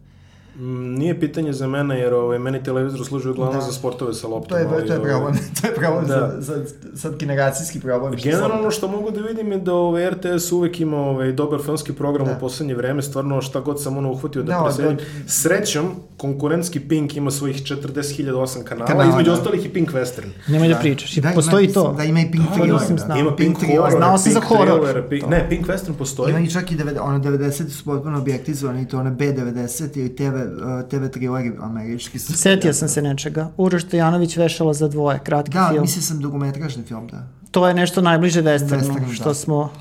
Mm, 0.56 0.64
Nije 0.94 1.20
pitanje 1.20 1.54
za 1.54 1.68
mene, 1.68 2.00
jer 2.00 2.14
ovaj, 2.14 2.40
meni 2.40 2.64
televizor 2.64 3.06
služi 3.06 3.30
uglavnom 3.30 3.56
Da. 3.56 3.62
za 3.62 3.72
sportove 3.72 4.14
sa 4.14 4.28
loptom. 4.28 4.50
To 4.50 4.58
je, 4.58 4.68
ali, 4.68 4.88
to 4.88 4.94
je 4.94 5.00
ovaj, 5.00 5.12
problem, 5.12 5.34
to 5.62 5.68
je 5.68 5.76
problem 5.76 6.06
Da. 6.06 6.32
za, 6.32 6.56
za, 6.56 6.66
sad 6.96 7.16
generacijski 7.16 7.80
problem. 7.80 8.18
što 8.18 8.24
Generalno 8.26 8.72
što 8.72 8.88
mogu 8.88 9.12
da 9.12 9.22
vidim 9.22 9.52
je 9.52 9.58
da 9.60 9.74
ovaj, 9.74 10.10
RTS 10.10 10.52
uvek 10.52 10.80
ima 10.80 10.98
ovaj, 11.00 11.32
dobar 11.32 11.62
filmski 11.62 11.94
program 11.94 12.28
Da. 12.28 12.34
u 12.34 12.40
poslednje 12.40 12.76
vreme, 12.76 13.02
stvarno 13.02 13.42
šta 13.42 13.60
god 13.60 13.82
sam 13.84 13.98
ono 13.98 14.12
uhvatio 14.12 14.44
da, 14.44 14.48
Da, 14.50 14.64
presedim. 14.66 14.96
da. 14.98 15.04
Srećom, 15.28 15.86
konkurentski 16.18 16.80
Pink 16.82 17.16
ima 17.16 17.32
svojih 17.32 17.56
40.008 17.58 18.24
kanala, 18.64 18.88
Kanala, 18.88 19.10
između 19.10 19.26
da. 19.26 19.34
ostalih 19.34 19.66
i 19.66 19.70
Pink 19.70 19.92
Western. 19.92 20.30
Nemoj 20.48 20.68
da, 20.68 20.76
pričaš. 20.76 21.18
I 21.18 21.22
Da, 21.22 21.28
ima- 21.28 21.36
postoji 21.36 21.68
to. 21.70 21.94
Da, 21.94 22.04
ima 22.04 22.20
i 22.20 22.32
Pink 22.32 22.44
Da, 22.46 22.54
Thriller. 22.54 22.80
da. 22.90 22.98
znao. 22.98 23.18
Ima 23.18 23.36
Pink, 23.36 23.58
Thriller. 23.58 23.78
Horror, 23.78 23.98
Znao 23.98 24.18
sam 24.18 24.24
Pink 24.26 24.34
za 24.36 24.42
horror. 24.48 25.04
Pink, 25.10 25.28
ne, 25.28 25.50
Pink 25.50 25.68
Western 25.68 25.94
postoji. 25.94 26.30
Ima 26.30 26.40
i 26.40 26.50
čak 26.50 26.72
i 26.72 26.76
90, 26.76 27.00
ono 27.00 27.20
90 27.20 27.70
su 27.70 27.84
potpuno 27.86 28.18
objektivizovani, 28.18 28.88
to 28.88 29.00
one 29.00 29.12
B90 29.12 29.98
ili 29.98 30.16
TV, 30.16 30.36
TV 30.84 31.08
trilleri 31.08 31.52
američki. 31.62 32.20
su- 32.20 32.34
Setio 32.34 32.74
sam 32.74 32.88
se 32.90 33.02
nečega. 33.02 33.52
Uroš 33.58 33.84
Stojanović 33.84 34.38
vešala 34.38 34.74
za 34.74 34.88
dvoje, 34.88 35.20
kratki 35.20 35.52
Da, 35.52 35.68
film. 35.70 35.82
mislio 35.82 36.02
sam 36.02 36.20
dugometražni 36.20 36.84
film, 36.84 37.08
da. 37.08 37.28
To 37.52 37.68
je 37.68 37.74
nešto 37.74 38.02
najbliže 38.02 38.42
westernu, 38.42 38.80
Westernu, 38.82 39.14
što 39.14 39.24
da. 39.24 39.34
smo 39.34 39.72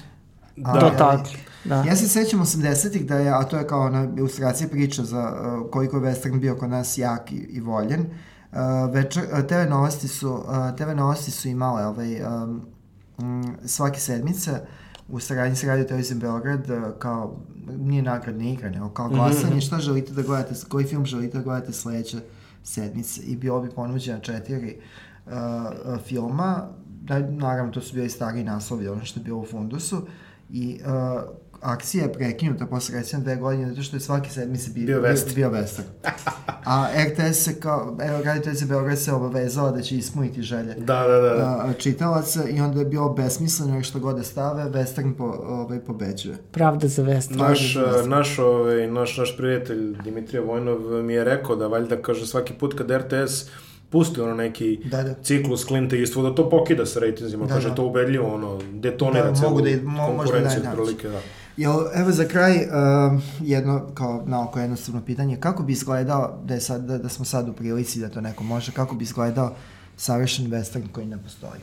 Da, 0.56 0.72
dotakli. 0.72 1.36
Da. 1.64 1.74
Ja 1.78 1.96
se 1.96 2.08
sećam 2.08 2.40
80-ih 2.40 3.06
da 3.06 3.16
je, 3.16 3.30
a 3.30 3.42
to 3.42 3.58
je 3.58 3.66
kao 3.66 3.80
ona 3.80 4.08
ilustracija 4.18 4.68
priča 4.68 5.04
za 5.04 5.32
uh, 5.62 5.70
koliko 5.70 5.96
je 5.96 6.02
western 6.04 6.38
bio 6.38 6.56
kod 6.56 6.70
nas 6.70 6.98
jak 6.98 7.32
i, 7.32 7.36
i 7.36 7.60
voljen. 7.60 8.00
Uh, 8.00 8.58
večer, 8.92 9.22
uh, 9.24 9.40
TV 9.40 9.70
novosti 9.70 10.08
su, 10.08 10.30
uh, 10.30 10.44
TV 10.76 10.96
novosti 10.96 11.30
su 11.30 11.48
imale 11.48 11.86
ovaj, 11.86 12.16
um, 12.22 12.62
svake 13.64 14.00
sedmice 14.00 14.60
u 15.10 15.20
saradnji 15.20 15.56
sa 15.56 15.66
Radio 15.66 15.84
Televizijom 15.84 16.20
Beograd 16.20 16.70
uh, 16.70 16.98
kao, 16.98 17.36
nije 17.78 18.02
nagradne 18.02 18.52
igra, 18.52 18.70
nego 18.70 18.88
kao 18.88 19.08
glasanje, 19.08 19.60
šta 19.60 19.78
želite 19.78 20.12
da 20.12 20.22
gledate, 20.22 20.54
koji 20.68 20.86
film 20.86 21.06
želite 21.06 21.38
da 21.38 21.44
gledate 21.44 21.72
sledeće 21.72 22.18
sedmice? 22.62 23.20
I 23.22 23.36
bilo 23.36 23.60
bi 23.60 23.70
ponuđena 23.70 24.20
četiri 24.20 24.76
uh, 25.26 25.32
filma, 26.04 26.68
da, 27.02 27.18
naravno 27.18 27.72
to 27.72 27.80
su 27.80 27.94
bili 27.94 28.10
stari 28.10 28.44
naslovi, 28.44 28.88
ono 28.88 29.04
što 29.04 29.20
je 29.20 29.24
bilo 29.24 29.38
u 29.38 29.46
fundusu, 29.46 30.06
i 30.50 30.80
uh, 30.80 31.22
akcija 31.62 32.02
je 32.02 32.12
prekinuta 32.12 32.66
posle 32.66 32.94
recimo 32.94 33.22
dve 33.22 33.36
godine 33.36 33.68
zato 33.68 33.82
što 33.82 33.96
je 33.96 34.00
svaki 34.00 34.30
sedmice 34.30 34.70
bio, 34.70 34.86
Bio 34.86 35.00
western. 35.02 35.34
bio 35.34 35.50
western. 35.50 35.82
A 36.64 36.86
RTS 36.98 37.36
se 37.36 37.54
kao, 37.56 37.96
evo, 38.00 38.18
Radio 38.18 38.42
Televizija 38.42 38.68
Beograd 38.68 38.98
se 38.98 39.12
obavezala 39.12 39.70
da 39.70 39.82
će 39.82 39.96
ispuniti 39.96 40.42
želje 40.42 40.74
Da, 40.74 41.02
da, 41.02 41.16
da. 41.18 41.34
da. 41.34 41.72
čitalaca 41.74 42.44
i 42.46 42.60
onda 42.60 42.78
je 42.78 42.86
bilo 42.86 43.08
besmisleno 43.10 43.74
jer 43.74 43.84
što 43.84 43.98
god 43.98 44.16
da 44.16 44.22
stave, 44.22 44.62
western 44.64 45.14
po, 45.14 45.24
ovaj, 45.40 45.80
pobeđuje. 45.80 46.36
Pravda 46.50 46.88
za 46.88 47.02
western. 47.04 47.36
Naš, 47.38 47.72
se. 47.74 48.08
naš, 48.08 48.38
ovaj, 48.38 48.86
naš, 48.88 49.16
naš 49.18 49.36
prijatelj 49.36 49.96
Dimitrija 49.96 50.42
Vojnov 50.42 50.78
mi 51.02 51.14
je 51.14 51.24
rekao 51.24 51.56
da 51.56 51.66
valjda 51.66 51.96
kaže 51.98 52.26
svaki 52.26 52.52
put 52.52 52.74
kad 52.74 52.90
RTS 52.90 53.44
pusti 53.90 54.20
ono 54.20 54.34
neki 54.34 54.80
Da, 54.84 55.02
da. 55.02 55.14
ciklus 55.14 55.66
Clint 55.66 55.92
Eastwooda, 55.92 56.34
to 56.34 56.50
pokida 56.50 56.86
sa 56.86 57.00
rejtinzima, 57.00 57.46
Da, 57.46 57.54
kaže 57.54 57.68
da. 57.68 57.74
to 57.74 57.84
ubedljivo, 57.84 58.28
ono, 58.28 58.58
detonira 58.72 59.24
Da, 59.24 59.34
celu 59.34 59.50
mogu 59.50 59.62
da 59.62 59.68
i- 59.68 59.76
mo- 59.76 59.84
možda 59.86 60.14
konkurenciju, 60.16 60.62
da 60.62 60.66
i 60.66 60.70
otprilike, 60.70 61.08
da. 61.08 61.20
Jel, 61.56 61.72
evo 61.94 62.10
za 62.10 62.24
kraj, 62.24 62.56
uh, 62.56 63.22
jedno 63.40 63.86
kao 63.94 64.22
naoko 64.26 64.60
jednostavno 64.60 65.02
pitanje, 65.06 65.36
kako 65.36 65.62
bi 65.62 65.72
izgledao 65.72 66.38
da, 66.44 66.54
je 66.54 66.60
sad, 66.60 66.84
da, 66.84 66.98
da 66.98 67.08
smo 67.08 67.24
sad 67.24 67.48
u 67.48 67.52
prilici 67.52 68.00
da 68.00 68.08
to 68.08 68.20
neko 68.20 68.44
može, 68.44 68.72
kako 68.72 68.94
bi 68.94 69.04
izgledao 69.04 69.52
savršen 69.96 70.46
western 70.46 70.92
koji 70.92 71.06
ne 71.06 71.18
postoji? 71.22 71.60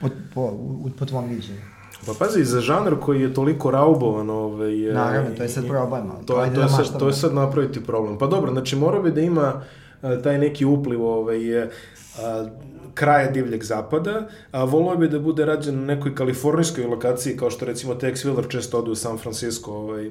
Po, 0.00 0.08
po, 0.34 0.40
u, 0.52 0.90
po 0.98 1.04
tvom 1.04 1.28
viđenju. 1.28 1.60
Pa 2.06 2.12
pazi, 2.18 2.44
za 2.44 2.60
žanr 2.60 3.00
koji 3.00 3.20
je 3.22 3.34
toliko 3.34 3.70
raubovan, 3.70 4.30
ovaj, 4.30 4.72
Naravno, 4.72 5.30
to 5.36 5.42
je 5.42 5.48
sad 5.48 5.66
problem, 5.66 6.10
ali 6.16 6.26
To, 6.26 6.36
ajde 6.36 6.54
to, 6.54 6.60
da 6.60 6.66
je 6.66 6.68
sad, 6.68 6.78
maštamo. 6.78 6.98
to 6.98 7.06
je 7.06 7.12
sad 7.12 7.34
napraviti 7.34 7.84
problem. 7.84 8.18
Pa 8.18 8.26
dobro, 8.26 8.52
znači 8.52 8.76
morao 8.76 9.02
bi 9.02 9.10
da 9.10 9.20
ima 9.20 9.62
taj 10.22 10.38
neki 10.38 10.64
upliv 10.64 11.04
ovaj, 11.04 11.62
e, 11.62 11.70
a, 12.18 12.46
kraja 12.94 13.30
divljeg 13.30 13.64
zapada, 13.64 14.28
a 14.50 14.64
volio 14.64 14.96
bi 14.96 15.08
da 15.08 15.18
bude 15.18 15.44
rađen 15.44 15.74
na 15.74 15.94
nekoj 15.94 16.14
kalifornijskoj 16.14 16.84
lokaciji, 16.84 17.36
kao 17.36 17.50
što 17.50 17.64
recimo 17.64 17.94
Tex 17.94 18.26
Willer 18.26 18.48
često 18.48 18.78
ode 18.78 18.90
u 18.90 18.94
San 18.94 19.18
Francisco, 19.18 19.72
ovaj, 19.72 20.10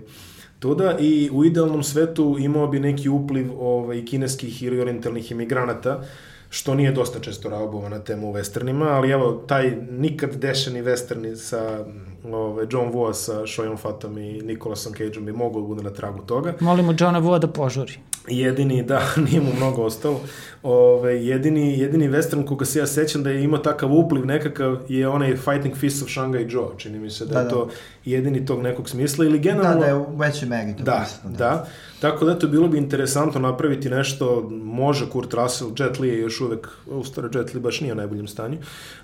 tuda, 0.59 0.97
i 0.99 1.29
u 1.33 1.45
idealnom 1.45 1.83
svetu 1.83 2.35
imao 2.39 2.67
bi 2.67 2.79
neki 2.79 3.09
upliv 3.09 3.51
ovaj, 3.59 4.05
kineskih 4.05 4.63
ili 4.63 4.81
orientalnih 4.81 5.31
imigranata, 5.31 6.03
što 6.49 6.75
nije 6.75 6.91
dosta 6.91 7.19
često 7.19 7.49
raubovana 7.49 7.99
tema 7.99 8.27
u 8.27 8.33
westernima, 8.33 8.87
ali 8.87 9.09
evo, 9.09 9.43
taj 9.47 9.71
nikad 9.91 10.35
dešeni 10.35 10.81
westerni 10.83 11.35
sa 11.35 11.85
ovaj, 12.31 12.65
John 12.69 12.91
Woo 12.93 13.13
sa 13.13 13.41
Shoyom 13.41 13.77
Fatom 13.77 14.17
i 14.17 14.41
Nicolasom 14.41 14.93
Cageom 14.93 15.25
bi 15.25 15.31
mogao 15.31 15.61
da 15.61 15.67
bude 15.67 15.83
na 15.83 15.89
tragu 15.89 16.21
toga. 16.21 16.53
Molimo 16.59 16.93
Johna 16.99 17.19
Vua 17.19 17.39
da 17.39 17.47
požuri. 17.47 17.93
Jedini, 18.27 18.83
da, 18.83 19.01
nije 19.29 19.41
mu 19.41 19.53
mnogo 19.57 19.83
ostalo. 19.83 20.21
Ove, 20.63 21.25
jedini, 21.25 21.79
jedini 21.79 22.09
western 22.09 22.45
koga 22.45 22.65
se 22.65 22.79
ja 22.79 22.87
sećam 22.87 23.23
da 23.23 23.29
je 23.29 23.43
imao 23.43 23.59
takav 23.59 23.93
upliv 23.93 24.25
nekakav 24.25 24.77
je 24.89 25.07
onaj 25.07 25.35
Fighting 25.35 25.75
Fists 25.75 26.01
of 26.03 26.09
Shanghai 26.09 26.45
Joe. 26.49 26.67
Čini 26.77 26.99
mi 26.99 27.09
se 27.09 27.25
da, 27.25 27.33
Da, 27.33 27.39
je 27.39 27.43
da. 27.43 27.49
to 27.49 27.69
jedini 28.05 28.45
tog 28.45 28.61
nekog 28.61 28.89
smisla 28.89 29.25
ili 29.25 29.39
Da, 29.39 29.43
generalno... 29.43 29.79
da 29.79 29.85
je 29.85 29.95
u 29.95 30.15
većoj 30.15 30.49
meri 30.49 30.75
to 30.77 30.83
Da, 30.83 31.05
prisutno, 31.05 31.37
da. 31.37 31.67
Tako 32.01 32.25
da, 32.25 32.39
to 32.39 32.47
bilo 32.47 32.67
bi 32.67 32.77
interesantno 32.77 33.41
napraviti 33.41 33.89
nešto, 33.89 34.49
može 34.51 35.09
Kurt 35.09 35.33
Russell, 35.33 35.71
Jet 35.79 35.99
Li 35.99 36.07
je 36.07 36.19
još 36.19 36.41
uvek, 36.41 36.67
u 36.87 37.03
stvari 37.03 37.29
Jet 37.33 37.53
Li 37.53 37.59
baš 37.59 37.81
nije 37.81 37.93
u 37.93 37.95
najboljem 37.95 38.27
stanju, 38.27 38.57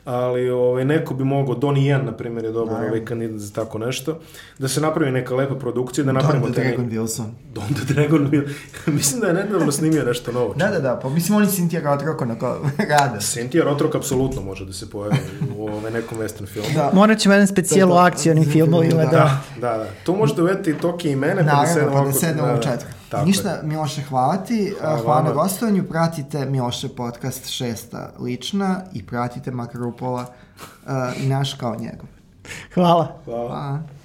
ali 0.06 0.50
ovaj, 0.50 0.86
neko 0.86 1.14
bi 1.14 1.24
mogao, 1.24 1.56
Donnie 1.56 1.96
Yen, 1.96 2.06
na 2.06 2.12
primjer, 2.12 2.46
je 2.46 2.52
dobar 2.52 2.86
ovaj 2.86 3.06
kandidat 3.06 3.40
za 3.40 3.54
tako 3.54 3.78
nešto, 3.78 4.20
da 4.60 4.68
se 4.68 4.82
napravi 4.82 5.12
neka 5.12 5.36
lepa 5.36 5.56
produkcija, 5.56 6.06
da 6.06 6.12
napravimo... 6.12 6.46
Don 6.46 6.54
the 6.54 6.62
Dragon 6.64 6.90
Wilson. 6.90 7.26
Don 7.54 7.68
the 7.74 7.94
Dragon 7.94 8.32
Wilson. 8.32 8.54
Mislim 8.98 9.22
da 9.22 9.28
je 9.28 9.34
nedavno 9.34 9.72
snimio 9.72 10.04
nešto 10.04 10.32
novo. 10.32 10.54
Da, 10.54 10.68
da, 10.68 10.80
da, 10.80 11.00
pa 11.02 11.10
mislim 11.10 11.38
oni 11.38 11.48
Cynthia 11.48 11.84
Rotrok 11.84 12.22
onako 12.22 12.48
rade. 12.90 13.18
Cynthia 13.20 13.64
Rotrok 13.64 13.96
apsolutno 13.96 14.42
može 14.42 14.66
da 14.66 14.74
se 14.74 14.90
pojavi 14.90 15.18
u 15.58 15.68
ovaj 15.68 15.92
nekom 15.92 16.18
western 16.18 16.48
filmu. 16.48 16.70
Da. 16.76 16.92
Morat 16.94 17.20
ćemo 17.20 17.34
jedan 17.34 17.48
specijal 17.48 17.88
Da, 17.90 17.94
u 17.94 17.98
da. 17.98 18.04
akcijnim 18.04 18.46
filmovima, 18.46 19.06
da. 19.06 19.12
Da, 19.12 19.42
da, 19.62 19.78
da. 19.78 19.88
Tu 20.04 20.16
možete 20.16 20.42
uveti 20.42 20.70
i 20.70 20.78
Toki 20.78 21.10
i 21.10 21.16
mene, 21.16 21.36
pa 21.36 21.62
da 21.62 21.68
se 21.68 21.80
Naravno, 21.80 22.04
pa 22.04 22.08
da 22.08 22.14
sednemo 22.14 22.54
u 22.54 22.62
četiri. 22.62 22.87
Tako 23.10 23.26
Ništa, 23.26 23.50
je. 23.50 23.64
Miloše, 23.64 24.02
hvala 24.02 24.38
ti. 24.38 24.74
Hvala 24.80 25.02
Hvala, 25.02 25.22
na 25.22 25.32
gostovanju. 25.32 25.84
Pratite 25.84 26.46
Miloše 26.46 26.90
podcast 26.90 27.50
šesta 27.50 28.14
lična 28.20 28.82
i 28.94 29.06
pratite 29.06 29.52
Makarupola 29.52 30.22
uh, 30.22 31.24
i 31.24 31.28
naš 31.28 31.54
kao 31.54 31.76
njegov. 31.76 32.08
Hvala. 32.74 33.22
Hvala. 33.26 33.48
Hvala. 33.48 33.97